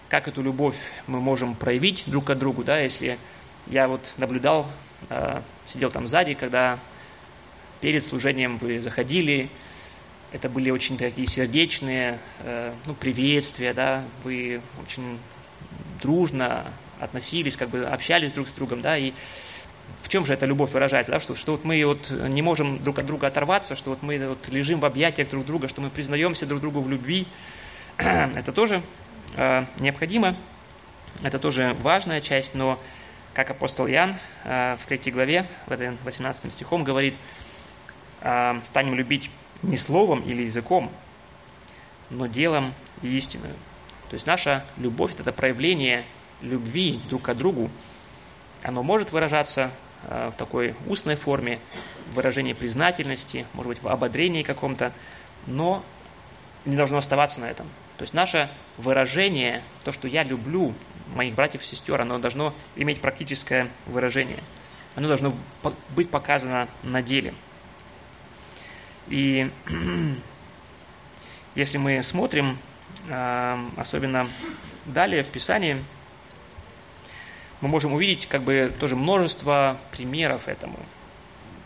как 0.09 0.27
эту 0.27 0.41
любовь 0.41 0.75
мы 1.07 1.21
можем 1.21 1.55
проявить 1.55 2.03
друг 2.05 2.25
к 2.25 2.35
другу, 2.35 2.65
да, 2.65 2.79
если 2.79 3.17
я 3.67 3.87
вот 3.87 4.13
наблюдал, 4.17 4.69
э, 5.09 5.41
сидел 5.67 5.89
там 5.89 6.09
сзади, 6.09 6.33
когда 6.33 6.79
перед 7.79 8.03
служением 8.03 8.57
вы 8.57 8.81
заходили, 8.81 9.49
это 10.33 10.49
были 10.49 10.71
очень 10.71 10.97
такие 10.97 11.27
сердечные 11.27 12.17
э, 12.39 12.73
ну, 12.87 12.95
приветствия, 12.95 13.73
да, 13.73 14.03
вы 14.23 14.61
очень 14.81 15.19
дружно 16.01 16.65
относились, 16.99 17.55
как 17.55 17.69
бы 17.69 17.85
общались 17.85 18.31
друг 18.31 18.47
с 18.47 18.51
другом, 18.51 18.81
да, 18.81 18.97
и 18.97 19.13
в 20.01 20.09
чем 20.09 20.25
же 20.25 20.33
эта 20.33 20.47
любовь 20.47 20.71
выражается, 20.71 21.11
да, 21.11 21.19
что, 21.19 21.35
что 21.35 21.51
вот 21.51 21.63
мы 21.63 21.85
вот 21.85 22.09
не 22.09 22.41
можем 22.41 22.83
друг 22.83 22.97
от 22.99 23.05
друга 23.05 23.27
оторваться, 23.27 23.75
что 23.75 23.91
вот 23.91 24.01
мы 24.01 24.17
вот 24.27 24.49
лежим 24.49 24.79
в 24.79 24.85
объятиях 24.85 25.29
друг 25.29 25.45
друга, 25.45 25.67
что 25.67 25.81
мы 25.81 25.91
признаемся 25.91 26.47
друг 26.47 26.61
другу 26.61 26.81
в 26.81 26.89
любви, 26.89 27.27
это 27.97 28.51
тоже 28.51 28.81
э, 29.35 29.65
необходимо, 29.79 30.35
это 31.21 31.37
тоже 31.37 31.75
важная 31.81 32.21
часть, 32.21 32.55
но 32.55 32.79
как 33.35 33.51
апостол 33.51 33.87
Иоанн 33.87 34.15
э, 34.45 34.77
в 34.79 34.85
третьей 34.87 35.11
главе, 35.11 35.45
в 35.67 35.71
этой 35.71 35.91
18 36.03 36.51
стихом 36.51 36.83
говорит, 36.83 37.13
э, 38.21 38.59
станем 38.63 38.95
любить 38.95 39.29
не 39.63 39.77
словом 39.77 40.21
или 40.21 40.43
языком, 40.43 40.91
но 42.09 42.27
делом 42.27 42.73
и 43.01 43.07
истиною. 43.07 43.53
То 44.09 44.15
есть 44.15 44.27
наша 44.27 44.63
любовь– 44.77 45.13
это 45.17 45.31
проявление 45.31 46.05
любви 46.41 46.99
друг 47.09 47.23
к 47.23 47.33
другу. 47.33 47.71
Оно 48.61 48.83
может 48.83 49.11
выражаться 49.11 49.71
э, 50.03 50.29
в 50.31 50.37
такой 50.37 50.75
устной 50.87 51.15
форме, 51.15 51.59
в 52.13 52.53
признательности, 52.53 53.45
может 53.53 53.69
быть, 53.69 53.81
в 53.81 53.87
ободрении 53.87 54.43
каком-то, 54.43 54.91
но 55.47 55.83
не 56.65 56.75
должно 56.75 56.97
оставаться 56.97 57.39
на 57.39 57.45
этом. 57.45 57.67
То 57.97 58.03
есть 58.03 58.13
наше 58.13 58.49
выражение, 58.77 59.63
то, 59.83 59.91
что 59.91 60.07
я 60.07 60.23
люблю 60.23 60.73
моих 61.15 61.35
братьев 61.35 61.61
и 61.61 61.65
сестер, 61.65 62.01
оно 62.01 62.19
должно 62.19 62.53
иметь 62.75 63.01
практическое 63.01 63.69
выражение. 63.85 64.39
Оно 64.95 65.07
должно 65.07 65.33
быть 65.95 66.09
показано 66.09 66.67
на 66.83 67.01
деле– 67.01 67.33
и 69.07 69.49
если 71.55 71.77
мы 71.77 72.01
смотрим, 72.03 72.57
а, 73.09 73.59
особенно 73.77 74.27
далее 74.85 75.23
в 75.23 75.29
Писании, 75.29 75.83
мы 77.61 77.69
можем 77.69 77.93
увидеть 77.93 78.27
как 78.27 78.43
бы 78.43 78.71
тоже 78.79 78.95
множество 78.95 79.77
примеров 79.91 80.47
этому. 80.47 80.77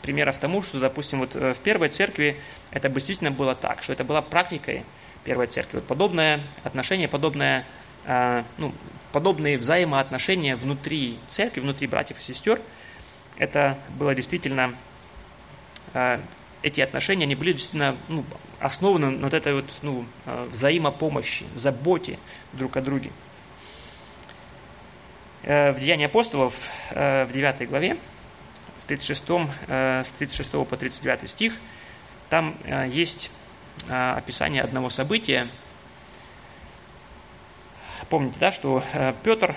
Примеров 0.04 0.38
тому, 0.38 0.62
что, 0.62 0.80
допустим, 0.80 1.19
вот 1.19 1.36
э, 1.36 1.54
в 1.54 1.60
первой 1.60 1.89
церкви 1.89 2.39
это 2.71 2.88
действительно 2.88 3.32
было 3.32 3.56
так, 3.56 3.82
что 3.82 3.93
это 3.93 4.04
была 4.04 4.21
практикой 4.21 4.86
первой 5.23 5.47
церкви. 5.47 5.78
Вот 5.78 5.88
подобное 5.88 6.39
отношение, 6.63 7.08
подобное, 7.08 7.65
а, 8.06 8.45
ну, 8.58 8.73
подобные 9.12 9.58
взаимоотношения 9.58 10.56
внутри 10.56 11.17
церкви, 11.28 11.62
внутри 11.62 11.88
братьев 11.88 12.19
и 12.19 12.21
сестер, 12.21 12.62
это 13.38 13.78
было 13.97 14.13
действительно 14.13 14.76
а, 15.93 16.21
эти 16.62 16.82
отношения, 16.82 17.24
они 17.24 17.36
были 17.36 17.54
действительно 17.54 17.96
ну, 18.08 18.26
основаны 18.60 19.12
на 19.12 19.26
вот 19.26 19.34
этой 19.34 19.54
вот, 19.54 19.65
ну, 19.82 20.06
э, 20.26 20.48
взаимопомощи, 20.52 21.46
заботе 21.56 22.17
друг 22.54 22.78
о 22.78 22.82
друге. 22.82 23.12
Э, 25.43 25.72
в 25.72 25.80
Деянии 25.80 26.06
апостолов 26.06 26.54
э, 26.91 27.26
в 27.26 27.32
9 27.32 27.70
главе, 27.70 27.98
в 28.82 28.88
36, 28.88 29.24
с 29.67 30.13
36 30.17 30.52
по 30.52 30.78
39 30.78 31.30
стих, 31.30 31.54
там 32.30 32.58
есть 32.89 33.32
описание 33.89 34.63
одного 34.63 34.89
события. 34.89 35.48
Помните, 38.10 38.38
да, 38.39 38.52
что 38.52 38.84
Петр 39.24 39.56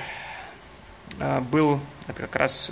был, 1.50 1.80
это 2.06 2.22
как 2.22 2.36
раз, 2.36 2.70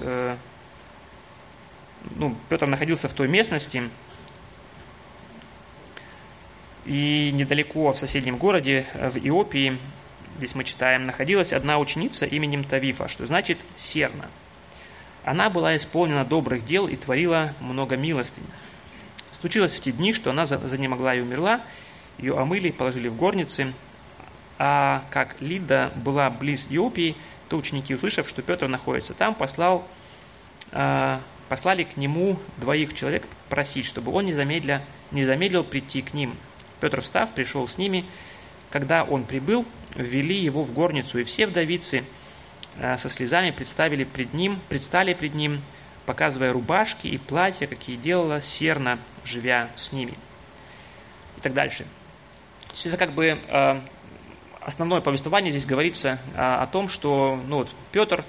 ну, 2.16 2.36
Петр 2.48 2.66
находился 2.66 3.08
в 3.08 3.12
той 3.12 3.28
местности, 3.28 3.88
и 6.84 7.30
недалеко 7.32 7.92
в 7.92 7.98
соседнем 7.98 8.36
городе, 8.36 8.86
в 8.94 9.18
Иопии, 9.18 9.78
здесь 10.38 10.54
мы 10.54 10.64
читаем, 10.64 11.04
находилась 11.04 11.52
одна 11.52 11.78
ученица 11.78 12.26
именем 12.26 12.64
Тавифа, 12.64 13.08
что 13.08 13.26
значит 13.26 13.58
«серна». 13.76 14.26
Она 15.24 15.50
была 15.50 15.76
исполнена 15.76 16.24
добрых 16.24 16.64
дел 16.64 16.88
и 16.88 16.96
творила 16.96 17.52
много 17.60 17.96
милостынь. 17.96 18.46
Случилось 19.40 19.74
в 19.74 19.82
те 19.82 19.92
дни, 19.92 20.12
что 20.12 20.30
она 20.30 20.46
занемогла 20.46 21.14
и 21.14 21.20
умерла, 21.20 21.60
ее 22.16 22.36
омыли, 22.36 22.70
положили 22.70 23.08
в 23.08 23.16
горницы, 23.16 23.72
а 24.58 25.04
как 25.10 25.36
Лида 25.40 25.92
была 25.96 26.30
близ 26.30 26.66
Иопии, 26.70 27.14
то 27.48 27.56
ученики, 27.56 27.94
услышав, 27.94 28.28
что 28.28 28.42
Петр 28.42 28.66
находится 28.68 29.14
там, 29.14 29.34
послал, 29.34 29.86
э, 30.72 31.18
послали 31.48 31.84
к 31.84 31.96
нему 31.96 32.38
двоих 32.56 32.94
человек 32.94 33.24
просить, 33.48 33.86
чтобы 33.86 34.12
он 34.12 34.26
не 34.26 34.32
замедлил, 34.32 34.80
не 35.12 35.24
замедлил 35.24 35.62
прийти 35.64 36.02
к 36.02 36.12
ним. 36.14 36.34
Петр, 36.80 37.00
встав, 37.00 37.32
пришел 37.32 37.66
с 37.66 37.78
ними. 37.78 38.04
Когда 38.70 39.04
он 39.04 39.24
прибыл, 39.24 39.64
ввели 39.94 40.36
его 40.36 40.62
в 40.62 40.72
горницу, 40.72 41.18
и 41.18 41.24
все 41.24 41.46
вдовицы 41.46 42.04
э, 42.76 42.96
со 42.98 43.08
слезами 43.08 43.50
представили 43.50 44.04
пред 44.04 44.34
ним, 44.34 44.58
предстали 44.68 45.14
пред 45.14 45.34
ним, 45.34 45.62
показывая 46.06 46.52
рубашки 46.52 47.06
и 47.06 47.18
платья, 47.18 47.66
какие 47.66 47.96
делала 47.96 48.40
Серна, 48.40 48.98
живя 49.24 49.70
с 49.76 49.92
ними. 49.92 50.14
И 51.36 51.40
так 51.40 51.54
дальше. 51.54 51.84
То 52.66 52.74
есть 52.74 52.86
это 52.86 52.96
как 52.98 53.12
бы 53.12 53.38
э, 53.48 53.80
основное 54.60 55.00
повествование 55.00 55.50
здесь 55.50 55.66
говорится 55.66 56.18
э, 56.34 56.38
о 56.38 56.66
том, 56.66 56.88
что 56.88 57.40
ну 57.46 57.58
вот, 57.58 57.70
Петр, 57.92 58.24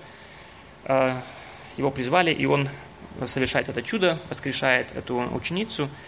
его 1.77 1.91
призвали, 1.91 2.31
и 2.31 2.45
он 2.45 2.67
совершает 3.25 3.69
это 3.69 3.83
чудо, 3.83 4.17
воскрешает 4.29 4.87
эту 4.95 5.17
ученицу– 5.35 5.87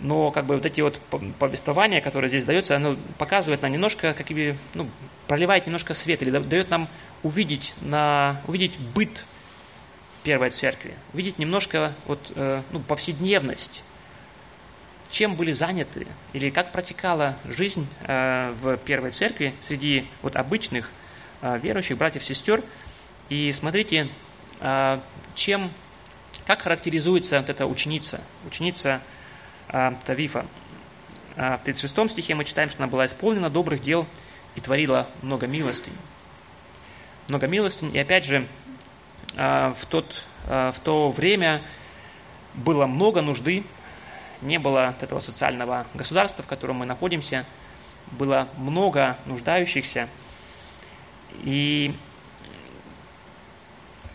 но 0.00 0.30
как 0.30 0.46
бы 0.46 0.56
вот 0.56 0.66
эти 0.66 0.80
вот 0.80 1.00
повествования, 1.38 2.00
которые 2.00 2.28
здесь 2.28 2.44
даются, 2.44 2.76
оно 2.76 2.96
показывает 3.18 3.62
нам 3.62 3.72
немножко, 3.72 4.14
как 4.14 4.26
бы, 4.28 4.56
ну, 4.74 4.88
проливает 5.26 5.66
немножко 5.66 5.94
свет 5.94 6.22
или 6.22 6.30
дает 6.30 6.70
нам 6.70 6.88
увидеть, 7.22 7.74
на, 7.80 8.40
увидеть 8.46 8.78
быт 8.78 9.24
первой 10.22 10.50
церкви, 10.50 10.94
увидеть 11.12 11.38
немножко 11.38 11.92
вот, 12.06 12.32
э, 12.34 12.62
ну, 12.70 12.80
повседневность, 12.80 13.84
чем 15.10 15.34
были 15.34 15.52
заняты 15.52 16.06
или 16.32 16.50
как 16.50 16.72
протекала 16.72 17.36
жизнь 17.44 17.86
э, 18.02 18.54
в 18.60 18.76
первой 18.78 19.10
церкви 19.10 19.54
среди 19.60 20.06
вот 20.22 20.36
обычных 20.36 20.90
э, 21.42 21.58
верующих 21.58 21.98
братьев 21.98 22.24
сестер. 22.24 22.62
И 23.28 23.52
смотрите, 23.52 24.08
чем, 25.36 25.70
как 26.46 26.62
характеризуется 26.62 27.38
вот 27.38 27.48
эта 27.48 27.64
ученица, 27.64 28.20
ученица 28.44 29.00
Тавифа. 29.70 30.46
А, 31.36 31.56
в 31.56 31.62
36 31.62 32.10
стихе 32.10 32.34
мы 32.34 32.44
читаем, 32.44 32.70
что 32.70 32.82
она 32.82 32.90
была 32.90 33.06
исполнена 33.06 33.50
добрых 33.50 33.82
дел 33.82 34.06
и 34.56 34.60
творила 34.60 35.06
много 35.22 35.46
милостынь. 35.46 35.96
Много 37.28 37.46
милостынь. 37.46 37.94
И 37.94 37.98
опять 37.98 38.24
же, 38.24 38.46
а, 39.36 39.74
в, 39.74 39.86
тот, 39.86 40.24
в 40.46 40.74
то 40.82 41.10
время 41.10 41.62
было 42.54 42.86
много 42.86 43.22
нужды, 43.22 43.64
не 44.42 44.58
было 44.58 44.94
этого 45.00 45.20
социального 45.20 45.86
государства, 45.94 46.42
в 46.42 46.46
котором 46.46 46.76
мы 46.76 46.86
находимся, 46.86 47.44
было 48.10 48.48
много 48.56 49.16
нуждающихся. 49.26 50.08
И 51.44 51.94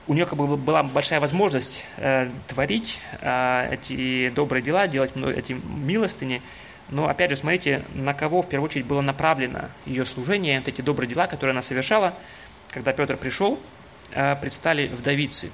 у 0.08 0.14
нее 0.14 0.26
как 0.26 0.38
бы 0.38 0.56
была 0.58 0.84
большая 0.84 1.20
возможность 1.20 1.84
э, 1.98 2.30
творить 2.48 3.00
э, 3.22 3.74
эти 3.74 4.30
добрые 4.30 4.62
дела, 4.62 4.88
делать 4.88 5.12
эти 5.36 5.54
милостыни. 5.54 6.42
Но 6.90 7.08
опять 7.08 7.32
же, 7.32 7.36
смотрите, 7.36 7.84
на 7.96 8.14
кого 8.14 8.44
в 8.44 8.50
первую 8.50 8.70
очередь 8.70 8.86
было 8.86 9.02
направлено 9.02 9.70
ее 9.86 10.06
служение, 10.06 10.60
вот 10.60 10.68
эти 10.68 10.82
добрые 10.82 11.10
дела, 11.10 11.26
которые 11.26 11.52
она 11.52 11.64
совершала. 11.64 12.14
Когда 12.70 12.94
Петр 12.94 13.18
пришел, 13.18 13.60
э, 14.12 14.36
предстали 14.36 14.88
вдовицы. 14.88 15.52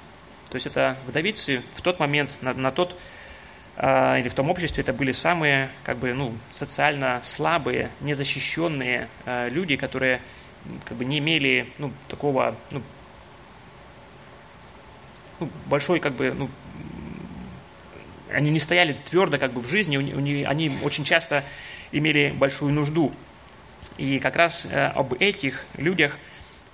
То 0.50 0.56
есть 0.56 0.66
это 0.66 0.98
вдовицы 1.06 1.62
в 1.74 1.80
тот 1.80 1.98
момент, 1.98 2.34
на, 2.42 2.52
на 2.52 2.70
тот 2.70 2.94
э, 3.76 4.20
или 4.20 4.28
в 4.28 4.34
том 4.34 4.50
обществе 4.50 4.82
это 4.82 4.92
были 4.92 5.12
самые 5.12 5.70
как 5.82 5.96
бы, 5.96 6.12
ну, 6.12 6.34
социально 6.50 7.20
слабые, 7.24 7.90
незащищенные 8.02 9.08
э, 9.24 9.48
люди, 9.48 9.76
которые 9.76 10.20
как 10.84 10.98
бы 10.98 11.06
не 11.06 11.18
имели 11.20 11.72
ну, 11.78 11.90
такого 12.08 12.54
ну, 12.70 12.82
ну, 15.42 15.50
большой, 15.66 15.98
как 16.00 16.14
бы, 16.14 16.32
ну, 16.32 16.48
они 18.30 18.50
не 18.50 18.60
стояли 18.60 18.96
твердо 19.10 19.38
как 19.38 19.52
бы 19.52 19.60
в 19.60 19.66
жизни, 19.66 19.96
они 20.44 20.72
очень 20.82 21.04
часто 21.04 21.44
имели 21.90 22.32
большую 22.36 22.72
нужду. 22.72 23.12
И 23.98 24.18
как 24.20 24.36
раз 24.36 24.66
э, 24.70 24.86
об 24.86 25.14
этих 25.14 25.66
людях, 25.76 26.16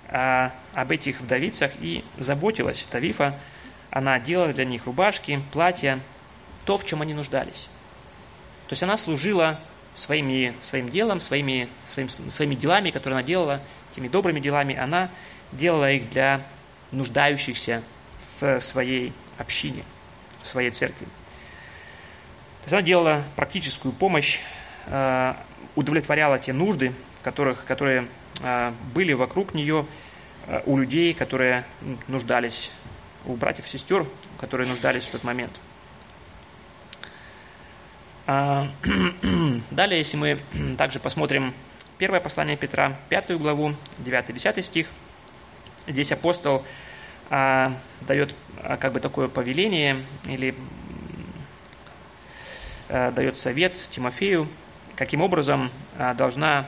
э, 0.07 0.49
об 0.73 0.91
этих 0.91 1.19
вдовицах 1.19 1.71
и 1.81 2.03
заботилась 2.17 2.87
Тавифа. 2.89 3.35
Она 3.91 4.19
делала 4.19 4.53
для 4.53 4.65
них 4.65 4.85
рубашки, 4.85 5.41
платья, 5.51 5.99
то, 6.65 6.77
в 6.77 6.85
чем 6.85 7.01
они 7.01 7.13
нуждались. 7.13 7.67
То 8.67 8.73
есть 8.73 8.83
она 8.83 8.97
служила 8.97 9.59
своими, 9.95 10.53
своим 10.61 10.89
делом, 10.89 11.19
своими, 11.19 11.67
своим, 11.87 12.07
своими 12.07 12.55
делами, 12.55 12.91
которые 12.91 13.17
она 13.17 13.23
делала, 13.23 13.59
теми 13.95 14.07
добрыми 14.07 14.39
делами, 14.39 14.75
она 14.75 15.09
делала 15.51 15.91
их 15.91 16.09
для 16.11 16.41
нуждающихся 16.91 17.83
в 18.39 18.59
своей 18.61 19.13
общине, 19.37 19.83
в 20.41 20.47
своей 20.47 20.71
церкви. 20.71 21.05
То 21.05 22.65
есть 22.65 22.73
она 22.73 22.81
делала 22.81 23.23
практическую 23.35 23.93
помощь, 23.93 24.41
э, 24.87 25.33
удовлетворяла 25.75 26.39
те 26.39 26.53
нужды, 26.53 26.93
которых, 27.23 27.65
которые 27.65 28.07
э, 28.41 28.71
были 28.93 29.13
вокруг 29.13 29.53
нее, 29.53 29.85
э, 30.47 30.61
у 30.65 30.77
людей, 30.77 31.13
которые 31.13 31.65
нуждались, 32.07 32.71
у 33.25 33.35
братьев 33.35 33.65
и 33.65 33.69
сестер, 33.69 34.05
которые 34.39 34.67
нуждались 34.67 35.03
в 35.03 35.11
тот 35.11 35.23
момент. 35.23 35.51
А, 38.27 38.67
далее, 39.71 39.97
если 39.97 40.17
мы 40.17 40.39
также 40.77 40.99
посмотрим 40.99 41.53
первое 41.97 42.19
послание 42.19 42.57
Петра, 42.57 42.95
пятую 43.09 43.39
главу, 43.39 43.73
9-10 43.99 44.61
стих, 44.61 44.87
здесь 45.87 46.11
апостол 46.11 46.63
а, 47.29 47.73
дает 48.01 48.33
а, 48.63 48.77
как 48.77 48.93
бы 48.93 48.99
такое 48.99 49.27
повеление 49.27 50.03
или 50.25 50.55
а, 52.89 53.11
дает 53.11 53.37
совет 53.37 53.77
Тимофею, 53.91 54.47
каким 54.95 55.21
образом 55.21 55.71
а, 55.97 56.13
должна 56.13 56.65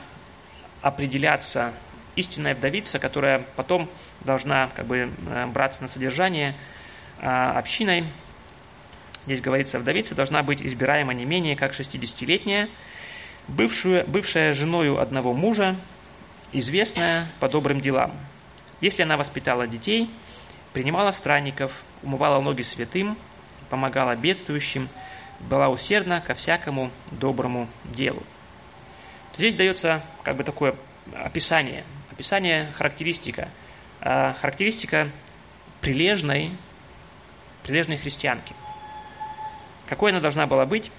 определяться 0.80 1.72
истинная 2.14 2.54
вдовица, 2.54 2.98
которая 2.98 3.44
потом 3.56 3.88
должна 4.20 4.70
как 4.74 4.86
бы 4.86 5.10
а, 5.28 5.46
браться 5.48 5.82
на 5.82 5.88
содержание 5.88 6.54
а, 7.20 7.58
общиной. 7.58 8.04
Здесь 9.24 9.40
говорится, 9.40 9.78
вдовица 9.78 10.14
должна 10.14 10.42
быть 10.42 10.62
избираема 10.62 11.14
не 11.14 11.24
менее 11.24 11.56
как 11.56 11.72
60-летняя, 11.72 12.68
бывшую, 13.48 14.04
бывшая 14.06 14.54
женою 14.54 15.00
одного 15.00 15.32
мужа, 15.32 15.76
известная 16.52 17.26
по 17.40 17.48
добрым 17.48 17.80
делам. 17.80 18.12
Если 18.80 19.02
она 19.02 19.16
воспитала 19.16 19.66
детей– 19.66 20.08
принимала 20.72 21.12
странников, 21.12 21.82
умывала 22.02 22.40
ноги 22.40 22.62
святым, 22.62 23.16
помогала 23.70 24.16
бедствующим, 24.16 24.88
была 25.40 25.68
усердна 25.68 26.20
ко 26.20 26.34
всякому 26.34 26.90
доброму 27.10 27.68
делу. 27.84 28.22
Здесь 29.36 29.56
дается 29.56 30.02
как 30.22 30.36
бы 30.36 30.44
такое 30.44 30.74
описание, 31.14 31.84
описание, 32.10 32.68
характеристика, 32.76 33.48
а, 34.00 34.36
характеристика 34.40 35.08
прилежной, 35.80 36.52
прилежной 37.64 37.96
христианки. 37.96 38.54
Какой 39.88 40.10
она 40.10 40.20
должна 40.20 40.46
была 40.46 40.66
быть? 40.66 40.90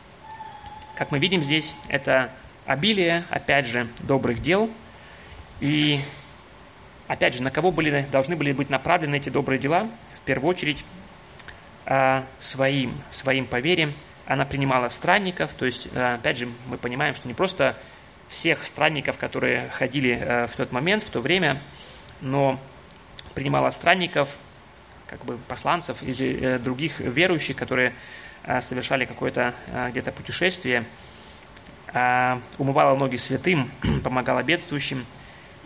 Как 0.96 1.12
мы 1.12 1.20
видим 1.20 1.44
здесь, 1.44 1.74
это 1.88 2.30
обилие, 2.66 3.26
опять 3.30 3.66
же, 3.66 3.88
добрых 4.00 4.42
дел 4.42 4.70
и 5.60 6.02
опять 7.08 7.36
же, 7.36 7.44
на 7.44 7.52
кого 7.52 7.72
были, 7.72 8.06
должны 8.12 8.36
были 8.36 8.52
быть 8.54 8.70
направлены 8.70 9.16
эти 9.16 9.30
добрые 9.30 9.60
дела? 9.60 9.90
В 10.16 10.22
первую 10.22 10.50
очередь, 10.50 10.84
а, 11.86 12.26
своим, 12.40 12.98
своим 13.12 13.46
поверием. 13.46 13.94
Она 14.26 14.46
принимала 14.46 14.88
странников, 14.88 15.54
то 15.54 15.66
есть, 15.66 15.90
а, 15.94 16.16
опять 16.16 16.38
же, 16.38 16.48
мы 16.68 16.78
понимаем, 16.78 17.14
что 17.14 17.28
не 17.28 17.34
просто 17.34 17.76
всех 18.30 18.64
странников, 18.64 19.18
которые 19.18 19.68
ходили 19.68 20.18
а, 20.22 20.48
в 20.48 20.56
тот 20.56 20.72
момент, 20.72 21.04
в 21.04 21.10
то 21.10 21.20
время, 21.20 21.60
но 22.22 22.58
принимала 23.36 23.70
странников, 23.72 24.38
как 25.08 25.26
бы 25.26 25.38
посланцев 25.50 26.02
или 26.02 26.40
э, 26.42 26.60
других 26.60 27.00
верующих, 27.00 27.56
которые 27.56 27.94
совершали 28.62 29.06
какое-то 29.06 29.54
где-то 29.90 30.12
путешествие. 30.12 30.84
умывала 32.58 32.98
ноги 32.98 33.16
святым, 33.16 33.72
помогала 34.04 34.44
бедствующим 34.44 35.06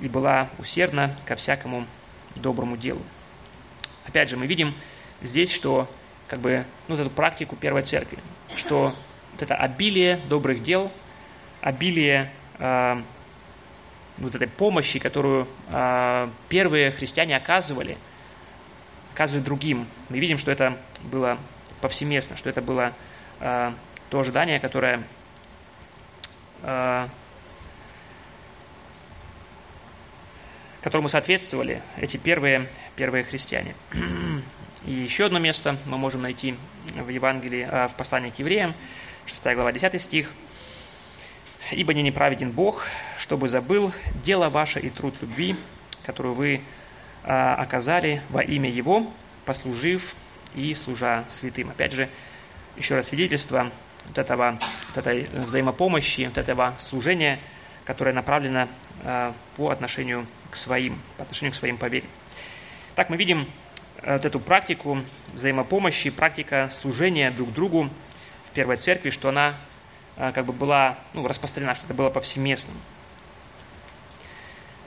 и 0.01 0.07
была 0.07 0.49
усердна 0.57 1.15
ко 1.25 1.35
всякому 1.35 1.85
доброму 2.35 2.77
делу. 2.77 3.01
Опять 4.05 4.29
же, 4.29 4.37
мы 4.37 4.47
видим 4.47 4.73
здесь, 5.21 5.51
что 5.51 5.89
как 6.27 6.39
бы, 6.39 6.65
ну, 6.87 6.95
вот 6.95 7.01
эту 7.01 7.09
практику 7.09 7.55
Первой 7.55 7.83
Церкви, 7.83 8.19
что 8.55 8.93
вот 9.33 9.41
это 9.41 9.55
обилие 9.55 10.17
добрых 10.29 10.63
дел, 10.63 10.91
обилие 11.61 12.31
э, 12.59 13.01
вот 14.17 14.35
этой 14.35 14.47
помощи, 14.47 14.99
которую 14.99 15.47
э, 15.69 16.29
первые 16.49 16.91
христиане 16.91 17.37
оказывали, 17.37 17.97
оказывали 19.13 19.43
другим. 19.43 19.87
Мы 20.09 20.19
видим, 20.19 20.37
что 20.37 20.51
это 20.51 20.77
было 21.03 21.37
повсеместно, 21.81 22.35
что 22.35 22.49
это 22.49 22.61
было 22.61 22.93
э, 23.39 23.71
то 24.09 24.19
ожидание, 24.19 24.59
которое 24.59 25.03
э, 26.63 27.07
которому 30.87 31.09
соответствовали 31.09 31.81
эти 31.97 32.15
первые, 32.15 32.69
первые 32.95 33.25
христиане. 33.25 33.75
И 34.85 34.93
еще 34.93 35.25
одно 35.25 35.37
место 35.37 35.75
мы 35.83 35.97
можем 35.97 36.21
найти 36.21 36.55
в 36.95 37.09
Евангелии, 37.09 37.67
в 37.89 37.95
послании 37.97 38.29
к 38.29 38.39
евреям, 38.39 38.73
6 39.25 39.43
глава, 39.47 39.73
10 39.73 40.01
стих. 40.01 40.31
«Ибо 41.71 41.93
не 41.93 42.03
неправеден 42.03 42.51
Бог, 42.51 42.85
чтобы 43.17 43.49
забыл 43.49 43.91
дело 44.23 44.47
ваше 44.47 44.79
и 44.79 44.89
труд 44.89 45.13
любви, 45.19 45.57
которую 46.05 46.33
вы 46.35 46.61
оказали 47.23 48.21
во 48.29 48.41
имя 48.41 48.69
Его, 48.69 49.11
послужив 49.43 50.15
и 50.55 50.73
служа 50.73 51.25
святым». 51.27 51.69
Опять 51.69 51.91
же, 51.91 52.07
еще 52.77 52.95
раз 52.95 53.07
свидетельство 53.07 53.73
вот, 54.05 54.17
этого, 54.17 54.57
вот 54.87 55.05
этой 55.05 55.27
взаимопомощи, 55.33 56.27
вот 56.27 56.37
этого 56.37 56.75
служения, 56.77 57.41
которое 57.83 58.13
направлено 58.13 58.69
по 59.55 59.69
отношению 59.69 60.25
к 60.49 60.55
своим, 60.55 60.99
по 61.17 61.23
отношению 61.23 61.53
к 61.53 61.55
своим 61.55 61.77
по 61.77 61.89
Так 62.95 63.09
мы 63.09 63.17
видим 63.17 63.47
э, 64.01 64.13
вот 64.13 64.25
эту 64.25 64.39
практику 64.39 65.03
взаимопомощи, 65.33 66.09
практика 66.09 66.69
служения 66.71 67.31
друг 67.31 67.53
другу 67.53 67.89
в 68.45 68.51
Первой 68.51 68.77
Церкви, 68.77 69.09
что 69.09 69.29
она 69.29 69.55
э, 70.17 70.31
как 70.33 70.45
бы 70.45 70.53
была 70.53 70.97
ну, 71.13 71.27
распространена, 71.27 71.75
что 71.75 71.85
это 71.85 71.93
было 71.93 72.09
повсеместным. 72.09 72.75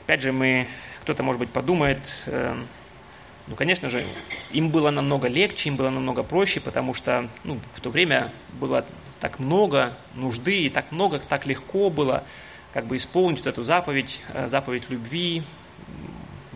Опять 0.04 0.22
же, 0.22 0.32
мы, 0.32 0.66
кто-то, 1.02 1.22
может 1.22 1.38
быть, 1.38 1.50
подумает, 1.50 2.00
э, 2.26 2.60
ну, 3.46 3.56
конечно 3.56 3.88
же, 3.88 4.04
им 4.50 4.70
было 4.70 4.90
намного 4.90 5.28
легче, 5.28 5.68
им 5.68 5.76
было 5.76 5.90
намного 5.90 6.22
проще, 6.22 6.60
потому 6.60 6.94
что 6.94 7.28
ну, 7.44 7.60
в 7.74 7.80
то 7.80 7.90
время 7.90 8.32
было 8.54 8.84
так 9.20 9.38
много 9.38 9.92
нужды, 10.14 10.62
и 10.62 10.70
так 10.70 10.90
много, 10.90 11.20
так 11.20 11.46
легко 11.46 11.90
было 11.90 12.24
как 12.72 12.86
бы 12.86 12.96
исполнить 12.96 13.38
вот 13.38 13.46
эту 13.48 13.62
заповедь, 13.62 14.20
э, 14.32 14.48
заповедь 14.48 14.88
любви. 14.88 15.42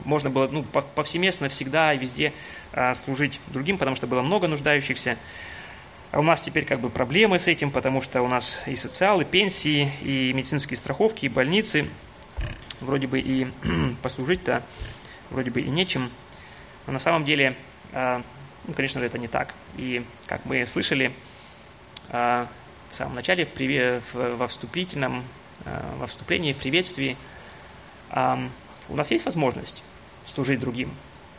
Можно 0.04 0.30
было 0.30 0.48
ну, 0.48 0.62
повсеместно 0.62 1.48
всегда 1.48 1.94
и 1.94 1.98
везде 1.98 2.32
э, 2.72 2.94
служить 2.94 3.40
другим, 3.48 3.78
потому 3.78 3.96
что 3.96 4.06
было 4.06 4.22
много 4.22 4.46
нуждающихся. 4.46 5.16
А 6.12 6.20
у 6.20 6.22
нас 6.22 6.40
теперь 6.40 6.64
как 6.64 6.80
бы 6.80 6.90
проблемы 6.90 7.38
с 7.38 7.48
этим, 7.48 7.70
потому 7.70 8.00
что 8.00 8.22
у 8.22 8.28
нас 8.28 8.62
и 8.66 8.76
социалы, 8.76 9.24
пенсии, 9.24 9.90
и 10.02 10.32
медицинские 10.32 10.76
страховки, 10.76 11.26
и 11.26 11.28
больницы. 11.28 11.88
Вроде 12.80 13.06
бы 13.06 13.18
и 13.18 13.48
послужить-то 14.02 14.62
вроде 15.30 15.50
бы 15.50 15.62
и 15.62 15.70
нечем. 15.70 16.10
Но 16.86 16.92
на 16.92 16.98
самом 16.98 17.24
деле, 17.24 17.56
э, 17.92 18.22
ну, 18.66 18.74
конечно 18.74 19.00
же, 19.00 19.06
это 19.06 19.18
не 19.18 19.28
так. 19.28 19.54
И 19.76 20.04
как 20.26 20.44
мы 20.44 20.64
слышали 20.66 21.12
в 22.10 22.48
самом 22.92 23.14
начале, 23.14 23.46
в, 23.46 24.36
во 24.36 24.46
вступительном 24.46 25.24
во 25.64 26.06
вступлении, 26.06 26.52
в 26.52 26.58
приветствии, 26.58 27.16
у 28.10 28.96
нас 28.96 29.10
есть 29.10 29.24
возможность 29.24 29.82
служить 30.26 30.60
другим, 30.60 30.90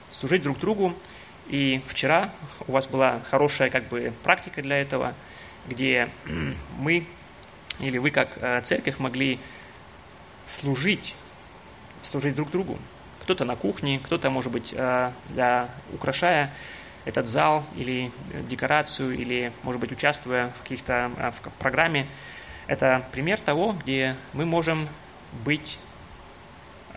служить 0.09 0.43
друг 0.43 0.59
другу. 0.59 0.93
И 1.47 1.81
вчера 1.87 2.31
у 2.67 2.71
вас 2.71 2.87
была 2.87 3.19
хорошая 3.29 3.69
как 3.69 3.87
бы 3.87 4.13
практика 4.23 4.61
для 4.61 4.81
этого, 4.81 5.13
где 5.67 6.09
мы 6.79 7.05
или 7.79 7.97
вы 7.97 8.09
как 8.09 8.29
э, 8.37 8.61
церковь 8.61 8.99
могли 8.99 9.39
служить, 10.45 11.13
служить 12.01 12.35
друг 12.35 12.49
другу. 12.51 12.79
Кто-то 13.21 13.45
на 13.45 13.55
кухне, 13.55 13.99
кто-то, 14.03 14.29
может 14.29 14.51
быть, 14.51 14.73
э, 14.75 15.11
для, 15.29 15.69
украшая 15.93 16.51
этот 17.03 17.27
зал 17.27 17.63
или 17.75 18.11
декорацию, 18.49 19.15
или, 19.15 19.51
может 19.63 19.81
быть, 19.81 19.91
участвуя 19.91 20.49
в 20.57 20.63
каких-то 20.63 21.11
в 21.35 21.49
программе, 21.59 22.07
это 22.67 23.05
пример 23.11 23.39
того, 23.39 23.73
где 23.73 24.15
мы 24.33 24.45
можем 24.45 24.87
быть 25.43 25.77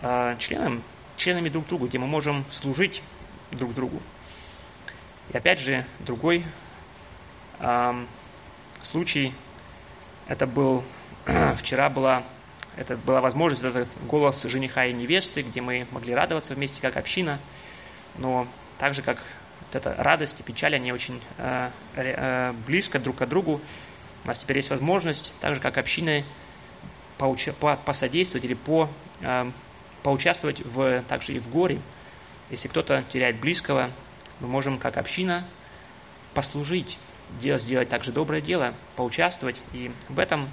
э, 0.01 0.35
членом, 0.39 0.83
членами 1.17 1.49
друг 1.49 1.67
друга, 1.67 1.87
где 1.87 1.99
мы 1.99 2.07
можем 2.07 2.45
служить 2.49 3.03
друг 3.51 3.73
другу. 3.73 4.01
И 5.31 5.37
опять 5.37 5.59
же, 5.59 5.85
другой 5.99 6.43
э, 7.59 8.05
случай, 8.81 9.33
это 10.27 10.47
был, 10.47 10.83
вчера 11.57 11.89
была, 11.89 12.23
это 12.75 12.95
была 12.97 13.21
возможность, 13.21 13.63
этот 13.63 13.89
голос 14.07 14.43
жениха 14.43 14.85
и 14.85 14.93
невесты, 14.93 15.43
где 15.43 15.61
мы 15.61 15.87
могли 15.91 16.15
радоваться 16.15 16.55
вместе 16.55 16.81
как 16.81 16.97
община, 16.97 17.39
но 18.17 18.47
так 18.79 18.95
же, 18.95 19.01
как 19.01 19.17
вот 19.59 19.75
эта 19.75 19.95
радость 20.01 20.39
и 20.39 20.43
печаль, 20.43 20.75
они 20.75 20.91
очень 20.91 21.21
э, 21.37 21.69
э, 21.95 22.53
близко 22.65 22.97
друг 22.97 23.17
к 23.17 23.25
другу, 23.27 23.61
у 24.23 24.27
нас 24.27 24.39
теперь 24.39 24.57
есть 24.57 24.69
возможность, 24.69 25.33
так 25.41 25.55
же 25.55 25.61
как 25.61 25.77
по, 27.59 27.75
посодействовать 27.75 28.45
или 28.45 28.53
по, 28.53 28.89
э, 29.21 29.51
поучаствовать 30.03 30.61
в, 30.65 31.01
также 31.03 31.33
и 31.33 31.39
в 31.39 31.49
горе. 31.49 31.81
Если 32.49 32.67
кто-то 32.67 33.03
теряет 33.11 33.39
близкого, 33.39 33.91
мы 34.39 34.47
можем 34.47 34.77
как 34.77 34.97
община 34.97 35.45
послужить, 36.33 36.97
делать, 37.41 37.61
сделать 37.61 37.89
также 37.89 38.11
доброе 38.11 38.41
дело, 38.41 38.73
поучаствовать 38.95 39.61
и 39.73 39.91
в 40.07 40.19
этом, 40.19 40.49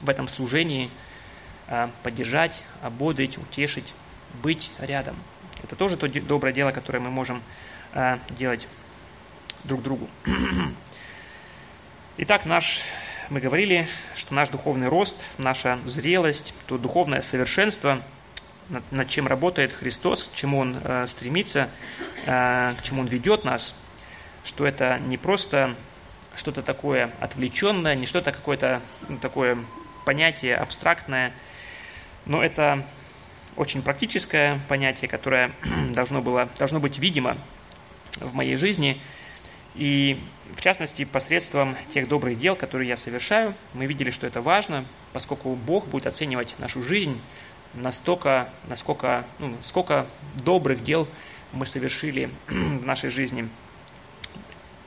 в 0.00 0.08
этом 0.08 0.28
служении 0.28 0.90
э, 1.68 1.88
поддержать, 2.02 2.64
ободрить, 2.82 3.38
утешить, 3.38 3.94
быть 4.42 4.70
рядом. 4.78 5.16
Это 5.62 5.76
тоже 5.76 5.96
то 5.96 6.08
доброе 6.08 6.52
дело, 6.52 6.70
которое 6.70 7.00
мы 7.00 7.10
можем 7.10 7.42
э, 7.92 8.18
делать 8.30 8.68
друг 9.64 9.82
другу. 9.82 10.08
Итак, 12.18 12.46
наш, 12.46 12.80
мы 13.28 13.40
говорили, 13.40 13.86
что 14.14 14.32
наш 14.32 14.48
духовный 14.48 14.88
рост, 14.88 15.22
наша 15.36 15.78
зрелость, 15.84 16.54
то 16.66 16.78
духовное 16.78 17.20
совершенство, 17.20 18.00
над, 18.70 18.90
над 18.90 19.10
чем 19.10 19.26
работает 19.26 19.74
Христос, 19.74 20.24
к 20.24 20.34
чему 20.34 20.60
Он 20.60 20.78
э, 20.82 21.06
стремится, 21.08 21.68
э, 22.24 22.72
к 22.78 22.82
чему 22.82 23.02
Он 23.02 23.06
ведет 23.06 23.44
нас, 23.44 23.78
что 24.44 24.66
это 24.66 24.98
не 24.98 25.18
просто 25.18 25.74
что-то 26.36 26.62
такое 26.62 27.10
отвлеченное, 27.20 27.94
не 27.94 28.06
что-то 28.06 28.32
какое-то 28.32 28.80
ну, 29.10 29.18
такое 29.18 29.58
понятие 30.06 30.56
абстрактное, 30.56 31.34
но 32.24 32.42
это 32.42 32.82
очень 33.56 33.82
практическое 33.82 34.58
понятие, 34.68 35.08
которое 35.08 35.52
должно, 35.92 36.22
было, 36.22 36.48
должно 36.58 36.80
быть 36.80 36.96
видимо 36.96 37.36
в 38.20 38.34
моей 38.34 38.56
жизни– 38.56 38.98
и 39.76 40.20
в 40.54 40.60
частности, 40.60 41.04
посредством 41.04 41.76
тех 41.88 42.08
добрых 42.08 42.38
дел, 42.38 42.56
которые 42.56 42.88
я 42.88 42.96
совершаю, 42.96 43.54
мы 43.74 43.86
видели, 43.86 44.10
что 44.10 44.26
это 44.26 44.40
важно, 44.40 44.84
поскольку 45.12 45.54
Бог 45.54 45.86
будет 45.86 46.06
оценивать 46.06 46.54
нашу 46.58 46.82
жизнь 46.82 47.20
настолько, 47.74 48.48
насколько, 48.68 49.26
ну, 49.38 49.56
сколько 49.60 50.06
добрых 50.42 50.82
дел 50.82 51.06
мы 51.52 51.66
совершили 51.66 52.30
в 52.48 52.86
нашей 52.86 53.10
жизни. 53.10 53.48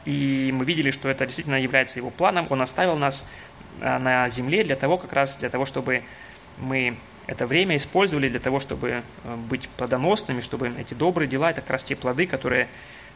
И 0.06 0.52
мы 0.54 0.66
видели, 0.66 0.92
что 0.92 1.10
это 1.10 1.26
действительно 1.26 1.62
является 1.62 2.00
его 2.00 2.10
планом. 2.10 2.48
Он 2.50 2.62
оставил 2.62 2.96
нас 2.96 3.30
а, 3.82 4.00
на 4.00 4.28
земле 4.30 4.64
для 4.64 4.76
того, 4.76 4.98
как 4.98 5.14
раз 5.14 5.38
для 5.38 5.50
того, 5.50 5.66
чтобы 5.66 6.04
мы 6.58 6.98
это 7.28 7.46
время 7.46 7.78
использовали 7.78 8.28
для 8.28 8.40
того, 8.40 8.60
чтобы 8.60 9.04
э, 9.24 9.36
быть 9.36 9.70
плодоносными, 9.70 10.42
чтобы 10.42 10.74
эти 10.80 10.96
добрые 10.96 11.30
дела, 11.30 11.52
это 11.52 11.62
как 11.62 11.70
раз 11.70 11.84
те 11.84 11.96
плоды, 11.96 12.26
которые 12.26 12.70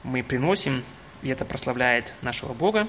мы 0.03 0.21
приносим 0.21 0.83
и 1.23 1.29
это 1.29 1.45
прославляет 1.45 2.13
нашего 2.21 2.53
Бога. 2.53 2.87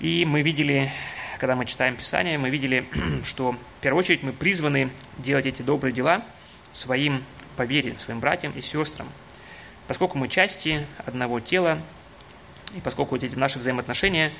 И 0.00 0.24
мы 0.24 0.40
видели, 0.40 0.90
когда 1.38 1.54
мы 1.54 1.66
читаем 1.66 1.94
Писание, 1.94 2.38
мы 2.38 2.48
видели, 2.48 2.88
что 3.24 3.52
в 3.52 3.82
первую 3.82 4.00
очередь 4.00 4.22
мы 4.22 4.32
призваны 4.32 4.90
делать 5.18 5.46
эти 5.46 5.60
добрые 5.62 5.92
дела 5.92 6.24
своим 6.72 7.22
по 7.56 7.62
вере, 7.62 7.98
своим 7.98 8.20
братьям 8.20 8.52
и 8.52 8.62
сестрам. 8.62 9.08
Поскольку 9.86 10.16
мы 10.16 10.28
части 10.28 10.86
одного 11.04 11.40
тела, 11.40 11.78
и 12.74 12.80
поскольку 12.80 13.16
эти 13.16 13.34
наши 13.34 13.58
взаимоотношения, 13.58 14.32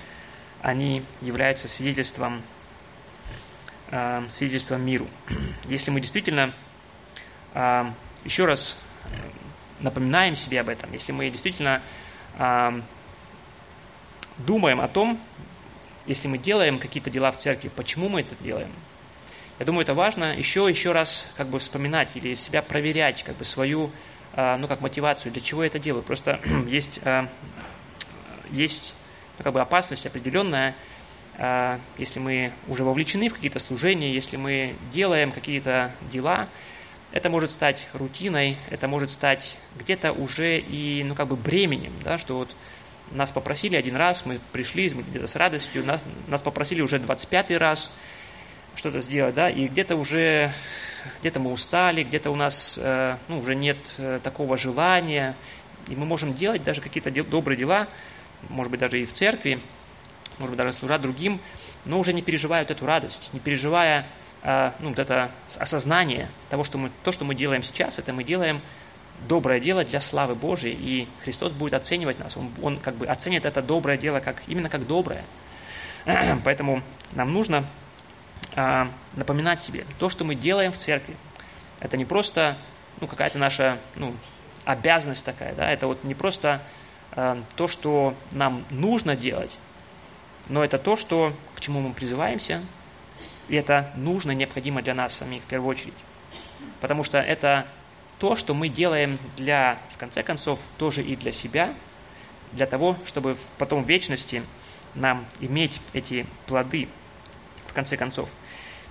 они 0.62 1.02
являются 1.20 1.68
свидетельством, 1.68 2.42
э, 3.90 4.26
свидетельством 4.30 4.84
миру. 4.84 5.08
Если 5.68 5.90
мы 5.90 6.00
действительно 6.00 6.54
э, 7.52 7.90
еще 8.24 8.46
раз 8.46 8.78
напоминаем 9.80 10.36
себе 10.36 10.60
об 10.60 10.68
этом, 10.68 10.92
если 10.92 11.12
мы 11.12 11.30
действительно 11.30 11.80
думаем 14.38 14.80
о 14.80 14.88
том, 14.88 15.20
если 16.06 16.28
мы 16.28 16.38
делаем 16.38 16.78
какие-то 16.78 17.10
дела 17.10 17.30
в 17.30 17.38
церкви, 17.38 17.68
почему 17.68 18.08
мы 18.08 18.22
это 18.22 18.34
делаем. 18.40 18.70
Я 19.60 19.66
думаю, 19.66 19.82
это 19.82 19.92
важно 19.92 20.34
еще, 20.36 20.66
еще 20.68 20.92
раз 20.92 21.32
как 21.36 21.48
бы 21.48 21.58
вспоминать 21.58 22.16
или 22.16 22.34
себя 22.34 22.62
проверять, 22.62 23.22
как 23.22 23.36
бы 23.36 23.44
свою, 23.44 23.90
а, 24.32 24.56
ну, 24.56 24.66
как 24.66 24.80
мотивацию, 24.80 25.32
для 25.32 25.42
чего 25.42 25.62
я 25.62 25.66
это 25.66 25.78
делаю. 25.78 26.02
Просто 26.02 26.40
есть, 26.66 26.98
а, 27.04 27.28
есть 28.50 28.94
ну, 29.38 29.44
как 29.44 29.52
бы 29.52 29.60
опасность 29.60 30.06
определенная, 30.06 30.74
а, 31.36 31.78
если 31.98 32.20
мы 32.20 32.52
уже 32.68 32.84
вовлечены 32.84 33.28
в 33.28 33.34
какие-то 33.34 33.58
служения, 33.58 34.12
если 34.12 34.38
мы 34.38 34.74
делаем 34.94 35.30
какие-то 35.30 35.92
дела, 36.10 36.48
это 37.12 37.28
может 37.28 37.50
стать 37.50 37.88
рутиной, 37.92 38.56
это 38.70 38.88
может 38.88 39.10
стать 39.10 39.56
где-то 39.78 40.12
уже 40.12 40.58
и, 40.58 41.02
ну, 41.04 41.14
как 41.14 41.28
бы 41.28 41.36
бременем, 41.36 41.92
да, 42.04 42.18
что 42.18 42.38
вот 42.38 42.50
нас 43.10 43.32
попросили 43.32 43.76
один 43.76 43.96
раз, 43.96 44.24
мы 44.24 44.38
пришли 44.52 44.88
где-то 44.88 45.26
с 45.26 45.34
радостью, 45.34 45.84
нас, 45.84 46.04
нас 46.28 46.42
попросили 46.42 46.80
уже 46.80 46.98
25 46.98 47.50
раз 47.52 47.92
что-то 48.76 49.00
сделать, 49.00 49.34
да, 49.34 49.50
и 49.50 49.66
где-то 49.66 49.96
уже, 49.96 50.52
где-то 51.20 51.40
мы 51.40 51.52
устали, 51.52 52.04
где-то 52.04 52.30
у 52.30 52.36
нас, 52.36 52.78
э, 52.80 53.16
ну, 53.28 53.40
уже 53.40 53.56
нет 53.56 53.78
э, 53.98 54.20
такого 54.22 54.56
желания, 54.56 55.34
и 55.88 55.96
мы 55.96 56.06
можем 56.06 56.34
делать 56.34 56.62
даже 56.62 56.80
какие-то 56.80 57.10
добрые 57.24 57.58
дела, 57.58 57.88
может 58.48 58.70
быть, 58.70 58.80
даже 58.80 59.00
и 59.00 59.04
в 59.04 59.12
церкви, 59.12 59.58
может 60.38 60.52
быть, 60.52 60.58
даже 60.58 60.72
служа 60.72 60.98
другим, 60.98 61.40
но 61.84 61.98
уже 61.98 62.12
не 62.12 62.22
переживают 62.22 62.70
эту 62.70 62.86
радость, 62.86 63.30
не 63.32 63.40
переживая 63.40 64.06
ну, 64.42 64.88
вот 64.88 64.98
это 64.98 65.30
осознание 65.58 66.28
того, 66.48 66.64
что 66.64 66.78
мы, 66.78 66.90
то, 67.04 67.12
что 67.12 67.24
мы 67.24 67.34
делаем 67.34 67.62
сейчас, 67.62 67.98
это 67.98 68.12
мы 68.12 68.24
делаем 68.24 68.62
доброе 69.28 69.60
дело 69.60 69.84
для 69.84 70.00
славы 70.00 70.34
Божией, 70.34 70.74
и 70.74 71.08
Христос 71.24 71.52
будет 71.52 71.74
оценивать 71.74 72.18
нас. 72.18 72.36
Он, 72.36 72.50
он 72.62 72.78
как 72.78 72.94
бы 72.94 73.06
оценит 73.06 73.44
это 73.44 73.62
доброе 73.62 73.98
дело 73.98 74.20
как, 74.20 74.42
именно 74.46 74.68
как 74.68 74.86
доброе. 74.86 75.24
Поэтому 76.44 76.82
нам 77.12 77.32
нужно 77.32 77.64
а, 78.56 78.90
напоминать 79.14 79.62
себе, 79.62 79.84
то, 79.98 80.08
что 80.08 80.24
мы 80.24 80.34
делаем 80.34 80.72
в 80.72 80.78
церкви, 80.78 81.16
это 81.80 81.96
не 81.96 82.04
просто 82.04 82.56
ну, 83.00 83.06
какая-то 83.06 83.38
наша 83.38 83.78
ну, 83.94 84.14
обязанность 84.64 85.24
такая, 85.24 85.54
да, 85.54 85.70
это 85.70 85.86
вот 85.86 86.04
не 86.04 86.14
просто 86.14 86.62
а, 87.12 87.42
то, 87.56 87.68
что 87.68 88.14
нам 88.32 88.64
нужно 88.70 89.16
делать, 89.16 89.56
но 90.48 90.64
это 90.64 90.78
то, 90.78 90.96
что, 90.96 91.34
к 91.54 91.60
чему 91.60 91.80
мы 91.80 91.92
призываемся, 91.92 92.62
и 93.50 93.56
это 93.56 93.90
нужно, 93.96 94.30
необходимо 94.30 94.80
для 94.80 94.94
нас 94.94 95.14
самих 95.14 95.42
в 95.42 95.46
первую 95.46 95.70
очередь. 95.70 95.94
Потому 96.80 97.02
что 97.02 97.18
это 97.18 97.66
то, 98.18 98.36
что 98.36 98.54
мы 98.54 98.68
делаем 98.68 99.18
для, 99.36 99.78
в 99.90 99.98
конце 99.98 100.22
концов, 100.22 100.60
тоже 100.78 101.02
и 101.02 101.16
для 101.16 101.32
себя, 101.32 101.74
для 102.52 102.66
того, 102.66 102.96
чтобы 103.04 103.36
потом 103.58 103.84
в 103.84 103.88
вечности 103.88 104.42
нам 104.94 105.26
иметь 105.40 105.80
эти 105.92 106.26
плоды, 106.46 106.88
в 107.66 107.72
конце 107.72 107.96
концов. 107.96 108.32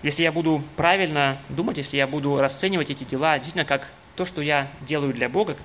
Если 0.03 0.23
я 0.23 0.31
буду 0.31 0.61
правильно 0.75 1.37
думать, 1.47 1.77
если 1.77 1.95
я 1.95 2.07
буду 2.07 2.37
расценивать 2.37 2.89
эти 2.89 3.05
дела 3.05 3.37
действительно 3.37 3.65
как 3.65 3.87
то, 4.15 4.25
что 4.25 4.41
я 4.41 4.67
делаю 4.81 5.13
для 5.13 5.29
Бога, 5.29 5.55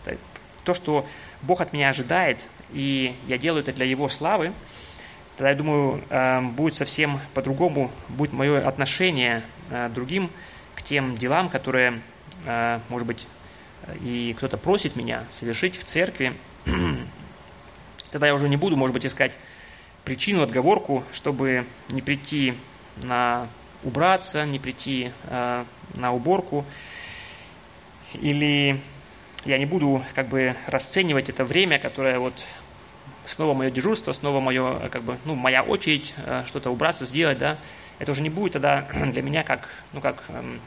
то, 0.65 0.73
что 0.73 1.07
Бог 1.43 1.61
от 1.61 1.73
меня 1.73 1.89
ожидает, 1.89 2.47
и 2.73 3.17
я 3.27 3.39
делаю 3.39 3.63
это 3.63 3.73
для 3.73 3.87
Его 3.87 4.09
славы, 4.09 4.53
тогда, 5.37 5.51
я 5.51 5.57
думаю, 5.57 6.03
э, 6.11 6.41
будет 6.41 6.75
совсем 6.75 7.21
по-другому, 7.35 7.91
будет 8.09 8.33
мое 8.33 8.67
отношение 8.67 9.43
э, 9.71 9.91
другим 9.93 10.31
к 10.75 10.83
тем 10.83 11.17
делам, 11.17 11.49
которые, 11.49 12.01
э, 12.47 12.81
может 12.89 13.07
быть, 13.07 13.27
и 14.01 14.35
кто-то 14.39 14.57
просит 14.57 14.97
меня 14.97 15.25
совершить 15.31 15.77
в 15.77 15.85
церкви, 15.85 16.33
тогда 18.11 18.27
я 18.27 18.35
уже 18.35 18.49
не 18.49 18.57
буду, 18.57 18.77
может 18.77 18.95
быть, 18.95 19.05
искать 19.05 19.33
причину, 20.05 20.43
отговорку, 20.43 21.05
чтобы 21.13 21.67
не 21.89 22.01
прийти 22.01 22.55
на 23.03 23.49
убраться, 23.83 24.47
не 24.47 24.59
прийти 24.59 25.11
на 25.31 26.13
уборку, 26.13 26.65
или 28.15 28.81
я 29.45 29.59
не 29.59 29.67
буду 29.67 30.03
как 30.15 30.29
бы 30.29 30.57
расценивать 30.67 31.29
это 31.29 31.45
время, 31.45 31.79
которое 31.79 32.19
вот 32.19 32.35
снова 33.27 33.55
мое 33.55 33.71
дежурство, 33.71 34.13
снова 34.13 34.41
мое, 34.41 34.89
как 34.89 35.03
бы, 35.03 35.19
ну, 35.25 35.35
моя 35.35 35.63
очередь 35.63 36.15
э, 36.19 36.45
что-то 36.47 36.71
убраться, 36.71 37.05
сделать, 37.05 37.39
да, 37.39 37.59
это 37.99 38.13
уже 38.13 38.23
не 38.23 38.31
будет 38.31 38.55
тогда 38.55 38.87
для 39.13 39.23
меня 39.23 39.43
как, 39.43 39.69
ну, 39.93 40.01
как 40.01 40.25
эм, 40.29 40.61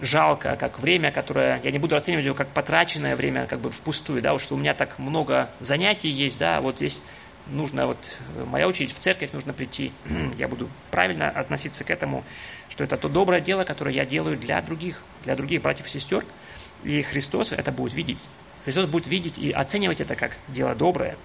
жалко, 0.00 0.56
как 0.56 0.78
время, 0.78 1.12
которое, 1.12 1.60
я 1.62 1.70
не 1.70 1.78
буду 1.78 1.94
расценивать 1.94 2.24
его 2.24 2.34
как 2.34 2.48
потраченное 2.48 3.16
время, 3.16 3.46
как 3.46 3.60
бы 3.60 3.70
впустую, 3.70 4.22
да, 4.22 4.32
вот 4.32 4.42
что 4.42 4.54
у 4.54 4.58
меня 4.58 4.74
так 4.74 4.98
много 4.98 5.48
занятий 5.60 6.08
есть, 6.08 6.38
да, 6.38 6.60
вот 6.60 6.76
здесь 6.76 7.02
нужно, 7.48 7.86
вот 7.86 7.98
моя 8.46 8.68
очередь 8.68 8.94
в 8.94 8.98
церковь, 8.98 9.32
нужно 9.32 9.52
прийти, 9.52 9.92
я 10.38 10.48
буду 10.48 10.68
правильно 10.90 11.28
относиться 11.28 11.84
к 11.84 11.90
этому, 11.90 12.24
что 12.68 12.84
это 12.84 12.96
то 12.96 13.08
доброе 13.08 13.40
дело, 13.40 13.64
которое 13.64 13.94
я 13.94 14.04
делаю 14.06 14.36
для 14.36 14.60
других, 14.62 15.02
для 15.24 15.36
других 15.36 15.62
братьев 15.62 15.86
и 15.86 15.90
сестер, 15.90 16.24
и 16.84 17.02
Христос 17.02 17.52
это 17.52 17.70
будет 17.70 17.94
видеть. 17.94 18.18
Христос 18.64 18.86
будет 18.86 19.06
видеть 19.06 19.38
и 19.38 19.50
оценивать 19.50 20.00
это 20.00 20.14
как 20.14 20.36
дело 20.48 20.74
доброе. 20.74 21.16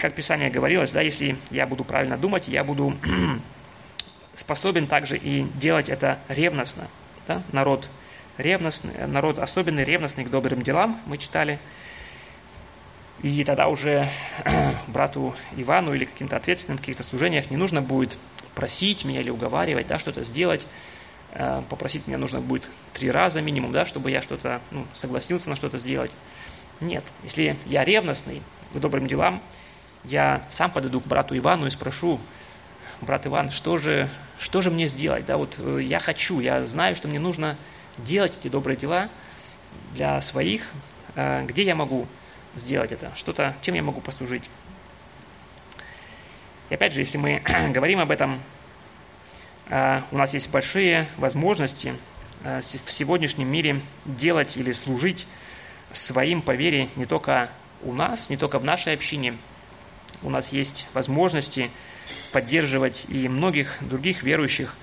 Как 0.00 0.14
Писание 0.14 0.50
говорилось, 0.50 0.92
да, 0.92 1.00
если 1.00 1.36
я 1.50 1.66
буду 1.66 1.84
правильно 1.84 2.16
думать, 2.16 2.48
я 2.48 2.64
буду 2.64 2.96
способен 4.34 4.86
также 4.86 5.16
и 5.16 5.42
делать 5.54 5.88
это 5.88 6.18
ревностно. 6.28 6.88
Да? 7.26 7.42
Народ 7.52 7.88
ревностный, 8.38 9.06
народ 9.06 9.38
особенный, 9.38 9.84
ревностный 9.84 10.24
к 10.24 10.30
добрым 10.30 10.62
делам, 10.62 11.00
мы 11.06 11.18
читали. 11.18 11.58
И 13.22 13.42
тогда 13.44 13.68
уже 13.68 14.08
брату 14.86 15.34
Ивану 15.56 15.92
или 15.92 16.04
каким-то 16.04 16.36
ответственным 16.36 16.78
в 16.78 16.80
каких-то 16.80 17.02
служениях 17.02 17.50
не 17.50 17.56
нужно 17.56 17.82
будет 17.82 18.16
просить 18.54 19.04
меня 19.04 19.20
или 19.20 19.30
уговаривать, 19.30 19.88
да, 19.88 19.98
что-то 19.98 20.22
сделать. 20.22 20.66
Э, 21.32 21.62
попросить 21.68 22.06
меня 22.06 22.18
нужно 22.18 22.40
будет 22.40 22.68
три 22.94 23.10
раза 23.10 23.40
минимум, 23.40 23.72
да, 23.72 23.84
чтобы 23.84 24.10
я 24.10 24.22
что-то 24.22 24.60
ну, 24.70 24.86
согласился 24.94 25.50
на 25.50 25.56
что-то 25.56 25.78
сделать. 25.78 26.12
Нет, 26.80 27.04
если 27.24 27.56
я 27.66 27.84
ревностный 27.84 28.42
к 28.72 28.78
добрым 28.78 29.06
делам, 29.08 29.42
я 30.04 30.42
сам 30.48 30.70
подойду 30.70 31.00
к 31.00 31.06
брату 31.06 31.36
Ивану 31.36 31.66
и 31.66 31.70
спрошу, 31.70 32.20
брат 33.00 33.26
Иван, 33.26 33.50
что 33.50 33.78
же, 33.78 34.08
что 34.38 34.62
же 34.62 34.70
мне 34.70 34.86
сделать? 34.86 35.26
Да, 35.26 35.36
вот 35.36 35.54
э, 35.58 35.80
я 35.82 35.98
хочу, 35.98 36.40
я 36.40 36.64
знаю, 36.64 36.96
что 36.96 37.08
мне 37.08 37.18
нужно 37.18 37.56
делать 37.98 38.36
эти 38.38 38.48
добрые 38.48 38.76
дела 38.76 39.08
для 39.94 40.20
своих, 40.20 40.66
э, 41.14 41.44
где 41.46 41.64
я 41.64 41.74
могу 41.74 42.06
сделать 42.54 42.92
это, 42.92 43.12
что-то, 43.14 43.54
чем 43.62 43.74
я 43.74 43.82
могу 43.82 44.00
послужить. 44.00 44.48
И 46.70 46.74
опять 46.74 46.92
же, 46.92 47.00
если 47.00 47.18
мы 47.18 47.42
говорим 47.70 48.00
об 48.00 48.10
этом, 48.10 48.40
э, 49.68 50.02
у 50.10 50.18
нас 50.18 50.34
есть 50.34 50.50
большие 50.50 51.08
возможности 51.16 51.94
в 52.40 52.92
сегодняшнем 52.92 53.48
мире 53.48 53.80
делать 54.04 54.56
или 54.56 54.70
служить 54.70 55.26
своим 55.90 56.40
по 56.40 56.54
вере 56.54 56.88
не 56.94 57.04
только 57.04 57.50
у 57.82 57.92
нас, 57.92 58.30
не 58.30 58.36
только 58.36 58.60
в 58.60 58.64
нашей 58.64 58.94
общине, 58.94 59.34
у 60.22 60.30
нас 60.30 60.52
есть 60.52 60.86
возможности 60.94 61.70
поддерживать 62.32 63.06
и 63.08 63.28
многих 63.28 63.78
других 63.80 64.22
верующих 64.22 64.76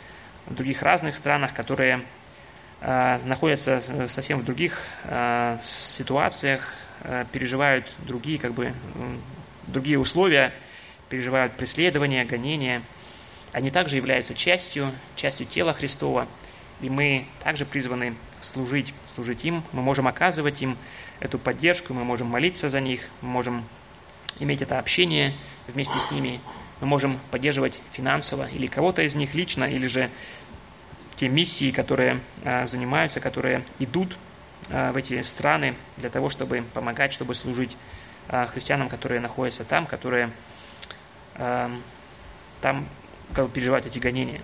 в 0.46 0.54
других 0.54 0.82
разных 0.82 1.16
странах, 1.16 1.54
которые 1.54 2.04
э, 2.82 3.20
находятся 3.26 3.82
совсем 4.08 4.40
в 4.40 4.46
других 4.46 4.82
э, 5.04 5.58
ситуациях, 5.64 6.74
э, 7.02 7.26
переживают 7.32 7.92
другие, 8.00 8.38
как 8.40 8.54
бы, 8.54 8.74
другие 9.68 10.00
условия, 10.00 10.54
переживают 11.10 11.54
преследования, 11.54 12.26
гонения. 12.26 12.82
Они 13.52 13.72
также 13.72 13.96
являются 13.96 14.36
частью, 14.36 14.92
частью 15.16 15.48
тела 15.48 15.74
Христова, 15.74 16.28
и 16.82 16.90
мы 16.90 17.26
также 17.44 17.66
призваны 17.66 18.16
служить, 18.42 18.94
служить 19.14 19.44
им. 19.46 19.64
Мы 19.72 19.82
можем 19.82 20.08
оказывать 20.08 20.62
им 20.62 20.78
эту 21.20 21.40
поддержку, 21.40 21.94
мы 21.94 22.04
можем 22.04 22.28
молиться 22.28 22.70
за 22.70 22.82
них, 22.82 23.02
мы 23.22 23.30
можем 23.30 23.66
иметь 24.40 24.62
это 24.62 24.80
общение 24.80 25.34
вместе 25.68 25.98
с 26.00 26.12
ними. 26.12 26.42
Мы 26.82 26.88
можем 26.88 27.20
поддерживать 27.32 27.82
финансово 27.92 28.48
или 28.50 28.68
кого-то 28.68 29.02
из 29.02 29.16
них 29.16 29.34
лично, 29.34 29.64
или 29.64 29.88
же 29.88 30.10
те 31.16 31.30
миссии, 31.30 31.72
которые 31.72 32.20
а, 32.44 32.66
занимаются, 32.66 33.20
которые 33.20 33.64
идут 33.80 34.18
а, 34.70 34.92
в 34.92 34.98
эти 34.98 35.22
страны 35.22 35.76
для 35.98 36.10
того, 36.10 36.30
чтобы 36.30 36.64
помогать, 36.74 37.14
чтобы 37.14 37.36
служить 37.36 37.78
а, 38.28 38.48
христианам, 38.48 38.90
которые 38.90 39.22
находятся 39.22 39.64
там, 39.64 39.86
которые 39.86 40.32
там 41.38 42.88
как 43.34 43.52
переживают 43.52 43.86
эти 43.86 44.00
гонения. 44.00 44.40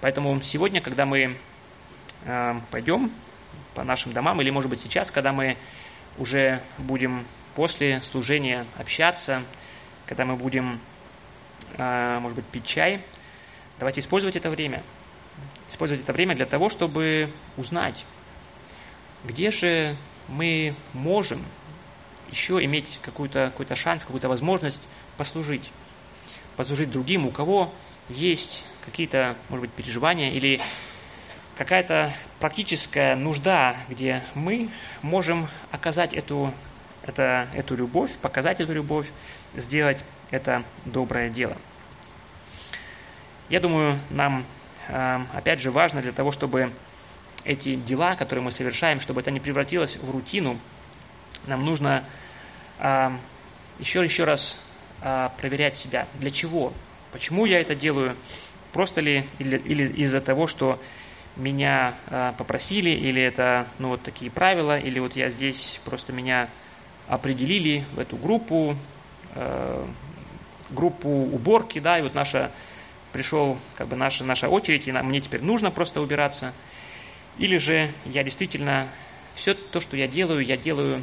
Поэтому 0.00 0.42
сегодня, 0.42 0.80
когда 0.80 1.06
мы 1.06 1.36
пойдем 2.70 3.10
по 3.74 3.84
нашим 3.84 4.12
домам, 4.12 4.40
или, 4.40 4.50
может 4.50 4.70
быть, 4.70 4.80
сейчас, 4.80 5.10
когда 5.10 5.32
мы 5.32 5.56
уже 6.18 6.60
будем 6.78 7.26
после 7.54 8.02
служения 8.02 8.66
общаться, 8.76 9.42
когда 10.06 10.24
мы 10.24 10.36
будем, 10.36 10.80
э, 11.76 12.18
может 12.20 12.36
быть, 12.36 12.44
пить 12.46 12.66
чай, 12.66 13.00
давайте 13.78 14.00
использовать 14.00 14.36
это 14.36 14.50
время. 14.50 14.82
использовать 15.68 16.02
это 16.02 16.12
время 16.12 16.34
для 16.34 16.46
того, 16.46 16.68
чтобы 16.68 17.30
узнать, 17.56 18.04
где 19.24 19.50
же 19.50 19.96
мы 20.28 20.74
можем 20.92 21.44
еще 22.30 22.62
иметь 22.64 22.98
какой-то 23.02 23.52
какой 23.56 23.76
шанс, 23.76 24.04
какую-то 24.04 24.28
возможность 24.28 24.82
послужить. 25.16 25.70
Послужить 26.56 26.90
другим, 26.90 27.26
у 27.26 27.30
кого 27.30 27.72
есть 28.08 28.64
какие-то, 28.84 29.36
может 29.48 29.66
быть, 29.66 29.72
переживания 29.72 30.32
или 30.32 30.60
какая-то 31.58 32.12
практическая 32.38 33.16
нужда, 33.16 33.76
где 33.88 34.22
мы 34.34 34.70
можем 35.02 35.48
оказать 35.72 36.14
эту, 36.14 36.54
это, 37.02 37.48
эту 37.52 37.74
любовь, 37.74 38.12
показать 38.22 38.60
эту 38.60 38.72
любовь, 38.72 39.10
сделать 39.56 40.04
это 40.30 40.62
доброе 40.84 41.28
дело. 41.28 41.56
Я 43.48 43.58
думаю, 43.58 43.98
нам, 44.10 44.46
э, 44.86 45.20
опять 45.34 45.60
же, 45.60 45.72
важно 45.72 46.00
для 46.00 46.12
того, 46.12 46.30
чтобы 46.30 46.72
эти 47.44 47.74
дела, 47.74 48.14
которые 48.14 48.44
мы 48.44 48.52
совершаем, 48.52 49.00
чтобы 49.00 49.20
это 49.20 49.32
не 49.32 49.40
превратилось 49.40 49.96
в 49.96 50.08
рутину, 50.10 50.58
нам 51.46 51.64
нужно 51.64 52.04
еще, 53.78 54.04
еще 54.04 54.24
раз 54.24 54.60
а, 55.00 55.30
проверять 55.40 55.76
себя. 55.76 56.06
Для 56.14 56.30
чего? 56.30 56.72
Почему 57.12 57.46
я 57.46 57.60
это 57.60 57.74
делаю? 57.74 58.16
Просто 58.72 59.00
ли 59.00 59.24
или, 59.38 59.56
или 59.56 60.02
из-за 60.02 60.20
того, 60.20 60.46
что 60.46 60.80
меня 61.38 61.94
а, 62.08 62.32
попросили, 62.32 62.90
или 62.90 63.22
это 63.22 63.66
ну, 63.78 63.88
вот 63.90 64.02
такие 64.02 64.30
правила, 64.30 64.78
или 64.78 64.98
вот 64.98 65.16
я 65.16 65.30
здесь 65.30 65.80
просто 65.84 66.12
меня 66.12 66.48
определили 67.06 67.84
в 67.94 68.00
эту 68.00 68.16
группу, 68.16 68.76
э, 69.34 69.86
группу 70.70 71.08
уборки, 71.08 71.78
да, 71.78 71.98
и 71.98 72.02
вот 72.02 72.14
наша 72.14 72.50
пришел 73.12 73.58
как 73.76 73.88
бы 73.88 73.96
наша, 73.96 74.24
наша 74.24 74.48
очередь, 74.48 74.86
и 74.86 74.92
мне 74.92 75.20
теперь 75.20 75.42
нужно 75.42 75.70
просто 75.70 76.00
убираться. 76.00 76.52
Или 77.38 77.56
же 77.56 77.90
я 78.04 78.22
действительно 78.22 78.88
все 79.34 79.54
то, 79.54 79.80
что 79.80 79.96
я 79.96 80.08
делаю, 80.08 80.44
я 80.44 80.56
делаю 80.56 81.02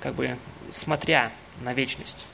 как 0.00 0.14
бы 0.14 0.36
смотря 0.70 1.30
на 1.60 1.74
вечность. 1.74 2.26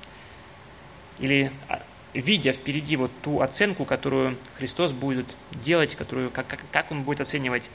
Или 1.19 1.53
а, 1.69 1.83
видя 2.15 2.53
впереди 2.53 2.97
вот 2.97 3.11
ту 3.23 3.41
оценку, 3.41 3.85
которую 3.85 4.39
Христос 4.57 4.93
будет 4.93 5.27
делать, 5.53 5.97
которую, 5.97 6.31
как, 6.31 6.47
как, 6.47 6.61
как 6.71 6.91
Он 6.93 7.03
будет 7.03 7.21
оценивать 7.21 7.69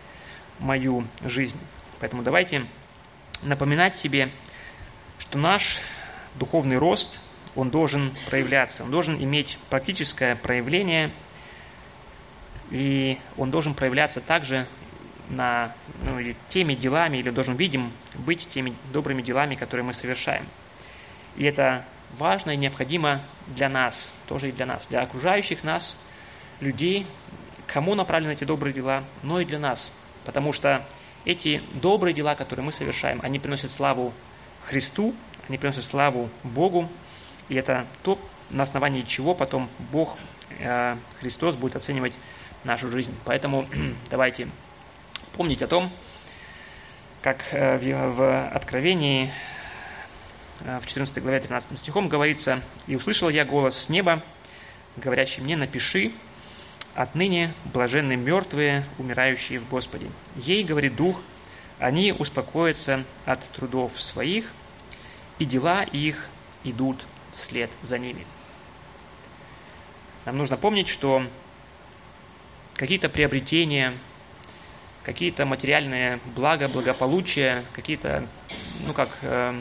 мою 0.59 1.05
жизнь. 1.23 1.59
Поэтому 1.99 2.23
давайте 2.23 2.65
напоминать 3.43 3.97
себе, 3.97 4.29
что 5.17 5.37
наш 5.37 5.81
духовный 6.35 6.77
рост, 6.77 7.19
он 7.55 7.69
должен 7.69 8.13
проявляться, 8.29 8.83
он 8.83 8.91
должен 8.91 9.21
иметь 9.21 9.57
практическое 9.69 10.35
проявление, 10.35 11.11
и 12.71 13.17
он 13.37 13.51
должен 13.51 13.73
проявляться 13.73 14.21
также 14.21 14.67
на, 15.29 15.73
ну, 16.03 16.19
или 16.19 16.35
теми 16.47 16.75
делами, 16.75 17.17
или 17.17 17.29
должен, 17.29 17.55
видим, 17.55 17.91
быть 18.15 18.47
теми 18.49 18.73
добрыми 18.93 19.21
делами, 19.21 19.55
которые 19.55 19.85
мы 19.85 19.93
совершаем. 19.93 20.45
И 21.35 21.43
это 21.43 21.85
важно 22.17 22.51
и 22.51 22.57
необходимо 22.57 23.21
для 23.47 23.69
нас, 23.69 24.15
тоже 24.27 24.49
и 24.49 24.51
для 24.51 24.65
нас, 24.65 24.87
для 24.87 25.01
окружающих 25.01 25.63
нас 25.63 25.97
людей, 26.59 27.05
кому 27.67 27.95
направлены 27.95 28.33
эти 28.33 28.43
добрые 28.43 28.73
дела, 28.73 29.03
но 29.23 29.39
и 29.39 29.45
для 29.45 29.59
нас. 29.59 29.93
Потому 30.25 30.53
что 30.53 30.85
эти 31.25 31.61
добрые 31.73 32.13
дела, 32.13 32.35
которые 32.35 32.65
мы 32.65 32.71
совершаем, 32.71 33.19
они 33.23 33.39
приносят 33.39 33.71
славу 33.71 34.13
Христу, 34.65 35.13
они 35.47 35.57
приносят 35.57 35.83
славу 35.83 36.29
Богу, 36.43 36.89
и 37.47 37.55
это 37.55 37.85
то, 38.03 38.19
на 38.49 38.63
основании 38.63 39.03
чего 39.03 39.33
потом 39.33 39.69
Бог, 39.91 40.17
э, 40.59 40.95
Христос 41.19 41.55
будет 41.55 41.75
оценивать 41.75 42.13
нашу 42.63 42.89
жизнь. 42.89 43.15
Поэтому 43.25 43.67
давайте 44.09 44.47
помнить 45.35 45.61
о 45.61 45.67
том, 45.67 45.91
как 47.21 47.43
э, 47.51 47.77
в 47.77 48.47
Откровении 48.47 49.25
э, 49.25 49.58
в 50.59 50.85
14 50.85 51.21
главе 51.21 51.39
13 51.39 51.79
стихом 51.79 52.09
говорится, 52.09 52.61
«И 52.87 52.95
услышал 52.95 53.29
я 53.29 53.45
голос 53.45 53.77
с 53.77 53.89
неба, 53.89 54.21
говорящий 54.97 55.41
мне, 55.41 55.55
напиши, 55.55 56.11
отныне 56.95 57.53
блаженны 57.73 58.15
мертвые, 58.15 58.85
умирающие 58.97 59.59
в 59.59 59.69
Господе. 59.69 60.07
Ей, 60.35 60.63
говорит 60.63 60.95
Дух, 60.95 61.21
они 61.79 62.11
успокоятся 62.11 63.03
от 63.25 63.43
трудов 63.51 64.01
своих, 64.01 64.51
и 65.37 65.45
дела 65.45 65.83
их 65.83 66.27
идут 66.63 67.05
вслед 67.33 67.69
за 67.81 67.97
ними». 67.97 68.25
Нам 70.25 70.37
нужно 70.37 70.57
помнить, 70.57 70.87
что 70.87 71.25
какие-то 72.75 73.09
приобретения– 73.09 73.93
какие-то 75.03 75.45
материальные 75.45 76.19
блага, 76.35 76.67
благополучие, 76.67 77.63
какие-то, 77.73 78.27
ну 78.85 78.93
как, 78.93 79.09
э, 79.21 79.59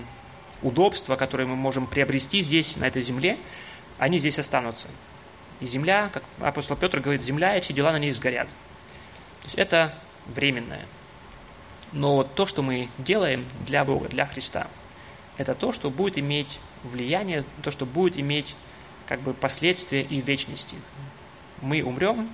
удобства, 0.63 1.17
которые 1.17 1.47
мы 1.47 1.57
можем 1.57 1.87
приобрести 1.87 2.43
здесь, 2.43 2.77
на 2.77 2.87
этой 2.87 3.03
земле, 3.03 3.39
они 3.99 4.19
здесь 4.19 4.39
останутся. 4.39 4.89
И 5.61 5.67
земля, 5.67 6.11
как 6.13 6.23
апостол 6.41 6.77
Петр 6.77 7.01
говорит, 7.01 7.23
земля 7.23 7.57
и 7.57 7.61
все 7.61 7.73
дела 7.73 7.93
на 7.93 7.99
ней 7.99 8.13
сгорят. 8.13 8.49
То 9.41 9.47
есть 9.47 9.57
это 9.57 9.95
временное. 10.27 10.85
Но 11.93 12.23
то, 12.23 12.47
что 12.47 12.63
мы 12.63 12.89
делаем 12.99 13.45
для 13.67 13.85
Бога, 13.85 14.09
для 14.09 14.27
Христа, 14.27 14.69
это 15.37 15.55
то, 15.55 15.73
что 15.73 15.91
будет 15.91 16.19
иметь 16.19 16.59
влияние, 16.83 17.45
то, 17.63 17.71
что 17.71 17.87
будет 17.87 18.19
иметь 18.19 18.55
как 19.07 19.21
бы 19.21 19.33
последствия 19.33 20.03
и 20.03 20.21
вечности. 20.21 20.77
Мы 21.63 21.83
умрем, 21.83 22.29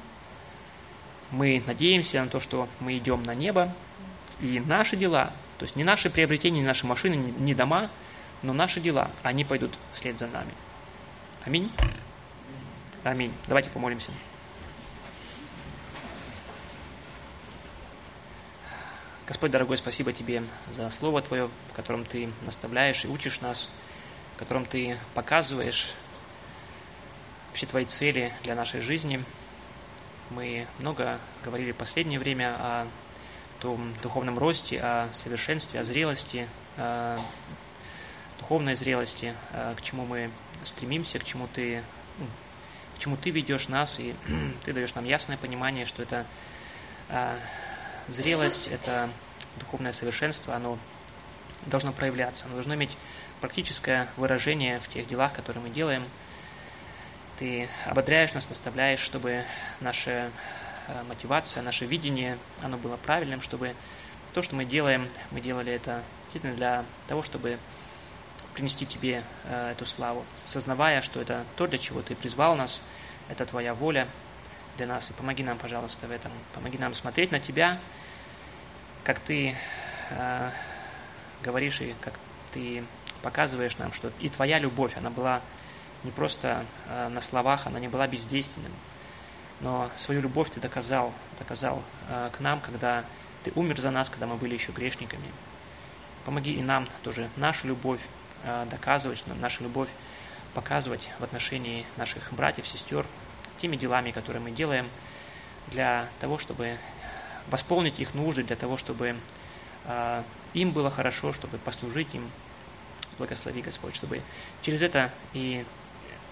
мы 1.31 1.62
надеемся 1.66 2.22
на 2.22 2.29
то, 2.29 2.41
что 2.41 2.68
мы 2.81 2.99
идем 2.99 3.22
на 3.22 3.35
небо, 3.35 3.72
и 4.41 4.61
наши 4.66 4.97
дела, 4.97 5.33
то 5.59 5.64
есть 5.64 5.77
не 5.77 5.85
наши 5.85 6.11
приобретения, 6.11 6.61
не 6.61 6.66
наши 6.66 6.87
машины, 6.87 7.14
не 7.14 7.55
дома, 7.55 7.91
но 8.45 8.53
наши 8.53 8.80
дела, 8.80 9.11
они 9.22 9.45
пойдут 9.45 9.72
вслед 9.92 10.18
за 10.18 10.28
нами. 10.28 10.53
Аминь. 11.45 11.72
Аминь. 13.03 13.32
Давайте 13.49 13.70
помолимся. 13.70 14.12
Господь, 19.26 19.51
дорогой, 19.51 19.76
спасибо 19.76 20.12
Тебе 20.12 20.45
за 20.70 20.88
Слово 20.90 21.22
Твое, 21.22 21.49
в 21.70 21.72
котором 21.74 22.05
Ты 22.05 22.30
наставляешь 22.42 23.05
и 23.05 23.09
учишь 23.09 23.40
нас, 23.40 23.68
в 24.36 24.38
котором 24.38 24.64
Ты 24.66 24.99
показываешь 25.14 25.95
вообще 27.49 27.66
Твои 27.66 27.86
цели 27.86 28.32
для 28.42 28.55
нашей 28.55 28.80
жизни– 28.80 29.24
мы 30.30 30.66
много 30.78 31.18
говорили 31.45 31.72
в 31.72 31.76
последнее 31.76 32.18
время 32.18 32.57
о 32.59 32.86
том 33.61 33.95
духовном 34.03 34.38
росте, 34.38 34.80
о 34.80 35.09
совершенстве, 35.12 35.80
о 35.80 35.84
зрелости, 35.84 36.49
о 36.76 37.18
духовной 38.45 38.74
зрелости, 38.74 39.34
к 39.53 39.80
чему 39.80 40.05
мы 40.05 40.30
стремимся, 40.64 41.18
к 41.18 41.24
чему 41.24 41.49
ты, 41.55 41.82
ну, 42.18 42.26
к 42.97 42.99
чему 42.99 43.16
ты 43.16 43.30
ведешь 43.30 43.68
нас, 43.68 43.99
и 43.99 44.14
ты 44.64 44.74
даешь 44.74 44.95
нам 44.95 45.07
ясное 45.07 45.38
понимание, 45.38 45.86
что 45.86 46.03
это 46.03 46.26
а, 47.09 47.38
зрелость, 48.09 48.68
это 48.68 49.09
духовное 49.57 49.92
совершенство, 49.92 50.55
оно 50.55 50.78
должно 51.64 51.92
проявляться, 51.92 52.45
оно 52.45 52.55
должно 52.55 52.74
иметь 52.74 52.97
практическое 53.40 54.09
выражение 54.16 54.78
в 54.78 54.88
тех 54.88 55.07
делах, 55.07 55.32
которые 55.32 55.62
мы 55.62 55.70
делаем– 55.70 56.05
ты 57.38 57.68
ободряешь 57.86 58.32
нас, 58.32 58.49
наставляешь, 58.49 59.01
чтобы 59.01 59.45
наша 59.80 60.30
э, 60.88 61.03
мотивация, 61.09 61.62
наше 61.62 61.84
видение, 61.84 62.38
оно 62.62 62.76
было 62.76 62.97
правильным, 62.97 63.40
чтобы 63.40 63.74
то, 64.32 64.42
что 64.42 64.55
мы 64.55 64.64
делаем, 64.64 65.09
мы 65.30 65.40
делали 65.40 65.72
это 65.72 66.03
действительно 66.24 66.55
для 66.55 66.84
того, 67.09 67.22
чтобы 67.22 67.59
принести 68.55 68.86
Тебе 68.86 69.24
э, 69.44 69.72
эту 69.72 69.86
славу, 69.86 70.24
сознавая, 70.44 71.02
что 71.02 71.20
это 71.20 71.44
то, 71.57 71.66
для 71.66 71.78
чего 71.78 72.02
Ты 72.02 72.14
призвал 72.14 72.57
нас, 72.57 72.80
это 73.28 73.44
Твоя 73.46 73.74
воля 73.74 74.09
для 74.76 74.86
нас. 74.86 75.11
И 75.11 75.12
помоги 75.12 75.42
нам, 75.42 75.59
пожалуйста, 75.59 76.07
в 76.07 76.11
этом. 76.11 76.32
Помоги 76.55 76.78
нам 76.78 76.94
смотреть 76.94 77.32
на 77.32 77.40
Тебя, 77.40 77.78
как 79.02 79.18
Ты 79.18 79.57
э, 80.11 80.50
говоришь 81.42 81.80
и 81.80 81.94
как 82.00 82.14
Ты 82.52 82.84
показываешь 83.22 83.76
нам, 83.78 83.92
что 83.92 84.12
и 84.20 84.28
Твоя 84.28 84.59
любовь, 84.59 84.96
она 84.96 85.11
была 85.11 85.40
не 86.05 86.11
просто 86.11 86.64
э, 86.88 87.09
на 87.09 87.20
словах, 87.20 87.66
она 87.66 87.78
не 87.78 87.88
была 87.88 88.07
бездейственным, 88.07 88.72
но 89.61 89.90
свою 89.96 90.20
любовь 90.20 90.50
ты 90.50 90.61
доказал, 90.61 91.12
доказал 91.38 91.82
э, 92.09 92.30
к 92.32 92.40
нам, 92.40 92.61
когда 92.61 93.05
ты 93.42 93.52
умер 93.55 93.80
за 93.80 93.90
нас, 93.90 94.11
когда 94.11 94.26
мы 94.26 94.36
были 94.36 94.55
еще 94.55 94.72
грешниками. 94.72 95.26
Помоги 96.24 96.52
и 96.52 96.62
нам 96.62 96.86
тоже 97.02 97.28
нашу 97.36 97.68
любовь 97.68 98.00
доказывать, 98.70 99.24
нашу 99.40 99.64
любовь 99.64 99.88
показывать 100.55 101.11
в 101.18 101.24
отношении 101.24 101.86
наших 101.97 102.32
братьев, 102.32 102.66
сестер, 102.66 103.07
теми 103.59 103.76
делами, 103.76 104.11
которые 104.11 104.42
мы 104.42 104.51
делаем, 104.51 104.88
для 105.68 106.09
того, 106.20 106.38
чтобы 106.38 106.78
восполнить 107.49 107.99
их 107.99 108.14
нужды, 108.14 108.42
для 108.42 108.57
того, 108.57 108.76
чтобы 108.76 109.16
им 110.55 110.70
было 110.70 110.90
хорошо, 110.90 111.32
чтобы 111.32 111.59
послужить 111.59 112.14
им. 112.14 112.30
Благослови, 113.18 113.62
Господь, 113.62 113.95
чтобы 113.95 114.22
через 114.62 114.82
это 114.82 115.11
и 115.34 115.64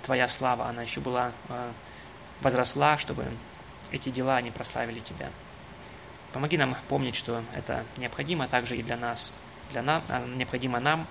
Твоя 0.02 0.26
слава, 0.26 0.66
она 0.66 0.82
еще 0.82 1.00
была, 1.00 1.30
э, 1.48 1.72
возросла, 2.40 2.98
чтобы 2.98 3.24
эти 3.92 4.08
дела, 4.08 4.36
они 4.36 4.50
прославили 4.50 4.98
Тебя. 4.98 5.30
Помоги 6.32 6.56
нам 6.56 6.76
помнить, 6.88 7.14
что 7.14 7.44
это 7.54 7.84
необходимо 7.98 8.48
также 8.48 8.76
и 8.76 8.82
для 8.82 8.96
нас, 8.96 9.32
для 9.70 9.82
нам, 9.82 10.02
необходимо 10.36 10.80
нам, 10.80 11.06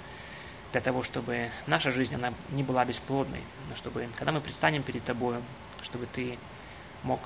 для 0.71 0.81
того, 0.81 1.03
чтобы 1.03 1.51
наша 1.67 1.91
жизнь, 1.91 2.15
она 2.15 2.33
не 2.49 2.63
была 2.63 2.85
бесплодной, 2.85 3.41
но 3.69 3.75
чтобы, 3.75 4.07
когда 4.15 4.31
мы 4.31 4.41
предстанем 4.41 4.83
перед 4.83 5.03
Тобой, 5.03 5.37
чтобы 5.81 6.05
Ты 6.05 6.37
мог 7.03 7.19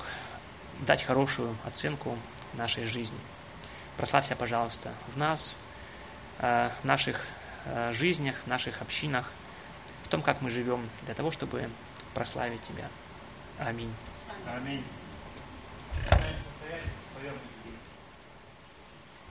дать 0.80 1.02
хорошую 1.02 1.56
оценку 1.64 2.18
нашей 2.54 2.86
жизни. 2.86 3.18
Прославься, 3.96 4.36
пожалуйста, 4.36 4.92
в 5.08 5.16
нас, 5.16 5.58
э, 6.40 6.70
в 6.82 6.84
наших 6.84 7.24
э, 7.64 7.92
жизнях, 7.92 8.36
в 8.44 8.46
наших 8.46 8.82
общинах, 8.82 9.30
в 10.04 10.08
том, 10.08 10.22
как 10.22 10.42
мы 10.42 10.50
живем, 10.50 10.88
для 11.04 11.14
того, 11.14 11.30
чтобы 11.30 11.70
прославить 12.14 12.62
Тебя. 12.64 12.88
Аминь. 13.58 13.92
Аминь. 14.46 14.84